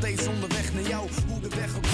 steeds 0.00 0.26
onderweg 0.26 0.72
naar 0.72 0.82
jou. 0.82 1.08
Hoe 1.28 1.40
de 1.40 1.48
weg 1.48 1.76
ook... 1.76 1.84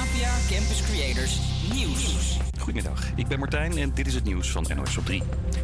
APA 0.00 0.34
Campus 0.48 0.82
Creators 0.82 1.40
Nieuws. 1.72 2.38
Goedemiddag, 2.58 3.02
ik 3.16 3.26
ben 3.28 3.38
Martijn 3.38 3.78
en 3.78 3.94
dit 3.94 4.06
is 4.06 4.14
het 4.14 4.24
nieuws 4.24 4.50
van 4.50 4.66
NOS 4.76 4.96
op 4.96 5.04
3. 5.04 5.22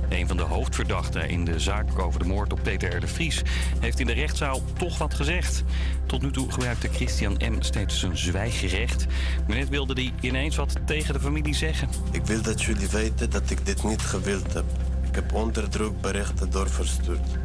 Een 0.08 0.28
van 0.28 0.36
de 0.36 0.42
hoofdverdachten 0.42 1.28
in 1.28 1.44
de 1.44 1.60
zaak 1.60 1.98
over 1.98 2.18
de 2.18 2.26
moord 2.26 2.52
op 2.52 2.60
Peter 2.62 2.96
R. 2.96 3.00
de 3.00 3.06
Vries... 3.06 3.42
heeft 3.80 4.00
in 4.00 4.06
de 4.06 4.12
rechtszaal 4.12 4.62
toch 4.78 4.98
wat 4.98 5.14
gezegd. 5.14 5.64
Tot 6.06 6.22
nu 6.22 6.30
toe 6.30 6.50
gebruikte 6.50 6.88
Christian 6.88 7.32
M. 7.32 7.62
steeds 7.62 7.98
zijn 7.98 8.18
zwijgrecht. 8.18 9.06
Maar 9.46 9.56
net 9.56 9.68
wilde 9.68 9.93
hij 9.93 10.12
ineens 10.20 10.56
wat 10.56 10.77
tegen 10.86 11.14
de 11.14 11.20
familie 11.20 11.54
zeggen. 11.54 11.88
Ik 12.11 12.27
wil 12.27 12.43
dat 12.43 12.62
jullie 12.62 12.88
weten 12.88 13.30
dat 13.30 13.50
ik 13.50 13.66
dit 13.66 13.84
niet 13.84 14.02
gewild 14.02 14.52
heb. 14.52 14.64
Ik 15.09 15.14
heb 15.14 15.32
onder 15.32 15.68
druk 15.68 16.00
berichten 16.00 16.50
doorverstuurd. 16.50 17.38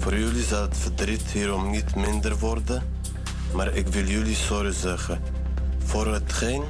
Voor 0.00 0.18
jullie 0.18 0.42
zal 0.42 0.62
het 0.62 0.76
verdriet 0.76 1.30
hierom 1.30 1.70
niet 1.70 1.94
minder 1.94 2.38
worden, 2.38 2.82
maar 3.54 3.74
ik 3.74 3.86
wil 3.86 4.04
jullie 4.04 4.34
sorry 4.34 4.72
zeggen 4.72 5.20
voor 5.78 6.06
hetgeen 6.12 6.62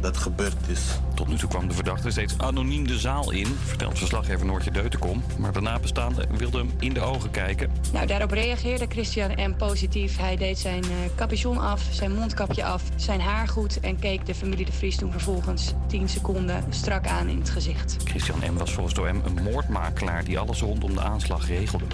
dat 0.00 0.16
gebeurd 0.16 0.68
is. 0.68 0.80
Tot 1.14 1.28
nu 1.28 1.36
toe 1.36 1.48
kwam 1.48 1.68
de 1.68 1.74
verdachte 1.74 2.10
steeds 2.10 2.38
anoniem 2.38 2.86
de 2.86 2.98
zaal 2.98 3.30
in, 3.30 3.46
vertelt 3.46 3.98
verslaggever 3.98 4.46
Noortje 4.46 4.70
Deutenkom. 4.70 5.22
Maar 5.38 5.52
de 5.52 5.60
nabestaanden 5.60 6.36
wilden 6.36 6.60
hem 6.60 6.74
in 6.78 6.92
de 6.92 7.00
ogen 7.00 7.30
kijken. 7.30 7.70
Nou, 7.92 8.06
daarop 8.06 8.30
reageerde 8.30 8.86
Christian 8.88 9.30
M. 9.50 9.56
positief. 9.56 10.16
Hij 10.16 10.36
deed 10.36 10.58
zijn 10.58 10.84
uh, 10.84 10.90
capuchon 11.16 11.58
af, 11.58 11.82
zijn 11.90 12.14
mondkapje 12.14 12.64
af, 12.64 12.82
zijn 12.96 13.20
haar 13.20 13.48
goed 13.48 13.80
en 13.80 13.98
keek 13.98 14.26
de 14.26 14.34
familie 14.34 14.64
de 14.64 14.72
Vries 14.72 14.96
toen 14.96 15.12
vervolgens 15.12 15.72
10 15.86 16.08
seconden 16.08 16.64
strak 16.70 17.06
aan 17.06 17.28
in 17.28 17.38
het 17.38 17.50
gezicht. 17.50 17.96
Christian 18.04 18.38
M. 18.52 18.56
was 18.58 18.72
volgens 18.72 18.94
de 18.94 19.00
OM 19.00 19.22
een 19.24 19.42
moordmakelaar 19.42 20.24
die 20.24 20.38
alles 20.38 20.60
rondom 20.60 20.94
de 20.94 21.00
aanslag 21.00 21.46
regelde. 21.46 21.84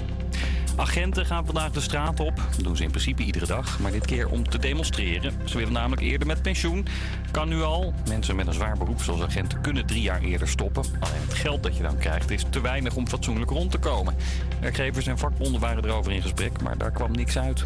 Agenten 0.77 1.27
gaan 1.27 1.47
vandaag 1.47 1.71
de 1.71 1.81
straat 1.81 2.21
op. 2.21 2.37
Dat 2.37 2.65
doen 2.65 2.77
ze 2.77 2.83
in 2.83 2.91
principe 2.91 3.23
iedere 3.23 3.47
dag, 3.47 3.79
maar 3.79 3.93
dit 3.93 4.07
keer 4.07 4.29
om 4.29 4.49
te 4.49 4.59
demonstreren. 4.59 5.33
Ze 5.45 5.57
willen 5.57 5.73
namelijk 5.73 6.03
eerder 6.03 6.27
met 6.27 6.43
pensioen. 6.43 6.87
Kan 7.31 7.49
nu 7.49 7.63
al. 7.63 7.95
Mensen 8.09 8.37
met 8.37 8.47
een 8.47 8.53
zwaar 8.53 8.79
beroep 8.79 9.03
zoals 9.03 9.23
agent 9.23 9.61
kunnen 9.61 9.87
drie 9.87 10.03
jaar 10.03 10.21
eerder 10.21 10.49
stoppen. 10.49 10.85
Alleen 11.01 11.21
het 11.21 11.35
geld 11.35 11.63
dat 11.63 11.77
je 11.77 11.83
dan 11.83 11.99
krijgt 11.99 12.31
is 12.31 12.45
te 12.51 12.61
weinig 12.61 12.97
om 12.97 13.09
fatsoenlijk 13.09 13.51
rond 13.51 13.71
te 13.71 13.79
komen. 13.79 14.15
Werkgevers 14.61 15.07
en 15.07 15.19
vakbonden 15.19 15.61
waren 15.61 15.85
erover 15.85 16.13
in 16.13 16.23
gesprek, 16.23 16.63
maar 16.63 16.79
daar 16.79 16.93
kwam 16.93 17.13
niks 17.13 17.39
uit. 17.39 17.65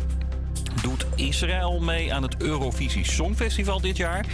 Doet 0.82 1.06
Israël 1.14 1.80
mee 1.80 2.14
aan 2.14 2.22
het 2.22 2.42
Eurovisie 2.42 3.04
Songfestival 3.04 3.80
dit 3.80 3.96
jaar? 3.96 4.26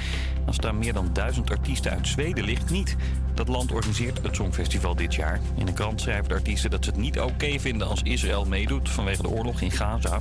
Dan 0.46 0.54
staan 0.54 0.78
meer 0.78 0.92
dan 0.92 1.10
duizend 1.12 1.50
artiesten 1.50 1.90
uit 1.90 2.08
Zweden 2.08 2.44
ligt 2.44 2.70
niet. 2.70 2.96
Dat 3.34 3.48
land 3.48 3.72
organiseert 3.72 4.22
het 4.22 4.36
Songfestival 4.36 4.94
dit 4.94 5.14
jaar. 5.14 5.40
In 5.54 5.66
de 5.66 5.72
krant 5.72 6.00
schrijven 6.00 6.28
de 6.28 6.34
artiesten 6.34 6.70
dat 6.70 6.84
ze 6.84 6.90
het 6.90 6.98
niet 6.98 7.20
oké 7.20 7.58
vinden 7.58 7.88
als 7.88 8.02
Israël 8.02 8.44
meedoet 8.44 8.88
vanwege 8.88 9.22
de 9.22 9.28
oorlog 9.28 9.60
in 9.60 9.70
Gaza. 9.70 10.18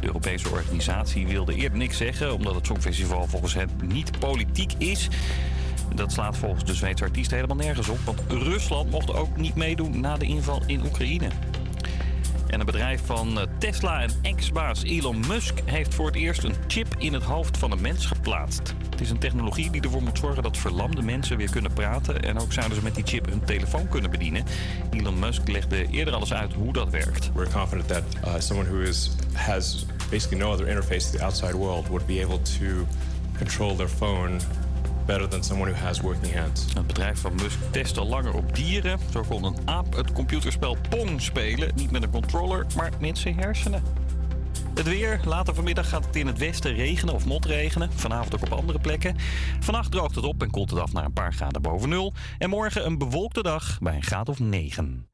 De 0.00 0.06
Europese 0.06 0.50
organisatie 0.50 1.26
wilde 1.26 1.54
eerder 1.54 1.78
niks 1.78 1.96
zeggen 1.96 2.34
omdat 2.34 2.54
het 2.54 2.66
Songfestival 2.66 3.26
volgens 3.26 3.54
hen 3.54 3.70
niet 3.84 4.18
politiek 4.18 4.72
is. 4.78 5.08
Dat 5.94 6.12
slaat 6.12 6.36
volgens 6.36 6.64
de 6.64 6.74
Zweedse 6.74 7.04
artiesten 7.04 7.36
helemaal 7.36 7.56
nergens 7.56 7.88
op, 7.88 7.98
want 8.04 8.20
Rusland 8.28 8.90
mocht 8.90 9.12
ook 9.12 9.36
niet 9.36 9.54
meedoen 9.54 10.00
na 10.00 10.16
de 10.16 10.26
inval 10.26 10.62
in 10.66 10.84
Oekraïne. 10.84 11.28
En 12.50 12.60
een 12.60 12.66
bedrijf 12.66 13.00
van 13.04 13.40
eh, 13.40 13.46
Tesla 13.58 14.02
en 14.02 14.10
ex-baas 14.22 14.82
Elon 14.82 15.24
Musk 15.28 15.58
heeft 15.64 15.94
voor 15.94 16.06
het 16.06 16.14
eerst 16.14 16.44
een 16.44 16.54
chip 16.66 16.94
in 16.98 17.12
het 17.12 17.22
hoofd 17.22 17.58
van 17.58 17.70
een 17.70 17.80
mens 17.80 18.06
geplaatst. 18.06 18.74
Het 18.90 19.00
is 19.00 19.10
een 19.10 19.18
technologie 19.18 19.70
die 19.70 19.82
ervoor 19.82 20.02
moet 20.02 20.18
zorgen 20.18 20.42
dat 20.42 20.56
verlamde 20.56 21.02
mensen 21.02 21.36
weer 21.36 21.50
kunnen 21.50 21.72
praten. 21.72 22.22
En 22.22 22.38
ook 22.38 22.52
zouden 22.52 22.76
ze 22.76 22.82
met 22.82 22.94
die 22.94 23.04
chip 23.06 23.28
hun 23.28 23.44
telefoon 23.44 23.88
kunnen 23.88 24.10
bedienen. 24.10 24.44
Elon 24.90 25.18
Musk 25.18 25.48
legde 25.48 25.86
eerder 25.90 26.14
alles 26.14 26.32
uit 26.32 26.52
hoe 26.52 26.72
dat 26.72 26.90
werkt. 26.90 27.30
We're 27.34 27.50
confident 27.50 27.88
that 27.88 28.02
uh, 28.24 28.34
someone 28.38 28.68
who 28.68 28.80
is, 28.80 29.10
has 29.32 29.86
basically 30.10 30.44
no 30.44 30.52
other 30.52 30.68
interface 30.68 31.10
to 31.10 31.18
the 31.18 31.24
outside 31.24 31.54
world 31.54 31.88
would 31.88 32.06
be 32.06 32.22
able 32.22 32.42
to 32.42 32.86
control 33.38 33.76
their 33.76 33.88
phone 33.88 34.40
better 35.06 35.28
than 35.28 35.44
someone 35.44 35.72
who 35.72 35.84
has 35.84 36.00
working 36.00 36.34
hands. 36.34 36.64
Het 36.74 36.86
bedrijf 36.86 37.20
van 37.20 37.34
Musk 37.34 37.58
test 37.70 37.98
al 37.98 38.06
langer 38.06 38.34
op 38.34 38.54
dieren. 38.54 38.98
Zo 39.12 39.24
kon 39.28 39.44
een 39.44 39.56
aap 39.64 39.96
het 39.96 40.12
computerspel 40.12 40.76
Pong 40.88 41.22
spelen. 41.22 41.72
Niet 41.74 41.90
met 41.90 42.02
een 42.02 42.10
controller, 42.10 42.66
maar 42.76 42.90
met 43.00 43.18
zijn 43.18 43.38
hersenen. 43.38 43.82
Het 44.74 44.88
weer. 44.88 45.20
Later 45.24 45.54
vanmiddag 45.54 45.88
gaat 45.88 46.06
het 46.06 46.16
in 46.16 46.26
het 46.26 46.38
westen 46.38 46.74
regenen 46.74 47.14
of 47.14 47.24
motregenen. 47.24 47.90
Vanavond 47.94 48.34
ook 48.34 48.42
op 48.42 48.58
andere 48.58 48.78
plekken. 48.78 49.16
Vannacht 49.60 49.90
droogt 49.90 50.14
het 50.14 50.24
op 50.24 50.42
en 50.42 50.50
koelt 50.50 50.70
het 50.70 50.80
af 50.80 50.92
naar 50.92 51.04
een 51.04 51.12
paar 51.12 51.32
graden 51.32 51.62
boven 51.62 51.88
nul. 51.88 52.14
En 52.38 52.50
morgen 52.50 52.86
een 52.86 52.98
bewolkte 52.98 53.42
dag 53.42 53.78
bij 53.80 53.94
een 53.94 54.02
graad 54.02 54.28
of 54.28 54.38
9. 54.38 55.08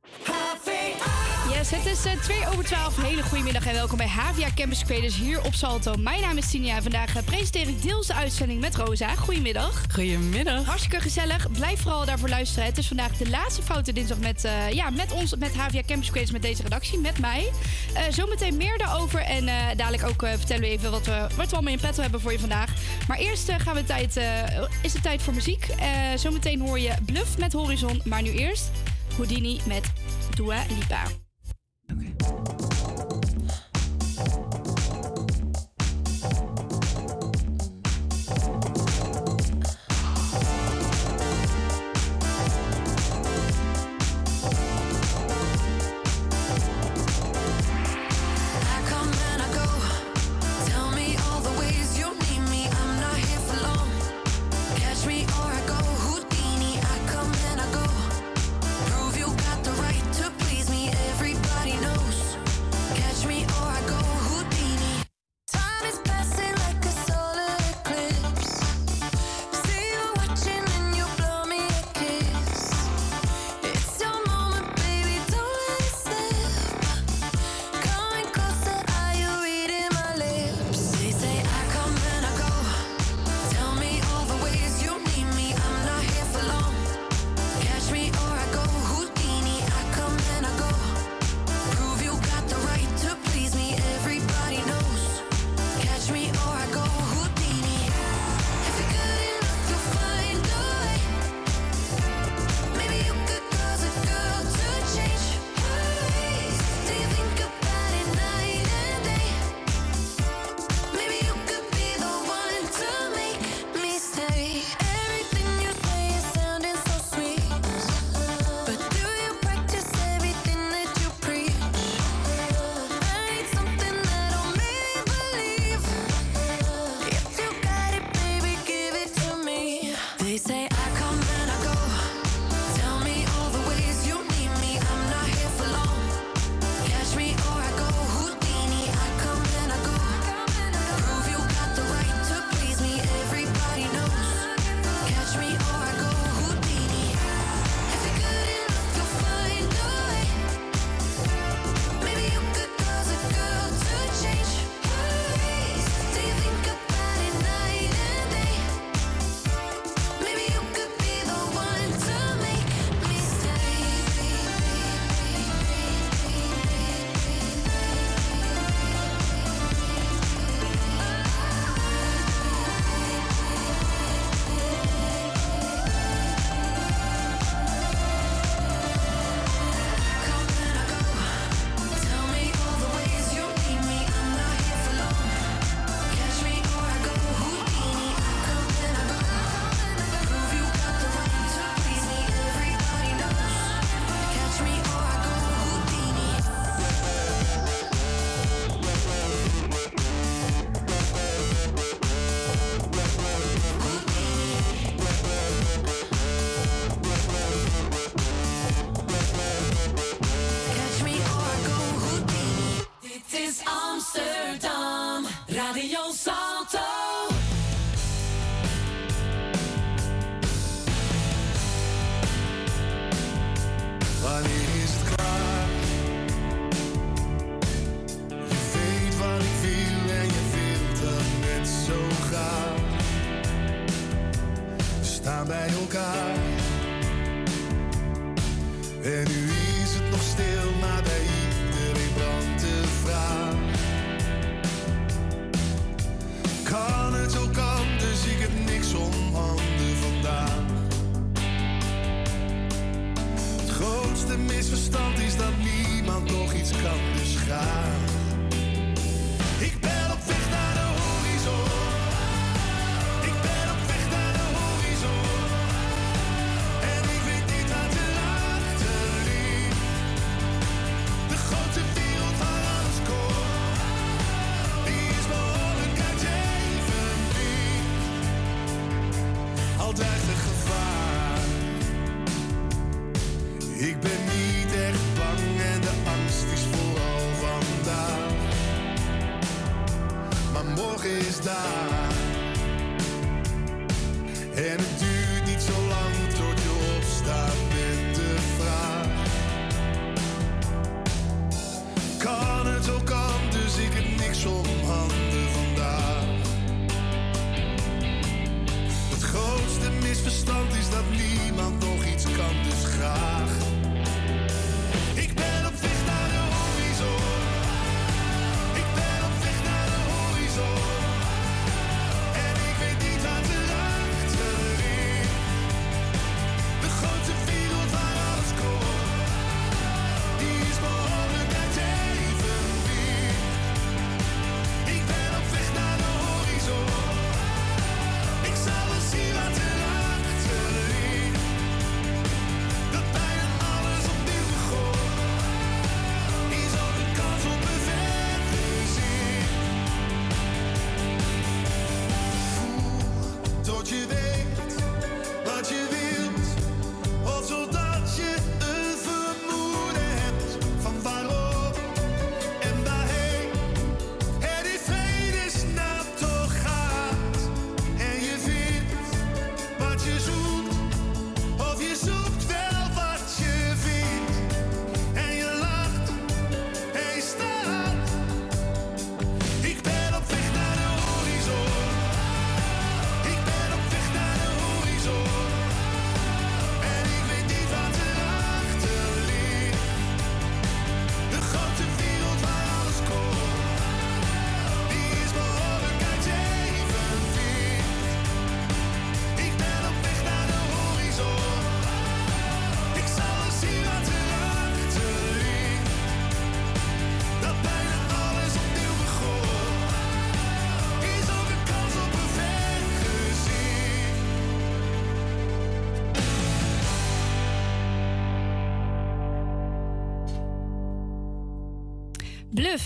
Yes, 1.57 1.71
het 1.71 1.87
is 1.87 2.07
uh, 2.07 2.13
2 2.13 2.47
over 2.49 2.65
12. 2.65 2.97
Een 2.97 3.05
hele 3.05 3.23
goede 3.23 3.45
middag 3.45 3.67
en 3.67 3.75
welkom 3.75 3.97
bij 3.97 4.07
Havia 4.07 4.49
Campus 4.55 4.85
Creators 4.85 5.17
hier 5.17 5.45
op 5.45 5.55
Salto. 5.55 5.95
Mijn 5.95 6.21
naam 6.21 6.37
is 6.37 6.51
Tinia 6.51 6.77
en 6.77 6.83
vandaag 6.83 7.17
uh, 7.17 7.23
presenteer 7.23 7.69
ik 7.69 7.83
deels 7.83 8.07
de 8.07 8.15
uitzending 8.15 8.61
met 8.61 8.75
Rosa. 8.77 9.15
Goedemiddag. 9.15 9.83
Goedemiddag. 9.93 10.65
Hartstikke 10.65 11.01
gezellig. 11.01 11.51
Blijf 11.51 11.81
vooral 11.81 12.05
daarvoor 12.05 12.29
luisteren. 12.29 12.65
Het 12.65 12.79
is 12.79 12.87
vandaag 12.87 13.17
de 13.17 13.29
laatste 13.29 13.63
foute 13.63 13.93
dinsdag 13.93 14.19
met, 14.19 14.45
uh, 14.45 14.71
ja, 14.71 14.91
met 14.91 15.13
ons, 15.13 15.37
met 15.37 15.55
Havia 15.55 15.83
Campus 15.87 16.09
Creators, 16.09 16.33
met 16.33 16.43
deze 16.43 16.63
redactie, 16.63 16.99
met 16.99 17.19
mij. 17.19 17.51
zometeen 18.11 18.57
meer 18.57 18.79
daarover 18.79 19.21
en 19.21 19.47
dadelijk 19.77 20.05
ook 20.05 20.29
vertellen 20.29 20.63
we 20.63 20.69
even 20.69 20.91
wat 20.91 21.07
we, 21.07 21.27
wat 21.37 21.49
we 21.49 21.55
allemaal 21.55 21.73
in 21.73 21.81
petto 21.81 22.03
hebben 22.03 22.21
voor 22.21 22.33
je 22.33 22.39
vandaag. 22.39 22.71
Maar 23.09 23.19
eerst 23.19 23.53
gaan 23.59 23.75
we 23.75 23.85
tijd, 23.85 24.17
is 24.83 24.93
het 24.93 25.03
tijd 25.03 25.23
voor 25.23 25.35
muziek. 25.35 25.67
zometeen 26.17 26.61
hoor 26.61 26.79
je 26.79 26.95
Bluff 27.07 27.39
met 27.39 27.53
Horizon, 27.53 28.01
maar 28.05 28.23
nu 28.23 28.31
eerst 28.31 28.71
Houdini 29.15 29.61
met 29.67 29.93
Dua 30.35 30.63
Lipa. 30.69 31.26
Okay. 31.91 32.66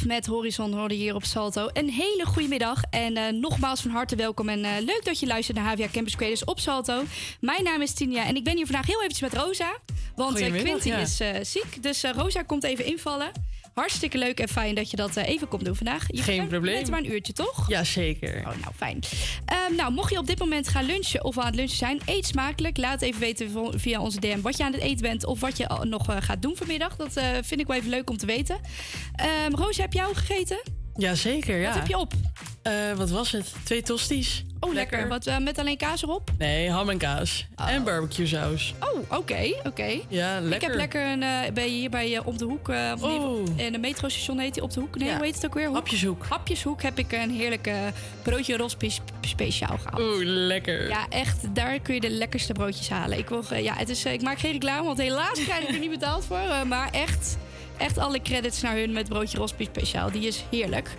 Met 0.06 0.26
Horizon 0.26 0.72
hoorde 0.72 0.94
hier 0.94 1.14
op 1.14 1.24
Salto. 1.24 1.68
Een 1.72 1.88
hele 1.88 2.24
goede 2.26 2.48
middag 2.48 2.82
en 2.90 3.16
eh, 3.16 3.32
nogmaals 3.32 3.80
van 3.80 3.90
harte 3.90 4.16
welkom. 4.16 4.48
En 4.48 4.64
eh, 4.64 4.70
leuk 4.84 5.04
dat 5.04 5.20
je 5.20 5.26
luistert 5.26 5.56
naar 5.56 5.66
HVA 5.72 5.88
Campus 5.92 6.16
Creators 6.16 6.44
op 6.44 6.60
Salto. 6.60 7.02
Mijn 7.40 7.62
naam 7.62 7.82
is 7.82 7.92
Tinia 7.92 8.24
en 8.24 8.36
ik 8.36 8.44
ben 8.44 8.56
hier 8.56 8.66
vandaag 8.66 8.86
heel 8.86 9.02
eventjes 9.02 9.30
met 9.30 9.42
Rosa. 9.42 9.78
Want 10.14 10.38
eh, 10.38 10.52
Quinty 10.52 10.88
ja. 10.88 10.96
is 10.96 11.20
ziek, 11.42 11.82
dus 11.82 12.02
Rosa 12.02 12.42
komt 12.42 12.64
even 12.64 12.84
invallen. 12.84 13.32
Hartstikke 13.74 14.18
leuk 14.18 14.40
en 14.40 14.48
fijn 14.48 14.74
dat 14.74 14.90
je 14.90 14.96
dat 14.96 15.16
eh, 15.16 15.28
even 15.28 15.48
komt 15.48 15.64
doen 15.64 15.76
vandaag. 15.76 16.04
Je 16.06 16.22
Geen 16.22 16.46
probleem. 16.46 16.74
net 16.74 16.90
maar 16.90 16.98
een 16.98 17.12
uurtje, 17.12 17.32
toch? 17.32 17.68
Ja, 17.68 17.84
zeker. 17.84 18.38
Oh, 18.38 18.44
nou, 18.44 18.74
fijn. 18.76 18.98
Ehm, 19.44 19.74
nou, 19.76 19.92
mocht 19.92 20.10
je 20.10 20.18
op 20.18 20.26
dit 20.26 20.38
moment 20.38 20.68
gaan 20.68 20.84
lunchen 20.84 21.24
of 21.24 21.38
aan 21.38 21.46
het 21.46 21.54
lunchen 21.54 21.76
zijn, 21.76 22.00
eet 22.04 22.26
smakelijk. 22.26 22.76
Laat 22.76 23.02
even 23.02 23.20
weten 23.20 23.50
via 23.80 24.00
onze 24.00 24.20
DM 24.20 24.40
wat 24.40 24.56
je 24.56 24.64
aan 24.64 24.72
het 24.72 24.80
eten 24.82 25.02
bent 25.02 25.24
of 25.26 25.40
wat 25.40 25.56
je 25.56 25.80
nog 25.82 26.08
eh, 26.08 26.16
gaat 26.20 26.42
doen 26.42 26.56
vanmiddag. 26.56 26.96
Dat 26.96 27.16
eh, 27.16 27.24
vind 27.42 27.60
ik 27.60 27.66
wel 27.66 27.76
even 27.76 27.90
leuk 27.90 28.10
om 28.10 28.16
te 28.16 28.26
weten. 28.26 28.60
Ehm 29.14 29.54
Roos, 29.54 29.76
heb 29.76 29.92
jij 29.92 30.04
al 30.04 30.14
gegeten? 30.14 30.60
Ja, 30.94 31.14
zeker. 31.14 31.58
Ja. 31.60 31.66
Wat 31.66 31.74
heb 31.74 31.86
je 31.86 31.98
op? 31.98 32.12
Wat 32.96 33.10
was 33.10 33.32
het? 33.32 33.52
Twee 33.64 33.82
tosties. 33.82 34.44
Oh, 34.60 34.72
lekker. 34.74 35.08
Wat, 35.08 35.26
eh, 35.26 35.38
met 35.38 35.58
alleen 35.58 35.76
kaas 35.76 36.02
erop? 36.02 36.30
Nee, 36.38 36.70
ham 36.70 36.90
en 36.90 36.98
kaas. 36.98 37.46
En 37.56 37.84
barbecue 37.84 38.26
saus. 38.26 38.74
Oh, 38.80 39.18
oké, 39.18 39.54
oké. 39.64 40.00
Ja, 40.08 40.40
lekker. 40.40 40.54
Ik 40.54 40.60
heb 40.62 40.74
lekker 40.74 41.06
een, 41.06 41.22
eh, 41.22 41.52
bij, 41.54 41.68
hier 41.68 41.90
bij 41.90 42.14
eh, 42.16 42.26
op 42.26 42.38
de 42.38 42.44
hoek. 42.44 42.68
Oh. 42.68 43.46
in 43.56 43.74
een 43.74 43.80
metrostation 43.80 44.38
heet 44.38 44.54
die 44.54 44.62
op 44.62 44.72
de 44.72 44.80
hoek. 44.80 44.96
Nee, 44.98 45.08
Ja. 45.08 45.16
hoe 45.16 45.24
heet 45.24 45.34
het 45.34 45.46
ook 45.46 45.54
weer? 45.54 45.66
Hoek? 45.66 45.74
Hapjeshoek. 45.74 46.24
Hapjeshoek 46.28 46.82
heb 46.82 46.98
ik 46.98 47.12
een 47.12 47.30
heerlijke 47.30 47.74
broodje 48.22 48.56
rospi 48.56 48.90
speciaal 49.20 49.78
gehaald. 49.78 50.00
Oeh, 50.00 50.24
lekker. 50.24 50.88
Ja, 50.88 51.06
echt. 51.08 51.54
Daar 51.54 51.80
kun 51.80 51.94
je 51.94 52.00
de 52.00 52.10
lekkerste 52.10 52.52
broodjes 52.52 52.88
halen. 52.88 53.18
Ik, 53.18 53.28
wil, 53.28 53.44
ja, 53.54 53.74
het 53.76 53.88
is, 53.88 54.04
ik 54.04 54.22
maak 54.22 54.38
geen 54.38 54.52
reclame, 54.52 54.84
want 54.84 54.98
helaas 54.98 55.44
krijg 55.44 55.62
ik 55.62 55.68
er 55.74 55.78
niet 55.78 55.90
betaald 55.90 56.24
voor. 56.24 56.40
maar 56.66 56.88
echt, 56.90 57.36
echt 57.80 57.98
alle 57.98 58.22
credits 58.22 58.60
naar 58.60 58.76
hun 58.76 58.92
met 58.92 59.08
broodje 59.08 59.38
rospi 59.38 59.64
speciaal. 59.64 60.10
Die 60.10 60.26
is 60.26 60.44
heerlijk. 60.50 60.90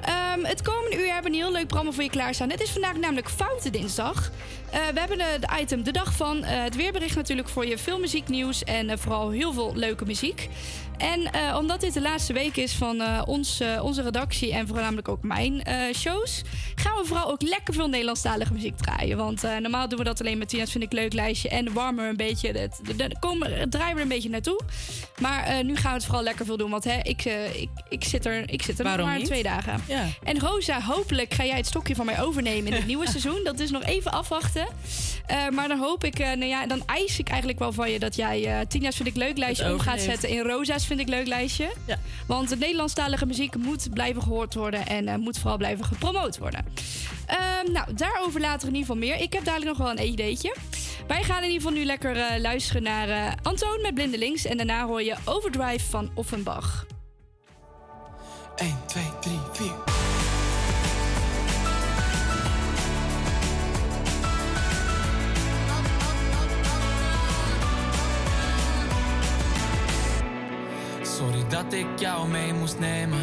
Ehm, 0.00 0.44
het 0.44 0.62
komende 0.62 0.96
uur 0.96 1.12
hebben 1.12 1.30
we 1.30 1.36
een 1.36 1.42
heel 1.42 1.52
leuk 1.52 1.66
programma 1.66 1.92
voor 1.92 2.02
je 2.02 2.10
klaarstaan. 2.10 2.50
Het 2.50 2.60
is 2.60 2.70
vandaag 2.70 2.96
namelijk 2.96 3.30
Foute 3.30 3.70
Dinsdag. 3.70 4.30
Eh, 4.74 4.80
we 4.92 4.98
hebben 4.98 5.18
de, 5.18 5.36
de 5.40 5.60
item 5.60 5.82
De 5.82 5.92
Dag 5.92 6.12
van. 6.12 6.44
eh, 6.44 6.62
het 6.62 6.76
weerbericht 6.76 7.16
natuurlijk 7.16 7.48
voor 7.48 7.66
je 7.66 7.78
veel 7.78 7.98
muzieknieuws. 7.98 8.64
En 8.64 8.90
eh, 8.90 8.96
vooral 8.98 9.30
heel 9.30 9.52
veel 9.52 9.72
leuke 9.74 10.04
muziek. 10.04 10.48
En 10.98 11.32
eh, 11.32 11.56
omdat 11.58 11.80
dit 11.80 11.94
de 11.94 12.00
laatste 12.00 12.32
week 12.32 12.56
is 12.56 12.72
van 12.74 13.00
eh, 13.00 13.22
ons, 13.26 13.60
eh, 13.60 13.84
onze 13.84 14.02
redactie 14.02 14.52
en 14.52 14.66
voornamelijk 14.66 15.08
ook 15.08 15.22
mijn 15.22 15.62
eh, 15.64 15.94
shows, 15.94 16.42
gaan 16.74 16.96
we 17.00 17.04
vooral 17.06 17.30
ook 17.30 17.42
lekker 17.42 17.74
veel 17.74 17.88
Nederlandstalige 17.88 18.52
muziek 18.52 18.76
draaien. 18.76 19.16
Want 19.16 19.44
eh, 19.44 19.56
normaal 19.56 19.88
doen 19.88 19.98
we 19.98 20.04
dat 20.04 20.20
alleen 20.20 20.38
met 20.38 20.48
Tina's 20.48 20.70
Vind 20.70 20.84
ik 20.84 20.92
Leuk 20.92 21.12
lijstje 21.12 21.48
en 21.48 21.72
warmen 21.72 22.04
we 22.04 22.10
een 22.10 22.16
beetje. 22.16 22.48
Het, 22.52 22.80
komen, 23.20 23.70
draaien 23.70 23.90
we 23.94 23.96
er 23.96 24.02
een 24.02 24.08
beetje 24.08 24.28
naartoe. 24.30 24.60
Maar 25.20 25.44
eh, 25.44 25.64
nu 25.64 25.76
gaan 25.76 25.90
we 25.90 25.96
het 25.96 26.04
vooral 26.04 26.22
lekker 26.22 26.44
veel 26.44 26.56
doen. 26.56 26.70
Want 26.70 26.84
hè, 26.84 26.98
ik, 27.02 27.24
eh, 27.24 27.60
ik, 27.60 27.68
ik 27.88 28.04
zit 28.04 28.26
er, 28.26 28.50
ik 28.50 28.62
zit 28.62 28.78
er 28.78 28.84
nog 28.84 29.06
maar 29.06 29.18
twee 29.20 29.42
dagen. 29.42 29.80
En 30.22 30.38
Rosa, 30.40 30.80
hopelijk 30.80 31.34
ga 31.34 31.44
jij 31.44 31.56
het 31.56 31.66
stokje 31.66 31.94
van 31.94 32.06
mij 32.06 32.22
overnemen 32.22 32.66
in 32.66 32.72
het 32.72 32.86
nieuwe 32.92 33.08
seizoen. 33.08 33.40
Dat 33.44 33.60
is 33.60 33.70
nog 33.70 33.82
even 33.82 34.10
afwachten. 34.12 34.63
Eh, 35.26 35.48
maar 35.48 35.68
dan 35.68 35.78
hoop 35.78 36.04
ik, 36.04 36.18
eh, 36.18 36.26
nou 36.26 36.44
ja, 36.44 36.66
dan 36.66 36.82
eis 36.86 37.18
ik 37.18 37.28
eigenlijk 37.28 37.58
wel 37.58 37.72
van 37.72 37.90
je 37.90 37.98
dat 37.98 38.16
jij 38.16 38.44
eh 38.44 38.66
Tina's 38.68 38.96
vind 38.96 39.08
ik 39.08 39.16
leuk 39.16 39.38
lijstje 39.38 39.72
om 39.72 39.78
gaat 39.78 40.00
zetten 40.00 40.28
in 40.28 40.40
Rosa's 40.40 40.86
vind 40.86 41.00
ik 41.00 41.08
leuk 41.08 41.26
lijstje. 41.26 41.72
Ja. 41.86 41.98
Want 42.26 42.50
het 42.50 42.58
Nederlandstalige 42.58 43.26
muziek 43.26 43.56
moet 43.56 43.88
blijven 43.92 44.22
gehoord 44.22 44.54
worden 44.54 44.86
en 44.86 45.08
eh, 45.08 45.16
moet 45.16 45.38
vooral 45.38 45.56
blijven 45.56 45.84
gepromoot 45.84 46.38
worden. 46.38 46.64
Ehm, 47.26 47.72
nou, 47.72 47.94
daarover 47.94 48.40
later 48.40 48.68
in 48.68 48.74
ieder 48.74 48.80
geval 48.80 49.08
meer. 49.08 49.20
Ik 49.20 49.32
heb 49.32 49.44
dadelijk 49.44 49.78
nog 49.78 49.78
wel 49.78 49.90
een 49.90 50.06
ideetje. 50.06 50.54
Wij 51.06 51.22
gaan 51.22 51.42
in 51.42 51.50
ieder 51.50 51.62
geval 51.62 51.76
nu 51.78 51.84
lekker 51.84 52.16
eh, 52.16 52.40
luisteren 52.40 52.82
naar 52.82 53.08
eh, 53.08 53.32
Antoon 53.42 53.80
met 53.82 53.94
Blindelings. 53.94 54.44
En 54.44 54.56
daarna 54.56 54.86
hoor 54.86 55.02
je 55.02 55.16
Overdrive 55.24 55.90
van 55.90 56.10
Offenbach. 56.14 56.86
1, 58.56 58.76
2, 58.86 59.04
3, 59.20 59.38
4. 59.52 59.93
Dat 71.48 71.72
ik 71.72 71.86
jou 71.96 72.28
mee 72.28 72.52
moest 72.52 72.78
nemen 72.78 73.20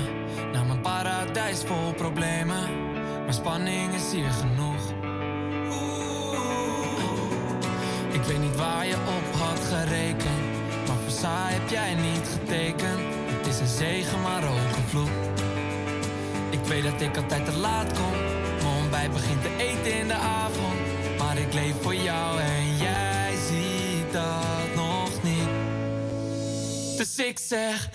naar 0.51 0.65
mijn 0.65 0.81
paradijs 0.81 1.63
vol 1.63 1.93
problemen. 1.93 2.89
Maar 3.23 3.33
spanning 3.33 3.93
is 3.93 4.11
hier 4.11 4.31
genoeg. 4.31 4.81
Ik 8.11 8.23
weet 8.27 8.39
niet 8.39 8.55
waar 8.55 8.87
je 8.87 8.95
op 8.95 9.39
had 9.39 9.59
gerekend, 9.59 10.41
maar 10.87 10.97
voor 11.03 11.11
saai 11.11 11.53
heb 11.53 11.69
jij 11.69 11.95
niet 11.95 12.27
getekend. 12.39 13.01
Het 13.25 13.47
is 13.47 13.59
een 13.59 13.67
zegen, 13.67 14.21
maar 14.21 14.43
ook 14.43 14.75
een 14.75 14.87
vloek. 14.87 15.09
Ik 16.49 16.65
weet 16.67 16.83
dat 16.83 17.01
ik 17.01 17.17
altijd 17.17 17.45
te 17.45 17.57
laat 17.57 17.93
kom. 17.93 18.11
Mijn 18.61 18.77
ontbijt 18.81 19.11
begint 19.11 19.41
te 19.41 19.55
eten 19.57 19.99
in 19.99 20.07
de 20.07 20.13
avond. 20.13 20.79
Maar 21.17 21.37
ik 21.37 21.53
leef 21.53 21.75
voor 21.81 21.95
jou 21.95 22.39
en 22.39 22.70
Ik 27.27 27.39
zeg, 27.39 27.89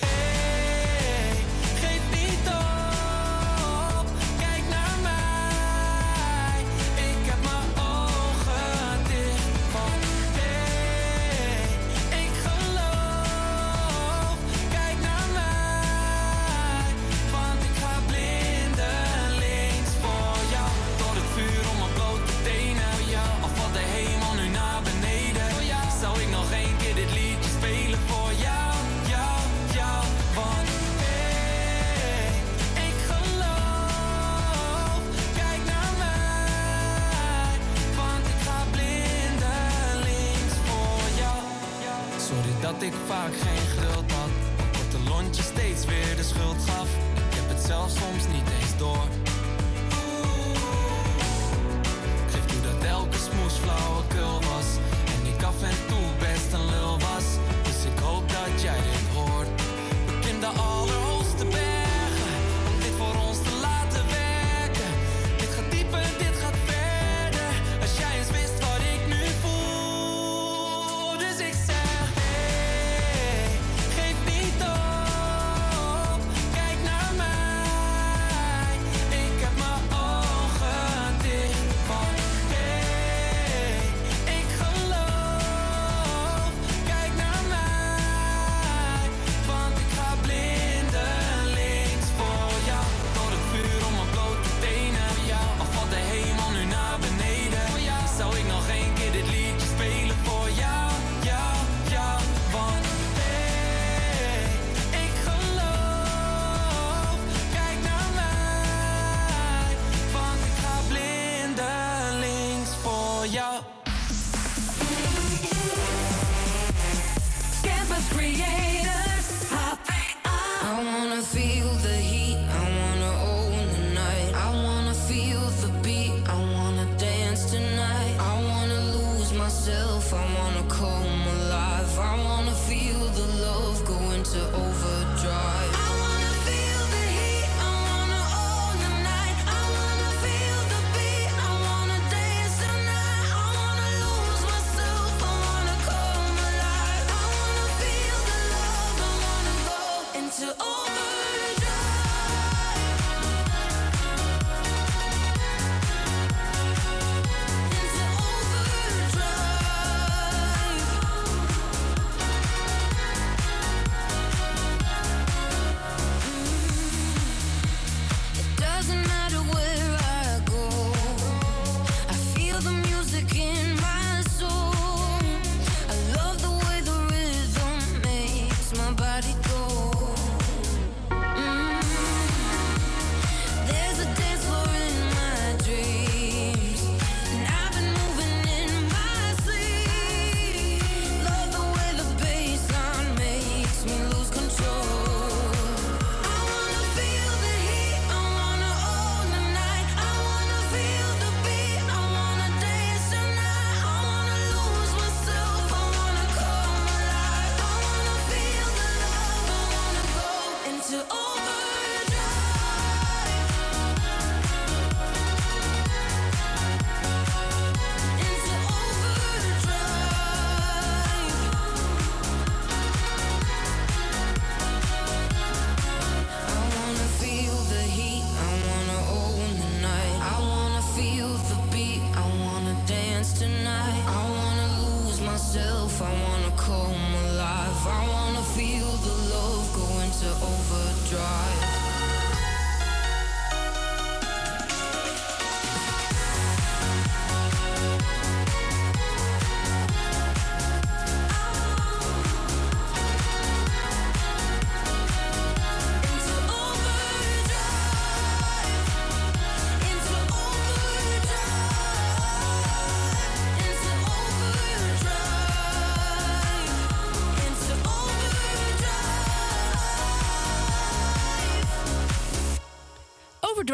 door. 48.86 49.08
Geef 52.30 52.44
toe 52.46 52.60
dat 52.70 52.84
elke 52.96 53.18
smoes 53.28 53.54
flauwekul 53.62 54.38
was. 54.52 54.68
En 55.14 55.20
ik 55.32 55.42
af 55.42 55.62
en 55.62 55.78
toe 55.88 56.06
best 56.18 56.52
een 56.52 56.66
lul 56.74 56.98
was. 57.08 57.26
Dus 57.66 57.80
ik 57.90 57.98
hoop 57.98 58.28
dat 58.28 58.62
jij 58.62 58.95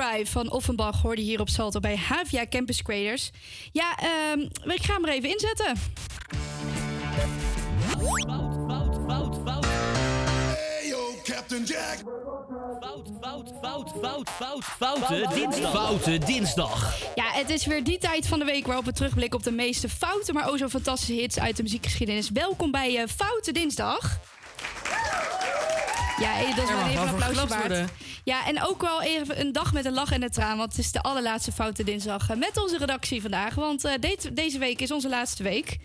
Drive 0.03 0.31
van 0.31 0.51
Offenbach 0.51 1.03
hoorde 1.03 1.21
je 1.21 1.27
hier 1.27 1.41
op 1.41 1.49
Salto 1.49 1.81
bij 1.81 1.97
Havia 1.97 2.47
Campus 2.47 2.83
Creators. 2.83 3.31
Ja, 3.73 3.97
ehm, 3.97 4.41
ik 4.71 4.83
ga 4.83 4.95
hem 4.95 5.05
er 5.05 5.13
even 5.13 5.31
inzetten. 5.31 5.77
Hey 10.55 10.89
yo, 10.89 11.21
Captain 11.23 11.65
Jack. 11.65 12.03
Fout, 12.81 13.11
fout, 13.21 13.53
fout, 13.61 13.93
fout, 14.01 14.29
fout, 14.29 14.65
foute 14.65 15.29
dinsdag. 15.35 15.73
Foute 15.73 16.19
dinsdag. 16.19 16.99
Ja, 17.15 17.31
het 17.33 17.51
is 17.51 17.67
weer 17.67 17.85
die 17.85 17.99
tijd 17.99 18.27
van 18.27 18.39
de 18.39 18.45
week 18.45 18.67
waarop 18.67 18.85
we 18.85 18.93
terugblikken 18.93 19.39
op 19.39 19.45
de 19.45 19.53
meeste 19.53 19.89
foute, 19.89 20.33
maar 20.33 20.49
ook 20.49 20.59
zo 20.59 20.69
fantastische 20.69 21.21
hits 21.21 21.39
uit 21.39 21.57
de 21.57 21.63
muziekgeschiedenis. 21.63 22.31
Welkom 22.31 22.71
bij 22.71 22.97
eh, 22.97 23.09
Foute 23.09 23.53
Dinsdag. 23.53 24.21
Ja, 26.19 26.55
dat 26.55 26.65
is 26.65 26.71
wel 26.71 26.87
even 26.87 27.03
een 27.03 27.09
applausje 27.09 27.47
waard. 27.47 27.61
worden. 27.67 27.89
Ja, 28.25 28.47
en 28.47 28.63
ook 28.63 28.81
wel 28.81 29.03
even 29.03 29.41
een 29.41 29.53
dag 29.53 29.73
met 29.73 29.85
een 29.85 29.93
lach 29.93 30.13
en 30.13 30.23
een 30.23 30.31
traan, 30.31 30.57
want 30.57 30.71
het 30.71 30.85
is 30.85 30.93
de 30.93 31.03
allerlaatste 31.03 31.53
Foute 31.53 31.85
Dinsdag 31.85 32.31
eh, 32.31 32.37
met 32.37 32.57
onze 32.63 32.79
redactie 32.79 33.21
vandaag. 33.21 33.55
Want 33.55 33.81
de- 33.81 34.31
deze 34.33 34.59
week 34.59 34.81
is 34.81 34.91
onze 34.91 35.09
laatste 35.09 35.43
week. 35.43 35.77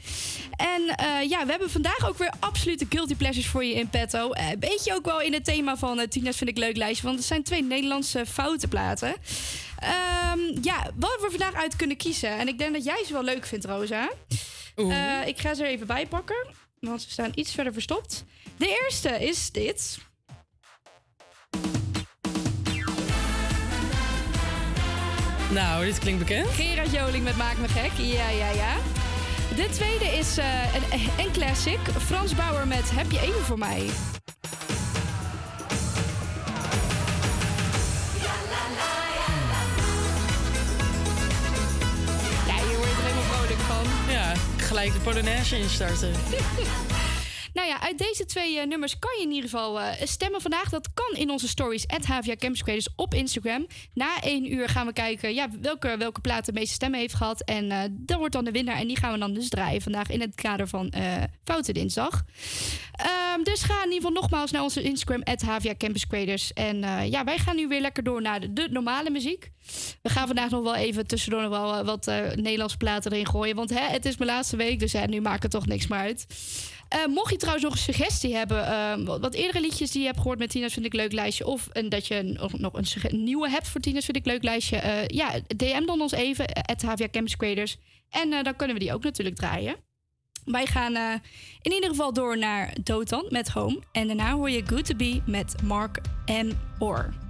En 0.56 0.82
eh, 0.96 1.30
ja, 1.30 1.44
we 1.46 1.50
hebben 1.52 1.70
vandaag 1.72 2.08
ook 2.08 2.18
weer 2.18 2.34
absolute 2.40 2.86
guilty 2.90 3.16
pleasures 3.16 3.48
voor 3.48 3.64
je 3.66 3.74
in 3.74 3.90
petto. 3.90 4.30
Een 4.34 4.60
beetje 4.60 4.94
ook 4.96 5.06
wel 5.06 5.22
in 5.22 5.34
het 5.34 5.46
thema 5.46 5.78
van 5.78 6.08
Tina's 6.10 6.38
vind 6.38 6.50
ik 6.50 6.58
leuk 6.58 6.78
lijstje, 6.78 7.06
want 7.06 7.18
het 7.18 7.28
zijn 7.28 7.44
twee 7.44 7.64
Nederlandse 7.64 8.26
foute 8.26 8.68
platen. 8.68 9.14
Ehm, 9.80 10.40
ja, 10.62 10.90
wat 10.96 11.18
we 11.22 11.28
vandaag 11.30 11.54
uit 11.54 11.76
kunnen 11.76 11.98
kiezen. 11.98 12.38
En 12.38 12.48
ik 12.48 12.58
denk 12.58 12.74
dat 12.74 12.84
jij 12.84 13.04
ze 13.08 13.14
wel 13.14 13.24
leuk 13.24 13.46
vindt, 13.46 13.66
Rosa. 13.66 14.10
Ik 15.26 15.40
ga 15.40 15.54
ze 15.54 15.64
er 15.64 15.70
even 15.70 15.88
bij 15.88 16.08
pakken, 16.08 16.48
want 16.80 17.02
ze 17.02 17.10
staan 17.10 17.32
iets 17.36 17.54
verder 17.54 17.74
verstopt. 17.74 18.24
De 18.58 18.78
eerste 18.84 19.10
is 19.26 19.52
dit. 19.52 19.98
Nou, 25.58 25.86
dit 25.86 26.00
klinkt 26.00 26.20
bekend. 26.20 26.48
Gerard 26.50 26.92
Joling 26.92 27.24
met 27.24 27.38
Maak 27.38 27.58
me 27.58 27.68
gek. 27.68 27.92
Ja, 27.96 28.30
ja, 28.30 28.50
ja. 28.50 28.76
De 29.56 29.70
tweede 29.70 30.06
is 30.06 30.38
eh, 30.38 30.46
een, 30.76 31.26
een 31.26 31.32
classic. 31.32 31.80
Frans 32.06 32.36
Bauer 32.36 32.68
met 32.68 32.92
Heb 32.92 33.12
je 33.12 33.20
even 33.20 33.42
voor 33.42 33.58
mij? 33.58 33.90
Ja, 42.48 42.56
hier 42.56 42.78
word 42.78 42.90
je 42.90 42.96
er 42.96 43.04
helemaal 43.04 43.24
vrolijk 43.34 43.60
van. 43.60 44.14
Ja, 44.14 44.34
gelijk 44.58 44.94
de 44.94 45.00
Polonaise 45.00 45.60
instarten. 45.60 46.12
Nou 47.58 47.70
ja, 47.70 47.82
uit 47.82 47.98
deze 47.98 48.26
twee 48.26 48.60
eh, 48.60 48.68
nummers 48.68 49.00
kan 49.00 49.18
je 49.18 49.24
in 49.24 49.32
ieder 49.32 49.50
geval 49.50 49.82
eh, 49.82 50.08
stemmen 50.08 50.42
vandaag. 50.42 50.70
Dat 50.70 50.94
kan 50.94 51.20
in 51.20 51.30
onze 51.30 51.48
stories, 51.48 51.88
at 51.88 52.06
HVA 52.06 52.36
Campus 52.36 52.90
op 52.96 53.14
Instagram. 53.14 53.68
Na 53.94 54.22
één 54.22 54.54
uur 54.54 54.70
gaan 54.70 54.86
we 54.86 54.94
kijken 54.94 55.34
ja, 55.34 55.50
welke, 55.62 55.98
welke 55.98 56.22
plaat 56.22 56.46
de 56.46 56.54
meeste 56.54 56.74
stemmen 56.74 57.00
heeft 57.00 57.14
gehad. 57.14 57.42
En 57.42 57.72
eh 57.72 57.80
dat 57.92 58.18
wordt 58.18 58.34
dan 58.34 58.44
de 58.44 58.52
winnaar. 58.52 58.76
En 58.76 58.88
die 58.88 58.98
gaan 58.98 59.12
we 59.12 59.20
dan 59.20 59.34
dus 59.34 59.50
draaien 59.50 59.82
vandaag 59.82 60.10
in 60.10 60.22
het 60.22 60.36
kader 60.36 60.68
van 60.68 60.90
eh 60.90 61.24
Foute 61.44 61.72
Dinsdag. 61.72 62.24
Ehm, 62.92 63.44
dus 63.44 63.64
ga 63.64 63.74
in 63.74 63.92
ieder 63.92 64.08
geval 64.08 64.22
nogmaals 64.22 64.52
naar 64.52 64.62
onze 64.62 64.82
Instagram, 64.82 65.24
at 65.24 65.42
HVA 65.42 65.76
Campus 65.78 66.08
Creators. 66.08 66.54
En 66.54 66.80
ja, 67.10 67.24
wij 67.24 67.38
gaan 67.38 67.56
nu 67.56 67.68
weer 67.68 67.82
lekker 67.82 68.04
door 68.04 68.22
naar 68.22 68.54
de, 68.54 68.68
normale 68.70 69.10
muziek. 69.10 69.52
We 70.02 70.10
gaan 70.10 70.28
vandaag 70.28 70.50
nog 70.50 70.64
wel 70.64 70.76
even 70.76 71.08
tussendoor 71.08 71.42
nog 71.42 71.50
wel 71.50 71.84
wat 71.84 72.06
Nederlandse 72.36 72.78
platen 72.78 73.12
erin 73.12 73.28
gooien. 73.28 73.56
Want 73.56 73.70
hè, 73.70 73.80
het 73.80 74.06
is 74.06 74.18
mijn 74.18 74.30
laatste 74.30 74.56
week, 74.56 74.80
dus 74.80 74.94
nu 75.06 75.22
maakt 75.22 75.44
het 75.44 75.52
toch 75.52 75.68
niks 75.68 75.88
meer 75.88 76.00
uit. 76.00 76.26
Eh, 76.90 77.06
mocht 77.06 77.32
je 77.32 77.38
trouwens 77.38 77.66
nog 77.66 77.74
een 77.74 77.94
suggestie 77.94 78.36
hebben, 78.36 78.68
eh, 78.68 79.20
wat, 79.20 79.34
eerdere 79.34 79.62
liedjes 79.62 79.92
die 79.92 80.02
je 80.02 80.08
hebt 80.08 80.20
gehoord 80.20 80.40
met 80.40 80.50
Tina's 80.50 80.74
Vind 80.74 80.86
ik 80.86 80.94
Leuk 80.94 81.12
lijstje, 81.12 81.46
of 81.46 81.68
dat 81.68 82.08
je 82.08 82.24
nog, 82.24 82.60
nog 82.60 82.74
een 82.74 83.24
nieuwe 83.24 83.50
hebt 83.50 83.68
voor 83.68 83.82
Tina's 83.82 84.06
Vind 84.06 84.18
ik 84.18 84.26
Leuk 84.26 84.44
lijstje, 84.44 84.78
eh, 84.78 85.08
ja, 85.08 85.40
DM 85.56 85.86
dan 85.86 86.02
ons 86.02 86.12
even, 86.12 86.48
at 86.54 86.82
HVA 86.82 87.08
Campus 87.12 87.36
Creators. 87.36 87.78
En 88.10 88.34
eh, 88.34 88.44
dan 88.44 88.56
kunnen 88.56 88.76
we 88.76 88.84
die 88.84 88.94
ook 88.94 89.04
natuurlijk 89.04 89.36
draaien. 89.36 89.76
Wij 90.46 90.66
gaan 90.66 90.96
eh, 90.96 91.14
in 91.62 91.72
ieder 91.72 91.90
geval 91.90 92.14
door 92.14 92.38
naar 92.38 92.76
Dotan 92.84 93.26
met 93.30 93.50
Home. 93.50 93.82
En 93.92 94.08
daarna 94.08 94.34
hoor 94.34 94.50
je 94.50 94.64
Good 94.66 94.86
To 94.86 94.96
Be 94.96 95.22
met 95.26 95.62
Mark 95.64 96.02
M. 96.26 96.52
Orr. 96.80 97.27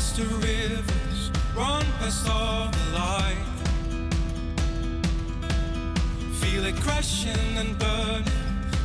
Past 0.00 0.16
the 0.16 0.24
rivers, 0.24 1.30
run 1.54 1.84
past 1.98 2.26
all 2.26 2.70
the 2.70 2.98
light. 2.98 3.36
Feel 6.40 6.64
it 6.64 6.76
crashing 6.76 7.58
and 7.58 7.78
burning 7.78 8.24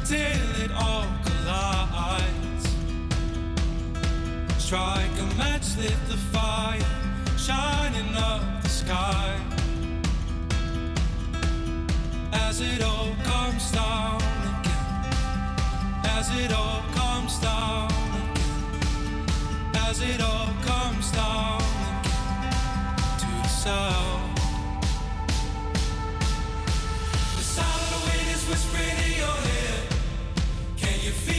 till 0.04 0.50
it 0.64 0.72
all 0.74 1.08
collides. 1.24 2.66
Strike 4.58 5.16
a 5.20 5.38
match, 5.38 5.78
lit 5.78 6.00
the 6.10 6.18
fire, 6.34 6.82
shining 7.38 8.14
up 8.18 8.42
the 8.62 8.70
sky. 8.70 9.40
As 12.34 12.60
it 12.60 12.82
all 12.84 13.16
comes 13.24 13.72
down 13.72 14.22
again, 14.60 15.16
as 16.18 16.28
it 16.38 16.52
all 16.52 16.84
comes 16.94 17.40
down 17.40 18.05
as 19.78 20.02
it 20.02 20.22
all 20.22 20.48
comes 20.64 21.12
down 21.12 21.62
again 22.00 22.96
to 23.20 23.28
the 23.44 23.48
sound. 23.48 24.38
The 27.38 27.44
sound 27.44 27.82
of 27.82 27.90
the 27.94 28.02
wind 28.10 28.28
is 28.36 28.44
whispering 28.50 28.98
in 29.06 29.20
your 29.24 29.38
ear. 29.60 29.78
Can 30.78 30.96
you 31.04 31.12
feel 31.12 31.35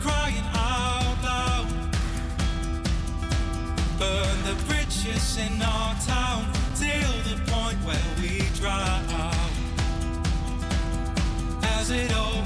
crying 0.00 0.44
out 0.54 1.16
loud. 1.22 1.66
Burn 3.98 4.36
the 4.44 4.56
bridges 4.66 5.38
in 5.38 5.60
our 5.62 5.94
town 6.06 6.44
till 6.74 7.14
the 7.28 7.36
point 7.50 7.78
where 7.84 8.10
we 8.20 8.40
drown. 8.58 9.04
As 11.62 11.90
it 11.90 12.12
all 12.14 12.43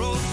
road 0.00 0.29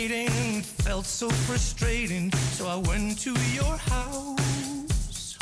fading, 0.00 0.58
it 0.58 0.64
felt 0.64 1.04
so 1.04 1.28
frustrating. 1.28 2.32
So 2.56 2.66
I 2.66 2.76
went 2.76 3.18
to 3.20 3.32
your 3.52 3.76
house. 3.76 5.36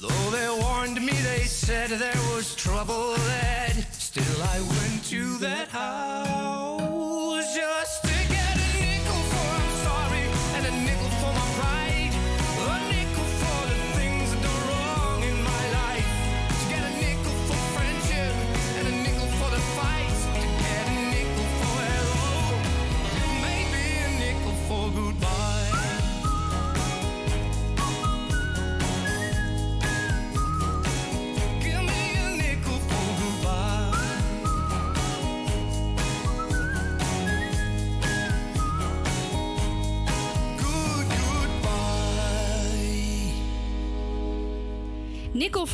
Though 0.00 0.30
they 0.30 0.48
warned 0.62 1.00
me, 1.00 1.12
they 1.12 1.44
said 1.44 1.90
there 1.90 2.22
was 2.34 2.54
trouble 2.54 3.14
ahead. 3.14 3.45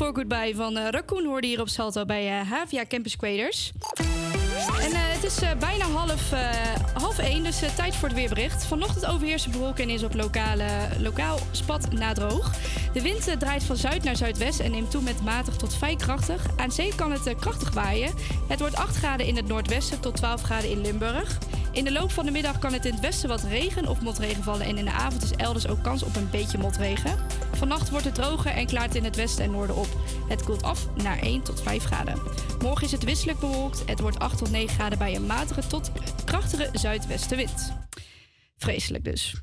For 0.03 0.15
Goodbye 0.15 0.53
van 0.57 0.77
eh, 0.77 0.89
Raccoon 0.91 1.25
hoorde 1.25 1.47
hier 1.47 1.61
op 1.61 1.69
Salto 1.69 2.05
bij 2.05 2.41
eh, 2.41 2.51
Havia 2.51 2.85
Campus 2.89 3.17
Quaders. 3.17 3.73
En 4.81 4.93
eh, 4.93 5.01
het 5.01 5.25
is 5.25 5.39
bijna 5.59 5.85
half, 5.85 6.31
half 6.95 7.19
één, 7.19 7.43
dus 7.43 7.63
tijd 7.77 7.97
voor 7.97 8.09
het 8.09 8.17
weerbericht. 8.17 8.67
Vanochtend 8.67 9.07
overheerst 9.07 9.45
de 9.45 9.51
bewolking 9.51 9.89
en 9.89 9.95
is 9.95 10.03
op 10.03 10.15
lokale, 10.15 10.67
lokaal 10.99 11.39
spat 11.51 11.93
na 11.93 12.13
droog. 12.13 12.53
De 12.93 13.03
wind 13.03 13.39
draait 13.39 13.65
van 13.65 13.77
zuid 13.77 14.03
naar 14.03 14.17
zuidwest 14.17 14.61
en 14.61 14.71
neemt 14.71 14.91
toe 14.91 15.03
met 15.03 15.23
matig 15.23 15.57
tot 15.57 15.75
vrij 15.75 15.97
krachtig. 15.97 16.47
Aan 16.57 16.73
zee 16.73 16.95
kan 16.95 17.13
het 17.13 17.35
krachtig 17.37 17.71
waaien. 17.71 18.15
Het 18.49 18.61
wordt 18.61 18.77
8 18.77 18.97
graden 18.97 19.27
in 19.27 19.37
het 19.37 19.47
noordwesten 19.47 20.01
tot 20.01 20.17
12 20.17 20.43
graden 20.43 20.71
in 20.71 20.81
Limburg. 20.81 21.39
In 21.73 21.85
de 21.85 21.93
loop 21.93 22.11
van 22.13 22.25
de 22.25 22.31
middag 22.31 22.59
kan 22.59 22.73
het 22.73 22.85
in 22.85 22.93
het 22.93 23.01
westen 23.01 23.29
wat 23.29 23.43
regen 23.43 23.89
of 23.89 24.01
motregen 24.01 24.43
vallen. 24.43 24.67
En 24.67 24.79
in 24.79 24.85
de 24.85 24.93
avond 24.93 25.23
is 25.23 25.33
elders 25.33 25.69
ook 25.69 25.83
kans 25.83 26.03
op 26.03 26.17
een 26.17 26.31
beetje 26.31 26.59
motregen. 26.59 27.19
Vannacht 27.63 27.91
wordt 27.91 28.05
het 28.05 28.15
droger 28.15 28.51
en 28.51 28.67
klaart 28.67 28.95
in 28.95 29.05
het 29.05 29.17
westen 29.17 29.45
en 29.45 29.51
noorden 29.51 29.77
op. 29.77 29.87
Het 30.29 30.45
koelt 30.45 30.63
af 30.63 30.95
naar 30.95 31.19
1 31.19 31.43
tot 31.43 31.63
5 31.63 31.85
graden. 31.85 32.23
Morgen 32.63 32.87
is 32.87 32.93
het 32.93 33.05
wisselelijk 33.05 33.39
bewolkt. 33.41 33.83
Het 33.87 34.01
wordt 34.01 34.19
8 34.19 34.39
tot 34.39 34.51
9 34.51 34.75
graden 34.75 34.99
bij 34.99 35.15
een 35.15 35.27
matige 35.27 35.67
tot 35.67 35.91
krachtige 36.25 36.69
zuidwestenwind. 36.73 37.73
Vreselijk 38.57 39.05
dus. 39.05 39.35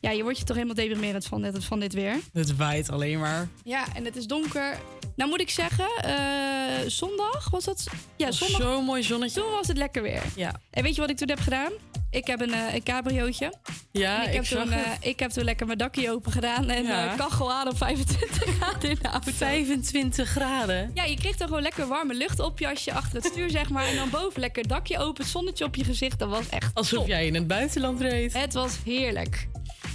Ja, 0.00 0.10
je 0.10 0.22
wordt 0.22 0.38
je 0.38 0.44
toch 0.44 0.56
helemaal 0.56 0.76
deprimerend 0.76 1.26
van 1.26 1.42
dit, 1.42 1.64
van 1.64 1.80
dit 1.80 1.92
weer. 1.92 2.20
Het 2.32 2.56
waait 2.56 2.90
alleen 2.90 3.18
maar. 3.18 3.48
Ja, 3.62 3.94
en 3.94 4.04
het 4.04 4.16
is 4.16 4.26
donker. 4.26 4.78
Nou 5.16 5.30
moet 5.30 5.40
ik 5.40 5.50
zeggen, 5.50 5.86
eh, 6.02 6.86
zondag 6.86 7.50
was 7.50 7.64
dat? 7.64 7.86
Ja, 8.16 8.30
zondag. 8.32 8.60
Zo'n 8.60 8.84
mooi 8.84 9.02
zonnetje. 9.02 9.40
Toen 9.40 9.50
was 9.50 9.66
het 9.68 9.76
lekker 9.76 10.02
weer. 10.02 10.22
Ja. 10.36 10.60
En 10.70 10.82
weet 10.82 10.94
je 10.94 11.00
wat 11.00 11.10
ik 11.10 11.16
toen 11.16 11.28
heb 11.28 11.40
gedaan? 11.40 11.72
Ik 12.10 12.26
heb 12.26 12.40
een, 12.40 12.52
eh, 12.54 12.74
een 12.74 12.82
cabriootje. 12.82 13.52
Ja, 13.92 14.16
En 14.16 14.22
ik, 14.22 14.28
ik 14.28 14.34
heb 14.34 14.44
zag 14.46 14.62
toen, 14.62 14.72
eh, 14.72 14.80
ik 15.00 15.18
heb 15.18 15.30
toen 15.30 15.44
lekker 15.44 15.66
mijn 15.66 15.78
dakje 15.78 16.10
open 16.10 16.32
gedaan 16.32 16.68
en 16.70 16.84
Ja. 16.84 17.14
kachel 17.16 17.52
aan 17.52 17.68
op 17.68 17.76
25 17.76 18.42
graden 18.56 18.90
in 18.90 18.98
de 19.02 19.08
auto. 19.08 19.30
25 19.32 20.28
graden. 20.28 20.90
Ja, 20.94 21.04
je 21.04 21.16
kreeg 21.16 21.36
dan 21.36 21.46
gewoon 21.48 21.62
lekker 21.62 21.86
warme 21.86 22.14
lucht 22.14 22.40
op 22.40 22.58
je 22.58 22.68
als 22.68 22.84
je 22.84 22.92
achter 22.92 23.14
het 23.22 23.24
stuur, 23.32 23.50
zeg 23.50 23.68
maar. 23.68 23.86
En 23.86 23.96
dan 23.96 24.10
boven 24.10 24.40
lekker 24.40 24.68
dakje 24.68 24.98
open, 24.98 25.24
zonnetje 25.24 25.64
op 25.64 25.74
je 25.74 25.84
gezicht. 25.84 26.18
Dat 26.18 26.28
was 26.28 26.48
echt 26.48 26.74
Alsof 26.74 26.98
top. 26.98 27.08
jij 27.08 27.26
in 27.26 27.34
het 27.34 27.46
buitenland 27.46 28.00
reed. 28.00 28.32
Het 28.32 28.52
was 28.54 28.76
heerlijk. 28.84 29.48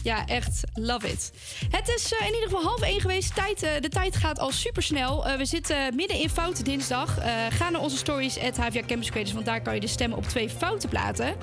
Ja, 0.03 0.25
echt 0.25 0.63
love 0.73 1.09
it. 1.09 1.31
Het 1.69 1.87
is 1.87 2.13
eh, 2.13 2.27
in 2.27 2.33
ieder 2.33 2.49
geval 2.49 2.63
half 2.63 2.81
één 2.81 3.01
geweest. 3.01 3.35
Tijd, 3.35 3.63
eh, 3.63 3.71
de 3.81 3.89
tijd 3.89 4.15
gaat 4.15 4.39
al 4.39 4.51
super 4.51 4.83
snel. 4.83 5.37
we 5.37 5.45
zitten 5.45 5.95
midden 5.95 6.17
in 6.17 6.29
Foute 6.29 6.63
Dinsdag. 6.63 7.17
Eh, 7.17 7.31
ga 7.49 7.69
naar 7.69 7.81
onze 7.81 7.97
stories 7.97 8.39
at 8.39 8.57
HVA 8.57 8.81
Campus 8.87 9.09
Creators, 9.09 9.33
want 9.33 9.45
daar 9.45 9.61
kan 9.61 9.73
je 9.73 9.79
de 9.79 9.87
stemmen 9.87 10.17
op 10.17 10.25
twee 10.25 10.49
fouten 10.49 10.89
platen. 10.89 11.35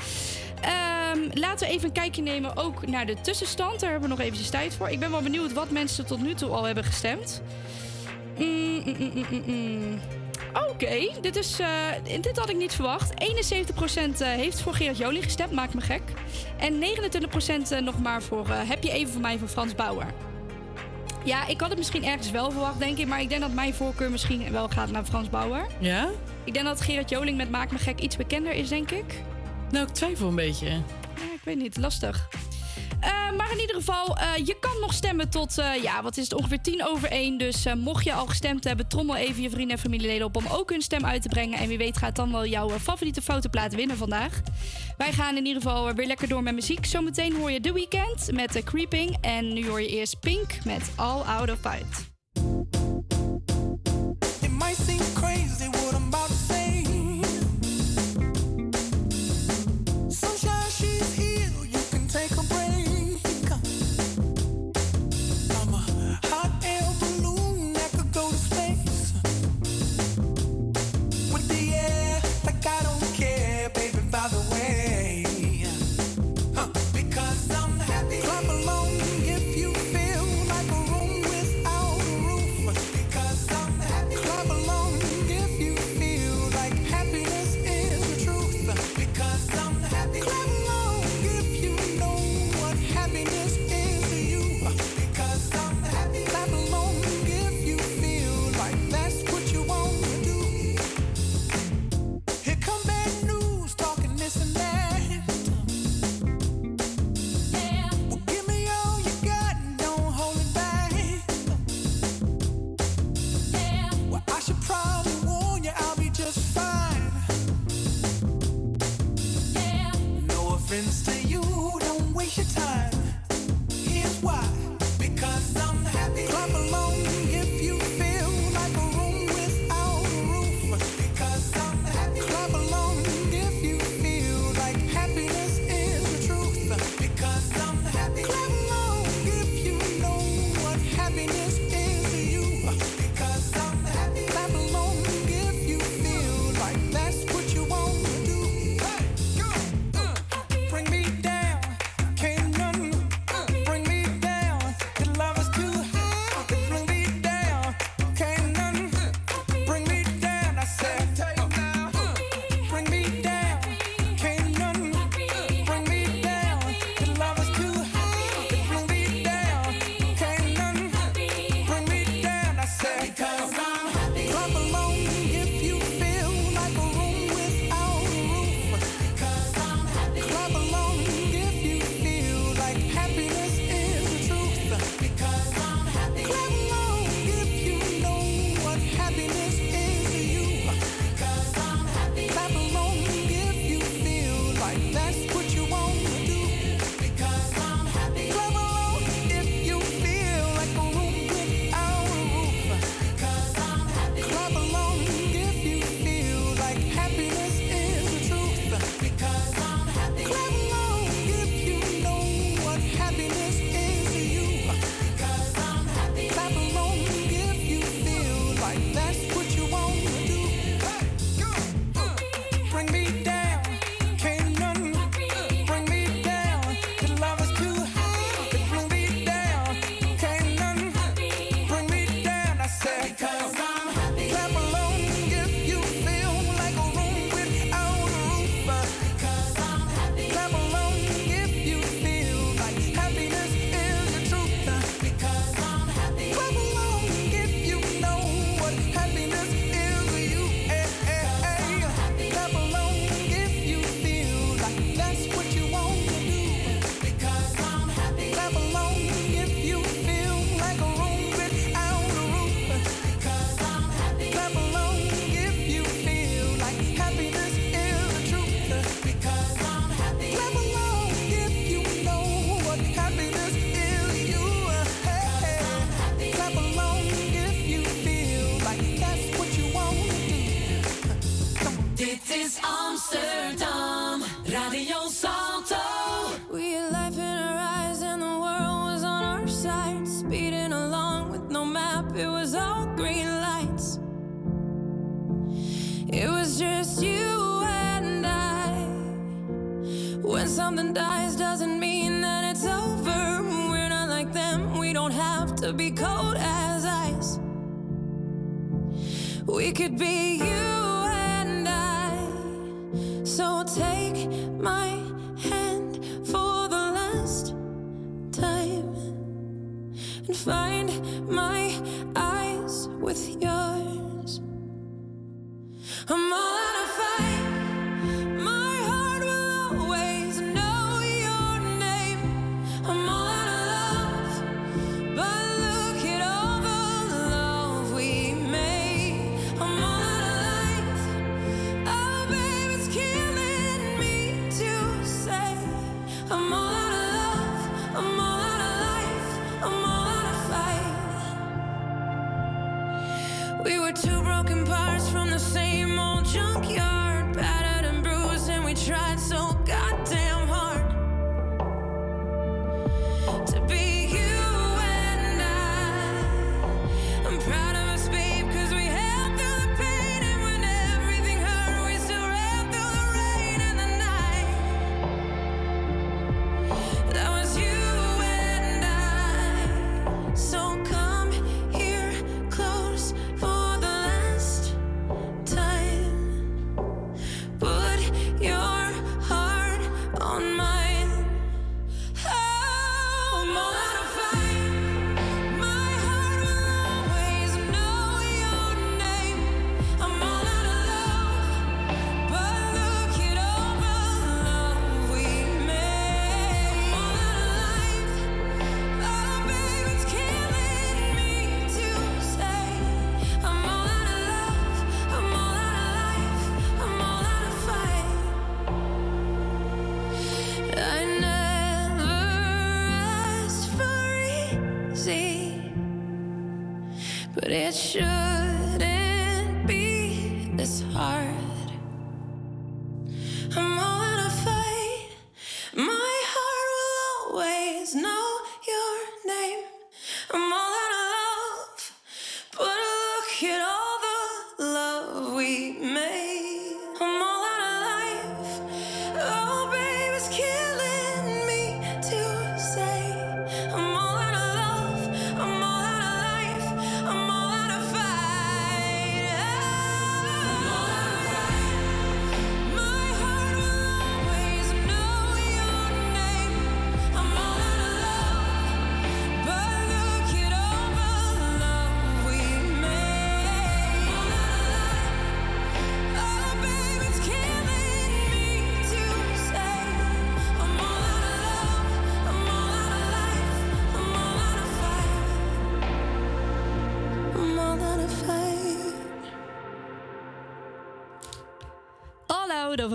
Ehm, 0.60 1.18
laten 1.32 1.66
we 1.66 1.72
even 1.72 1.86
een 1.86 1.92
kijkje 1.92 2.22
nemen 2.22 2.56
ook 2.56 2.86
naar 2.86 3.06
de 3.06 3.20
tussenstand. 3.20 3.80
Daar 3.80 3.90
hebben 3.90 4.08
we 4.08 4.14
nog 4.16 4.24
eventjes 4.24 4.50
tijd 4.50 4.74
voor. 4.74 4.88
Ik 4.88 4.98
ben 4.98 5.10
wel 5.10 5.22
benieuwd 5.22 5.52
wat 5.52 5.70
mensen 5.70 6.06
tot 6.06 6.22
nu 6.22 6.34
toe 6.34 6.50
al 6.50 6.64
hebben 6.64 6.84
gestemd. 6.84 7.42
Mm, 8.38 8.82
mm, 8.84 9.26
mm, 9.46 10.00
Oké, 10.64 11.10
dit, 11.20 11.36
is, 11.36 11.60
eh, 11.60 11.68
dit 12.20 12.38
had 12.38 12.50
ik 12.50 12.56
niet 12.56 12.74
verwacht. 12.74 13.12
71% 13.20 14.20
eh, 14.20 14.28
heeft 14.28 14.60
voor 14.60 14.74
Gerard 14.74 14.98
Joling 14.98 15.24
gestemd, 15.24 15.52
maakt 15.52 15.74
me 15.74 15.80
gek. 15.80 16.02
En 16.56 16.78
29% 16.78 17.70
eh, 17.70 17.80
nog 17.80 17.98
maar 18.02 18.22
voor 18.22 18.48
Heb 18.48 18.82
je 18.82 18.90
even 18.90 19.12
voor 19.12 19.20
mij 19.20 19.38
van 19.38 19.48
Frans 19.48 19.74
Bauer. 19.74 20.06
Ja, 21.24 21.46
ik 21.46 21.60
had 21.60 21.68
het 21.68 21.78
misschien 21.78 22.04
ergens 22.04 22.30
wel 22.30 22.50
verwacht, 22.50 22.78
denk 22.78 22.98
ik. 22.98 23.06
Maar 23.06 23.20
ik 23.20 23.28
denk 23.28 23.40
dat 23.40 23.52
mijn 23.52 23.74
voorkeur 23.74 24.10
misschien 24.10 24.50
wel 24.50 24.68
gaat 24.68 24.90
naar 24.90 25.04
Frans 25.04 25.30
Bauer. 25.30 25.66
Ja? 25.78 26.08
Ik 26.44 26.52
denk 26.52 26.66
dat 26.66 26.80
Gerard 26.80 27.10
Joling 27.10 27.36
met 27.36 27.50
Maak 27.50 27.72
me 27.72 27.78
gek 27.78 28.00
iets 28.00 28.16
bekender 28.16 28.52
is, 28.52 28.68
denk 28.68 28.90
ik. 28.90 29.22
Nou, 29.70 29.86
ik 29.86 29.94
twijfel 29.94 30.28
een 30.28 30.34
beetje. 30.34 30.66
Ja, 30.66 31.32
ik 31.34 31.40
weet 31.44 31.56
niet, 31.56 31.76
lastig. 31.76 32.28
Eh, 33.00 33.37
maar 33.37 33.52
in 33.52 33.61
ieder 33.61 33.76
geval, 33.76 34.16
eh, 34.16 34.46
je 34.46 34.56
kan 34.61 34.80
nog 34.80 34.92
stemmen 34.92 35.28
tot, 35.28 35.59
eh, 35.59 35.82
ja, 35.82 36.02
wat 36.02 36.16
is 36.16 36.24
het, 36.24 36.35
ongeveer 36.35 36.61
tien 36.61 36.87
over 36.87 37.11
één. 37.11 37.38
Dus 37.38 37.66
mocht 37.76 38.04
je 38.04 38.12
al 38.12 38.26
gestemd 38.26 38.64
hebben, 38.64 38.88
trommel 38.88 39.16
even 39.16 39.42
je 39.42 39.50
vrienden 39.50 39.76
en 39.76 39.82
familieleden 39.82 40.26
op 40.26 40.37
om 40.37 40.46
ook 40.46 40.70
hun 40.70 40.82
stem 40.82 41.04
uit 41.04 41.22
te 41.22 41.28
brengen. 41.28 41.59
En 41.59 41.68
wie 41.68 41.78
weet 41.78 41.96
gaat 41.96 42.16
dan 42.16 42.32
wel 42.32 42.46
jouw 42.46 42.68
favoriete 42.68 43.22
fotoplaat 43.22 43.74
winnen 43.74 43.96
vandaag. 43.96 44.40
Wij 44.96 45.12
gaan 45.12 45.37
in 45.37 45.46
ieder 45.46 45.62
geval 45.62 45.94
weer 45.94 46.06
lekker 46.06 46.28
door 46.28 46.42
met 46.42 46.54
muziek. 46.54 46.87
Zometeen 46.87 47.37
hoor 47.37 47.50
je 47.50 47.61
The 47.61 47.72
Weeknd 47.72 48.32
met 48.32 48.64
Creeping. 48.64 49.16
En 49.20 49.52
nu 49.52 49.68
hoor 49.68 49.80
je 49.80 49.88
eerst 49.88 50.20
Pink 50.20 50.64
met 50.64 50.90
All 50.96 51.20
Out 51.20 51.50
of 51.50 51.59
Fight. 51.61 52.14
It 54.40 54.50
might 54.50 54.76
seem 54.87 55.12
crazy 55.14 55.45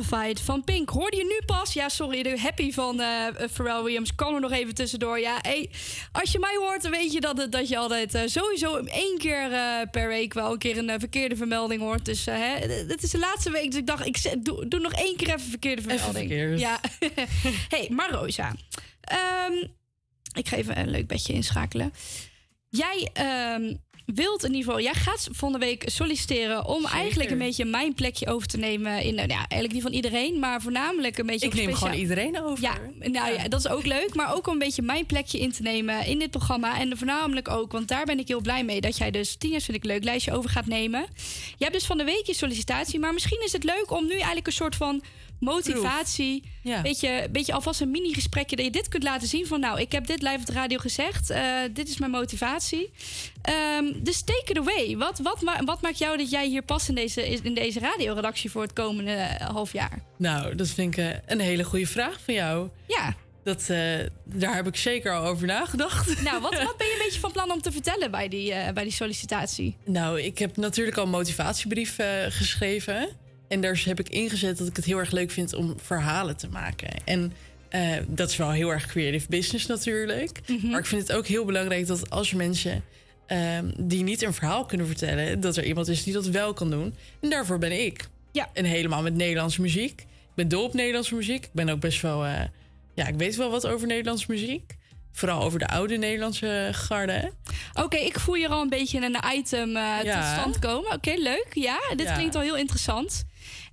Fight 0.04 0.42
van 0.42 0.64
Pink. 0.64 0.90
Hoorde 0.90 1.18
je 1.18 1.24
nu 1.24 1.46
pas? 1.46 1.74
Ja, 1.74 1.90
sorry, 1.90 2.24
de 2.24 2.40
happy 2.40 2.72
van 2.72 3.00
eh 3.00 3.08
Pharrell 3.54 3.82
Williams 3.84 4.16
kwam 4.16 4.36
er 4.36 4.42
nog 4.42 4.52
even 4.52 4.74
tussendoor. 4.74 5.20
Ja, 5.20 5.38
hey, 5.42 5.70
als 6.12 6.32
je 6.32 6.40
mij 6.40 6.56
hoort, 6.60 6.82
dan 6.82 6.92
weet 6.92 7.14
je 7.14 7.22
dat, 7.22 7.38
het- 7.38 7.52
dat 7.52 7.70
je 7.70 7.78
altijd 7.78 8.14
eh, 8.16 8.22
sowieso 8.26 8.76
één 8.78 9.18
keer 9.18 9.52
eh, 9.52 9.82
per 9.92 10.08
week 10.08 10.34
wel 10.34 10.52
een 10.52 10.58
keer 10.58 10.78
een 10.78 11.00
verkeerde 11.00 11.36
vermelding 11.36 11.82
hoort. 11.82 12.06
Dus 12.06 12.24
dit 12.88 13.04
is 13.04 13.10
de 13.12 13.20
laatste 13.20 13.52
week, 13.52 13.72
dus 13.72 13.80
ik 13.80 13.88
dacht, 13.88 14.06
ik 14.06 14.18
zet- 14.18 14.46
doe, 14.46 14.68
doe 14.68 14.80
nog 14.80 14.94
één 14.94 15.16
keer 15.16 15.28
even 15.28 15.50
verkeerde 15.50 15.82
vermelding. 15.82 16.16
verkeerd. 16.28 16.60
Ja. 16.60 16.80
hey, 17.76 17.88
maar 17.92 18.12
Rosa, 18.12 18.56
ehm, 19.02 19.54
ik 20.34 20.48
ga 20.48 20.56
even 20.58 20.80
een 20.80 20.90
leuk 20.90 21.08
bedje 21.08 21.34
inschakelen. 21.34 21.94
Jij 22.70 23.10
ehm, 23.14 23.74
wilt 24.14 24.44
in 24.44 24.54
ieder 24.54 24.66
geval, 24.66 24.82
jij 24.84 24.94
gaat 24.94 25.28
volgende 25.32 25.66
week 25.66 25.84
solliciteren 25.86 26.66
om 26.66 26.86
eigenlijk 26.86 27.30
een 27.30 27.38
beetje 27.38 27.66
mijn 27.66 27.94
plekje 27.94 28.28
over 28.28 28.48
te 28.48 28.58
nemen 28.58 29.04
in, 29.04 29.16
nou 29.16 29.28
ja, 29.28 29.38
eigenlijk 29.38 29.74
niet 29.74 29.82
van 29.82 29.92
iedereen, 29.92 30.40
maar 30.40 30.62
voornamelijk 30.62 31.18
een 31.18 31.26
beetje. 31.26 31.48
Ik 31.48 31.54
neem 31.54 31.64
speciaal- 31.64 31.88
gewoon 31.88 32.02
iedereen 32.02 32.42
over. 32.42 32.64
Ja, 32.64 32.78
nou 33.00 33.34
ja. 33.34 33.48
dat 33.48 33.60
is 33.60 33.68
ook 33.68 33.86
leuk, 33.86 34.16
maar 34.16 34.36
ook 34.36 34.48
om 34.48 34.54
een 34.54 34.60
beetje 34.60 34.82
mijn 34.82 35.06
plekje 35.06 35.40
in 35.40 35.52
te 35.52 35.62
nemen 35.62 36.06
in 36.06 36.20
dit 36.20 36.30
programma 36.32 36.80
en 36.80 36.98
voornamelijk 36.98 37.50
ook, 37.50 37.72
want 37.72 37.88
daar 37.88 38.06
ben 38.06 38.20
ik 38.20 38.28
heel 38.28 38.42
blij 38.42 38.64
mee 38.64 38.82
dat 38.82 38.98
jij 38.98 39.12
dus 39.12 39.36
tieners 39.36 39.66
vind 39.66 39.78
ik 39.78 39.84
leuk 39.84 40.04
lijstje 40.04 40.32
over 40.34 40.50
gaat 40.50 40.66
nemen. 40.66 41.06
Je 41.58 41.64
hebt 41.64 41.74
dus 41.74 41.86
van 41.86 41.98
de 41.98 42.04
week 42.04 42.26
je 42.26 42.34
sollicitatie, 42.34 43.00
maar 43.00 43.14
misschien 43.14 43.44
is 43.44 43.52
het 43.52 43.64
leuk 43.64 43.92
om 43.92 44.06
nu 44.06 44.14
eigenlijk 44.14 44.48
een 44.48 44.54
soort 44.54 44.76
van 44.76 45.02
motivatie, 45.42 46.44
Ja. 46.64 46.82
beetje, 46.82 47.28
beetje 47.32 47.54
alvast 47.54 47.82
een 47.82 47.92
mini 47.92 48.14
gesprekje 48.14 48.56
dat 48.56 48.66
je 48.66 48.72
dit 48.72 48.88
kunt 48.88 49.04
laten 49.04 49.28
zien 49.28 49.48
van 49.48 49.60
nou, 49.60 49.80
ik 49.80 49.92
heb 49.92 50.08
dit 50.08 50.22
live 50.22 50.38
op 50.40 50.46
de 50.46 50.54
radio 50.54 50.78
gezegd, 50.78 51.30
eh, 51.30 51.54
dit 51.74 51.90
is 51.90 51.98
mijn 51.98 52.12
motivatie. 52.12 52.92
Ehm, 53.42 53.86
dus 54.04 54.22
take 54.24 54.46
it 54.52 54.58
away. 54.58 54.98
Wat, 54.98 55.20
wat, 55.20 55.42
ma- 55.42 55.64
wat 55.64 55.82
maakt 55.82 55.98
jou 55.98 56.18
dat 56.18 56.30
jij 56.30 56.48
hier 56.48 56.62
past 56.64 56.90
in 56.90 56.96
deze, 56.96 57.28
in 57.28 57.54
deze 57.54 57.80
radioredactie 57.80 58.52
voor 58.52 58.62
het 58.62 58.74
komende 58.74 59.12
eh, 59.12 59.50
half 59.50 59.74
jaar? 59.74 60.04
Nou, 60.18 60.56
dat 60.56 60.68
vind 60.70 60.98
ik 60.98 61.06
eh, 61.06 61.18
een 61.26 61.40
hele 61.40 61.64
goede 61.64 61.88
vraag 61.88 62.20
van 62.26 62.34
jou. 62.34 62.70
Ja. 62.88 63.16
Dat, 63.44 63.66
daar 64.26 64.56
heb 64.56 64.68
ik 64.68 64.76
zeker 64.76 65.14
al 65.14 65.26
over 65.26 65.48
nagedacht. 65.48 66.22
Nou, 66.24 66.42
wat, 66.42 66.54
wat 66.64 66.78
ben 66.78 66.88
je 66.88 66.94
een 66.94 67.04
beetje 67.06 67.20
van 67.20 67.32
plan 67.32 67.52
om 67.52 67.62
te 67.62 67.72
vertellen 67.72 68.12
bij 68.12 68.28
die, 68.28 68.54
bij 68.74 68.84
die 68.84 68.92
sollicitatie? 68.92 69.78
Nou, 69.86 70.22
ik 70.22 70.38
heb 70.40 70.58
natuurlijk 70.58 70.98
al 70.98 71.04
een 71.04 71.10
motivatiebrief 71.10 71.98
geschreven. 72.30 73.10
En 73.52 73.62
daar 73.62 73.82
heb 73.86 74.00
ik 74.00 74.10
ingezet 74.10 74.58
dat 74.58 74.68
ik 74.68 74.76
het 74.76 74.86
heel 74.86 74.98
erg 74.98 75.12
leuk 75.12 75.32
vind 75.32 75.54
om 75.54 75.74
verhalen 75.84 76.38
te 76.38 76.48
maken. 76.50 76.90
En 77.06 77.34
eh, 77.70 77.82
dat 78.08 78.30
is 78.30 78.36
wel 78.38 78.52
heel 78.52 78.70
erg 78.70 78.86
creative 78.88 79.26
business 79.30 79.66
natuurlijk. 79.66 80.40
Maar 80.64 80.80
ik 80.80 80.86
vind 80.86 81.02
het 81.08 81.12
ook 81.18 81.28
heel 81.28 81.46
belangrijk 81.46 81.88
dat 81.88 82.10
als 82.10 82.32
er 82.32 82.38
mensen 82.38 82.84
ehm, 83.28 83.66
die 83.78 84.04
niet 84.04 84.22
een 84.22 84.34
verhaal 84.34 84.66
kunnen 84.66 84.88
vertellen, 84.88 85.40
dat 85.40 85.58
er 85.58 85.64
iemand 85.66 85.88
is 85.88 86.04
die 86.04 86.14
dat 86.14 86.26
wel 86.28 86.54
kan 86.54 86.70
doen. 86.70 86.96
En 87.22 87.30
daarvoor 87.30 87.58
ben 87.58 87.84
ik. 87.86 88.08
Ja. 88.32 88.50
En 88.54 88.66
helemaal 88.66 89.02
met 89.02 89.14
Nederlandse 89.16 89.62
muziek. 89.62 90.02
Ik 90.02 90.08
ben 90.36 90.48
dol 90.48 90.64
op 90.64 90.74
Nederlandse 90.74 91.16
muziek. 91.16 91.44
Ik 91.46 91.54
ben 91.54 91.70
ook 91.70 91.80
best 91.80 92.02
wel. 92.02 92.26
eh, 92.26 92.42
ja, 92.96 93.08
ik 93.08 93.16
weet 93.16 93.36
wel 93.36 93.50
wat 93.52 93.68
over 93.68 93.88
Nederlandse 93.88 94.26
muziek. 94.30 94.76
vooral 95.14 95.42
over 95.42 95.60
de 95.60 95.68
oude 95.68 95.98
Nederlandse 95.98 96.70
garde. 96.72 97.32
Oké, 97.74 97.98
ik 97.98 98.20
voel 98.20 98.36
hier 98.36 98.50
al 98.50 98.62
een 98.62 98.70
beetje 98.70 99.02
een 99.02 99.18
item 99.38 99.76
eh, 99.76 100.00
tot 100.00 100.24
stand 100.34 100.60
komen. 100.60 100.92
Oké, 100.94 101.14
leuk. 101.18 101.48
Ja, 101.54 101.80
dit 101.96 102.08
Ja. 102.08 102.14
klinkt 102.14 102.36
al 102.36 102.42
heel 102.42 102.58
interessant. 102.58 103.24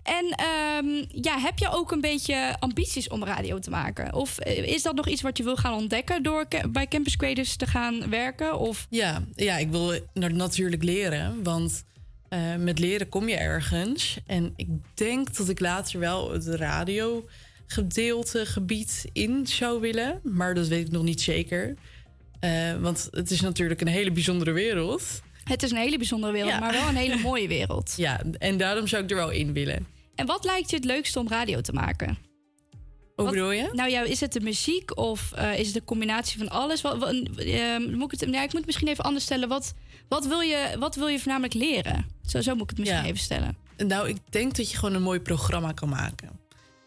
En 0.03 0.24
ehm, 0.36 1.05
ja, 1.22 1.38
heb 1.38 1.59
je 1.59 1.70
ook 1.70 1.92
een 1.92 2.01
beetje 2.01 2.57
ambities 2.59 3.09
om 3.09 3.24
radio 3.24 3.59
te 3.59 3.70
maken? 3.70 4.14
Of 4.14 4.38
eh, 4.38 4.59
is 4.66 4.82
dat 4.82 4.94
nog 4.94 5.09
iets 5.09 5.22
wat 5.22 5.36
je 5.36 5.42
wil 5.44 5.57
gaan 5.57 5.74
ontdekken 5.74 6.22
door 6.22 6.46
bij 6.70 6.86
Campus 6.88 7.16
Creators 7.16 7.57
te 7.57 7.66
gaan 7.66 8.11
werken? 8.11 8.59
Of 8.59 8.86
Ja, 8.90 9.22
ja, 9.34 9.57
ik 9.57 9.70
wil 9.70 9.92
na- 10.14 10.28
natuurlijk 10.28 10.82
leren, 10.82 11.42
want 11.42 11.84
eh, 12.28 12.55
met 12.59 12.78
leren 12.78 13.09
kom 13.09 13.28
je 13.28 13.36
ergens. 13.36 14.18
En 14.26 14.53
ik 14.57 14.68
denk 14.94 15.36
dat 15.36 15.49
ik 15.49 15.61
later 15.61 16.01
wel 16.01 16.32
het 16.32 16.46
radiogedeelte 16.46 18.46
gebied 18.46 19.05
in 19.12 19.46
zou 19.46 19.80
willen, 19.80 20.20
maar 20.22 20.55
dat 20.55 20.68
weet 20.68 20.86
ik 20.86 20.92
nog 20.92 21.03
niet 21.03 21.20
zeker. 21.20 21.74
Eh, 22.40 22.76
want 22.80 23.09
het 23.11 23.30
is 23.30 23.40
natuurlijk 23.40 23.80
een 23.80 23.86
hele 23.86 24.12
bijzondere 24.12 24.53
wereld. 24.53 25.20
Het 25.49 25.62
is 25.62 25.70
een 25.70 25.76
hele 25.76 25.96
bijzondere 25.96 26.32
wereld, 26.32 26.53
Ja. 26.53 26.59
maar 26.59 26.72
wel 26.72 26.88
een 26.88 26.96
hele 26.96 27.16
mooie 27.28 27.49
wereld. 27.49 27.94
Ja, 27.96 28.20
en 28.38 28.57
daarom 28.57 28.86
zou 28.86 29.03
ik 29.05 29.11
er 29.11 29.16
wel 29.16 29.30
in 29.30 29.53
willen. 29.53 29.86
En 30.14 30.26
wat 30.26 30.44
lijkt 30.44 30.70
je 30.70 30.76
het 30.76 30.84
leukste 30.84 31.18
om 31.18 31.28
radio 31.28 31.61
te 31.61 31.72
maken? 31.72 32.18
Hoe 33.14 33.26
Wat- 33.26 33.30
bedoel 33.34 33.51
je? 33.51 33.68
Nou 33.72 33.90
ja, 33.90 34.03
is 34.03 34.20
het 34.20 34.32
de 34.32 34.40
muziek 34.40 34.96
of 34.99 35.32
eh, 35.32 35.59
is 35.59 35.64
het 35.66 35.74
de 35.74 35.84
combinatie 35.84 36.38
van 36.38 36.49
alles? 36.49 36.80
Wat, 36.80 36.99
wat, 36.99 37.14
ehm, 37.36 37.82
moet 37.96 38.12
ik, 38.12 38.20
het, 38.20 38.30
ja, 38.30 38.38
ik 38.42 38.46
moet 38.46 38.53
het 38.57 38.66
misschien 38.66 38.88
even 38.88 39.05
anders 39.05 39.24
stellen. 39.24 39.49
Wat, 39.49 39.74
wat, 40.09 40.26
wil, 40.26 40.40
je, 40.40 40.76
wat 40.78 40.94
wil 40.94 41.07
je 41.09 41.18
voornamelijk 41.18 41.55
leren? 41.55 42.07
Zo, 42.26 42.40
zo 42.40 42.53
moet 42.55 42.62
ik 42.62 42.68
het 42.68 42.78
misschien 42.78 42.99
Ja. 43.03 43.07
even 43.07 43.18
stellen. 43.18 43.57
Nou, 43.76 44.09
ik 44.09 44.16
denk 44.30 44.57
dat 44.57 44.70
je 44.70 44.76
gewoon 44.76 44.94
een 44.94 45.03
mooi 45.03 45.20
programma 45.20 45.72
kan 45.72 45.88
maken. 45.88 46.28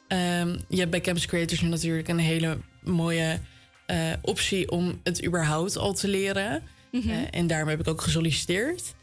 Ehm, 0.08 0.58
je 0.68 0.78
hebt 0.78 0.92
bij 0.92 1.02
Campus 1.02 1.26
Creators 1.26 1.62
nu 1.62 1.70
natuurlijk 1.70 2.08
een 2.08 2.18
hele 2.20 2.58
mooie 2.82 3.40
eh, 3.86 3.98
optie 4.22 4.72
om 4.72 5.00
het 5.04 5.26
überhaupt 5.26 5.78
al 5.78 5.94
te 5.94 6.08
leren. 6.08 6.64
Mhm. 6.92 7.10
Eh, 7.10 7.18
en 7.32 7.48
daarom 7.48 7.68
heb 7.70 7.80
ik 7.80 7.88
ook 7.88 8.02
gesolliciteerd. 8.02 8.94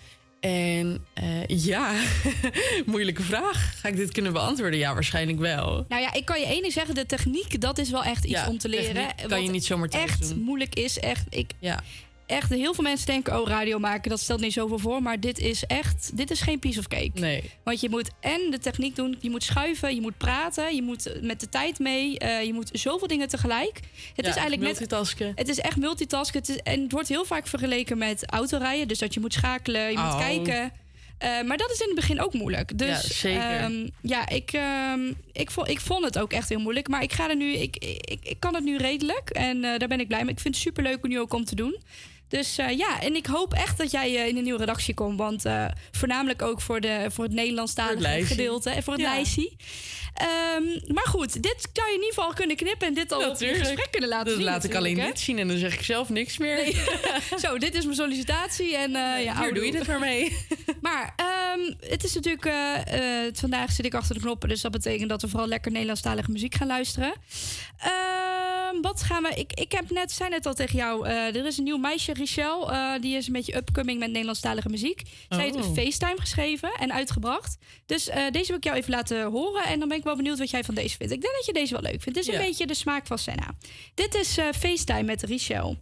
En 0.41 1.05
eh, 1.14 1.47
ja, 1.47 1.93
moeilijke 2.86 3.22
vraag. 3.22 3.74
Ga 3.80 3.89
ik 3.89 3.97
dit 3.97 4.12
kunnen 4.12 4.32
beantwoorden? 4.32 4.78
Ja, 4.78 4.95
waarschijnlijk 4.95 5.39
wel. 5.39 5.84
Nou 5.89 6.03
ja, 6.03 6.12
ik 6.12 6.24
kan 6.24 6.41
je 6.41 6.47
één 6.47 6.61
ding 6.62 6.72
zeggen. 6.72 6.95
De 6.95 7.07
techniek, 7.07 7.61
dat 7.61 7.78
is 7.78 7.91
wel 7.91 8.05
echt 8.05 8.24
iets 8.24 8.32
Ja, 8.41 8.49
om 8.49 8.59
te 8.59 8.68
leren. 8.68 9.07
kan 9.28 9.43
je 9.43 9.51
niet 9.51 9.64
zomaar 9.64 9.89
thuis 9.89 10.05
echt 10.11 10.28
doen. 10.28 10.41
moeilijk 10.41 10.74
is. 10.74 10.99
Echt, 10.99 11.24
ik, 11.30 11.51
Ja. 11.59 11.80
Echt, 12.29 12.51
heel 12.51 12.74
veel 12.74 12.85
mensen 12.85 13.07
denken, 13.07 13.41
oh, 13.41 13.49
radio 13.49 13.79
maken, 13.79 14.11
dat 14.11 14.20
stelt 14.20 14.41
niet 14.41 14.53
zoveel 14.53 14.79
voor. 14.79 15.03
Maar 15.03 15.20
dit 15.20 15.39
is 15.39 15.64
echt, 15.64 16.16
dit 16.16 16.31
is 16.31 16.41
geen 16.41 16.59
piece 16.59 16.79
of 16.79 16.89
cake. 16.89 17.11
Nee. 17.14 17.51
Want 17.62 17.81
je 17.81 17.89
moet 17.91 18.11
en 18.20 18.51
de 18.51 18.59
techniek 18.59 18.97
doen, 18.97 19.16
je 19.20 19.31
moet 19.31 19.43
schuiven, 19.43 19.95
je 19.95 20.01
moet 20.01 20.16
praten, 20.18 20.74
je 20.74 20.83
moet 20.83 21.12
met 21.22 21.41
de 21.41 21.49
tijd 21.49 21.79
mee, 21.79 22.18
eh, 22.18 22.43
je 22.43 22.53
moet 22.53 22.70
zoveel 22.72 23.07
dingen 23.09 23.29
tegelijk. 23.29 23.74
Het 24.14 24.24
Ja, 24.24 24.31
is 24.31 24.37
eigenlijk 24.37 24.61
net 24.61 24.62
multitasken. 24.79 25.33
Het 25.35 25.49
is 25.49 25.59
echt 25.59 25.76
multitasken. 25.76 26.39
Het 26.41 26.49
is, 26.49 26.57
en 26.57 26.83
het 26.83 26.93
wordt 26.93 27.09
heel 27.09 27.24
vaak 27.24 27.47
vergeleken 27.47 27.99
met 27.99 28.26
autorijden. 28.31 28.89
Dus 28.89 28.99
dat 28.99 29.14
je 29.14 29.20
moet 29.20 29.33
schakelen, 29.33 29.83
je 29.91 29.99
moet 29.99 30.12
Oh. 30.12 30.18
kijken. 30.18 30.72
Eh, 31.18 31.43
maar 31.43 31.57
dat 31.57 31.70
is 31.70 31.79
in 31.81 31.87
het 31.87 31.95
begin 31.97 32.20
ook 32.20 32.33
moeilijk. 32.35 32.79
Dus 32.79 32.89
Ja, 32.89 33.01
zeker. 33.14 33.57
ehm, 33.57 33.89
ja, 34.03 34.29
ik, 34.29 34.53
ehm, 34.53 35.12
ik, 35.33 35.51
vond, 35.51 35.68
ik 35.68 35.81
vond 35.81 36.05
het 36.05 36.18
ook 36.18 36.33
echt 36.33 36.49
heel 36.49 36.61
moeilijk. 36.61 36.89
Maar 36.89 37.03
ik 37.03 37.12
ga 37.12 37.29
er 37.29 37.37
nu, 37.37 37.53
ik, 37.53 37.76
ik, 37.76 38.18
ik 38.22 38.37
kan 38.41 38.55
het 38.55 38.64
nu 38.64 38.76
redelijk. 38.76 39.31
En 39.31 39.64
eh, 39.64 39.79
daar 39.79 39.89
ben 39.89 40.01
ik 40.01 40.09
blij 40.09 40.24
mee. 40.24 40.33
Ik 40.35 40.41
vind 40.41 40.55
het 40.55 40.62
superleuk 40.62 41.03
om 41.05 41.09
nu 41.09 41.20
ook 41.20 41.33
om 41.33 41.45
te 41.45 41.55
doen. 41.55 41.76
Dus 42.29 42.59
eh, 42.59 42.79
ja, 42.79 43.01
en 43.01 43.16
ik 43.16 43.26
hoop 43.26 43.55
echt 43.55 43.79
dat 43.79 43.91
jij 43.91 44.16
eh, 44.16 44.26
in 44.26 44.35
de 44.35 44.41
nieuwe 44.41 44.59
redactie 44.59 44.95
komt. 44.95 45.18
Want 45.18 45.45
eh, 45.45 45.64
voornamelijk 45.91 46.43
ook 46.43 46.61
voor, 46.61 46.81
de, 46.81 47.07
voor 47.11 47.24
het 47.24 47.33
Nederlandstalige 47.33 48.26
gedeelte 48.26 48.70
en 48.70 48.83
voor 48.83 48.93
het 48.93 49.03
Ja. 49.03 49.14
lijstje. 49.14 49.53
Ehm, 50.14 50.93
maar 50.95 51.07
goed, 51.07 51.43
dit 51.43 51.68
zou 51.72 51.89
je 51.89 51.95
in 51.95 52.01
ieder 52.01 52.14
geval 52.14 52.33
kunnen 52.35 52.57
knippen 52.57 52.87
en 52.87 52.95
dit 52.95 53.12
al 53.12 53.18
op 53.20 53.26
Natuurlijk. 53.26 53.59
gesprek 53.64 53.91
kunnen 53.91 54.09
laten 54.09 54.26
Dat 54.26 54.35
zien. 54.35 54.45
laat 54.45 54.64
ik 54.64 54.74
alleen 54.74 54.99
hè? 54.99 55.07
dit 55.07 55.20
zien 55.20 55.39
en 55.39 55.49
dan 55.49 55.57
zeg 55.59 55.74
ik 55.74 55.83
zelf 55.83 56.09
niks 56.09 56.39
meer. 56.39 56.57
Nee. 56.57 56.74
Zo, 57.43 57.59
dit 57.59 57.74
is 57.74 57.85
mijn 57.85 57.97
sollicitatie 57.97 58.76
en 58.76 58.91
ja, 59.22 59.41
Hier 59.43 59.55
doe 59.55 59.64
je 59.66 59.76
het 59.76 59.87
maar 59.87 59.99
mee. 59.99 60.37
Maar 60.81 61.14
ehm, 61.16 61.74
het 61.91 62.05
is 62.05 62.14
natuurlijk... 62.14 62.49
vandaag 63.37 63.72
zit 63.72 63.85
ik 63.85 63.95
achter 63.95 64.14
de 64.14 64.20
knoppen, 64.20 64.49
dus 64.49 64.61
dat 64.61 64.72
betekent 64.72 65.09
dat 65.09 65.22
we 65.22 65.29
vooral 65.29 65.49
lekker 65.49 65.70
Nederlandstalige 65.70 66.31
muziek 66.31 66.55
gaan 66.55 66.66
luisteren. 66.66 67.12
Ehm, 67.79 68.81
wat 68.81 69.03
gaan 69.03 69.22
we... 69.22 69.29
Ik, 69.35 69.53
ik 69.53 69.72
heb 69.72 69.91
net, 69.91 70.12
zei 70.12 70.31
net 70.31 70.47
al 70.47 70.55
tegen 70.55 70.76
jou, 70.76 71.07
er 71.09 71.47
is 71.47 71.59
een 71.59 71.64
nieuw 71.64 71.76
meisje, 71.76 72.14
Richelle. 72.19 72.71
eh, 72.73 73.01
die 73.01 73.16
is 73.16 73.27
een 73.27 73.33
beetje 73.33 73.57
upcoming 73.57 73.99
met 73.99 74.09
Nederlandstalige 74.11 74.69
muziek. 74.69 75.03
Zij 75.29 75.43
heeft 75.43 75.57
Oh. 75.57 75.64
een 75.64 75.75
FaceTime 75.75 76.21
geschreven 76.21 76.71
en 76.79 76.93
uitgebracht. 76.93 77.57
Dus 77.87 78.09
eh, 78.09 78.31
deze 78.31 78.47
wil 78.47 78.57
ik 78.57 78.64
jou 78.64 78.77
even 78.77 78.91
laten 78.91 79.25
horen. 79.31 79.64
En 79.64 79.79
dan 79.79 79.89
ben 79.89 79.99
ik 79.99 80.05
wel 80.05 80.16
benieuwd 80.16 80.39
wat 80.39 80.51
jij 80.51 80.64
van 80.64 80.75
deze 80.75 80.97
vindt. 80.97 81.12
Ik 81.12 81.21
denk 81.21 81.35
dat 81.35 81.47
je 81.47 81.53
deze 81.53 81.73
wel 81.73 81.83
leuk 81.83 82.03
vindt. 82.03 82.19
Het 82.19 82.29
is 82.29 82.35
een 82.35 82.41
beetje 82.47 82.66
de 82.66 82.75
smaak 82.75 83.07
van 83.07 83.19
Senna. 83.19 83.55
Dit 83.95 84.14
is 84.14 84.39
eh, 84.39 84.47
FaceTime 84.59 85.03
met 85.03 85.23
Richelle. 85.23 85.77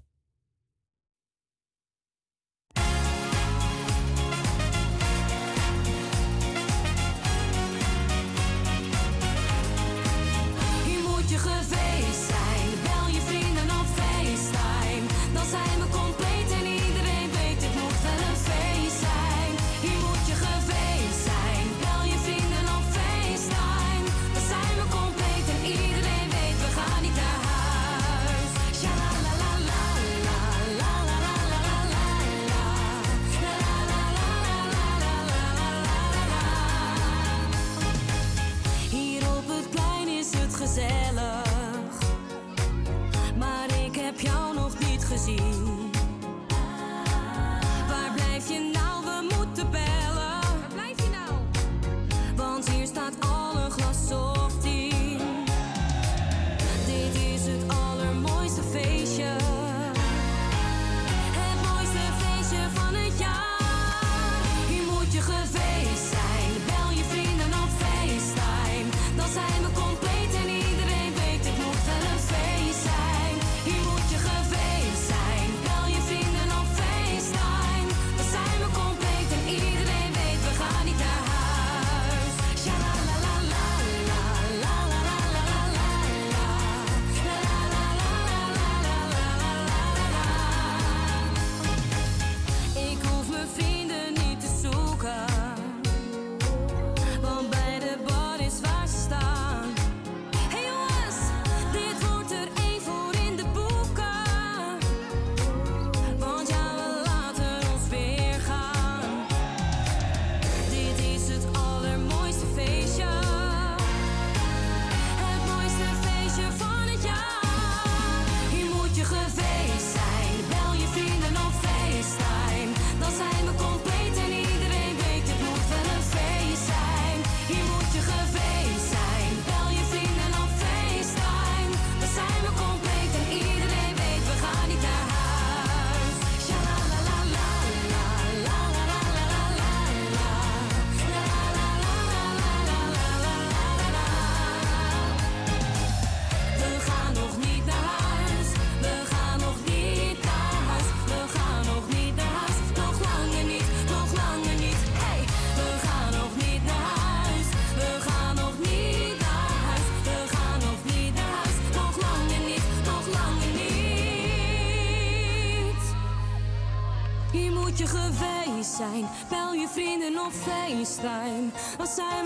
FaceTime. 170.31 171.51
Dan 171.77 171.87
zijn 171.87 172.26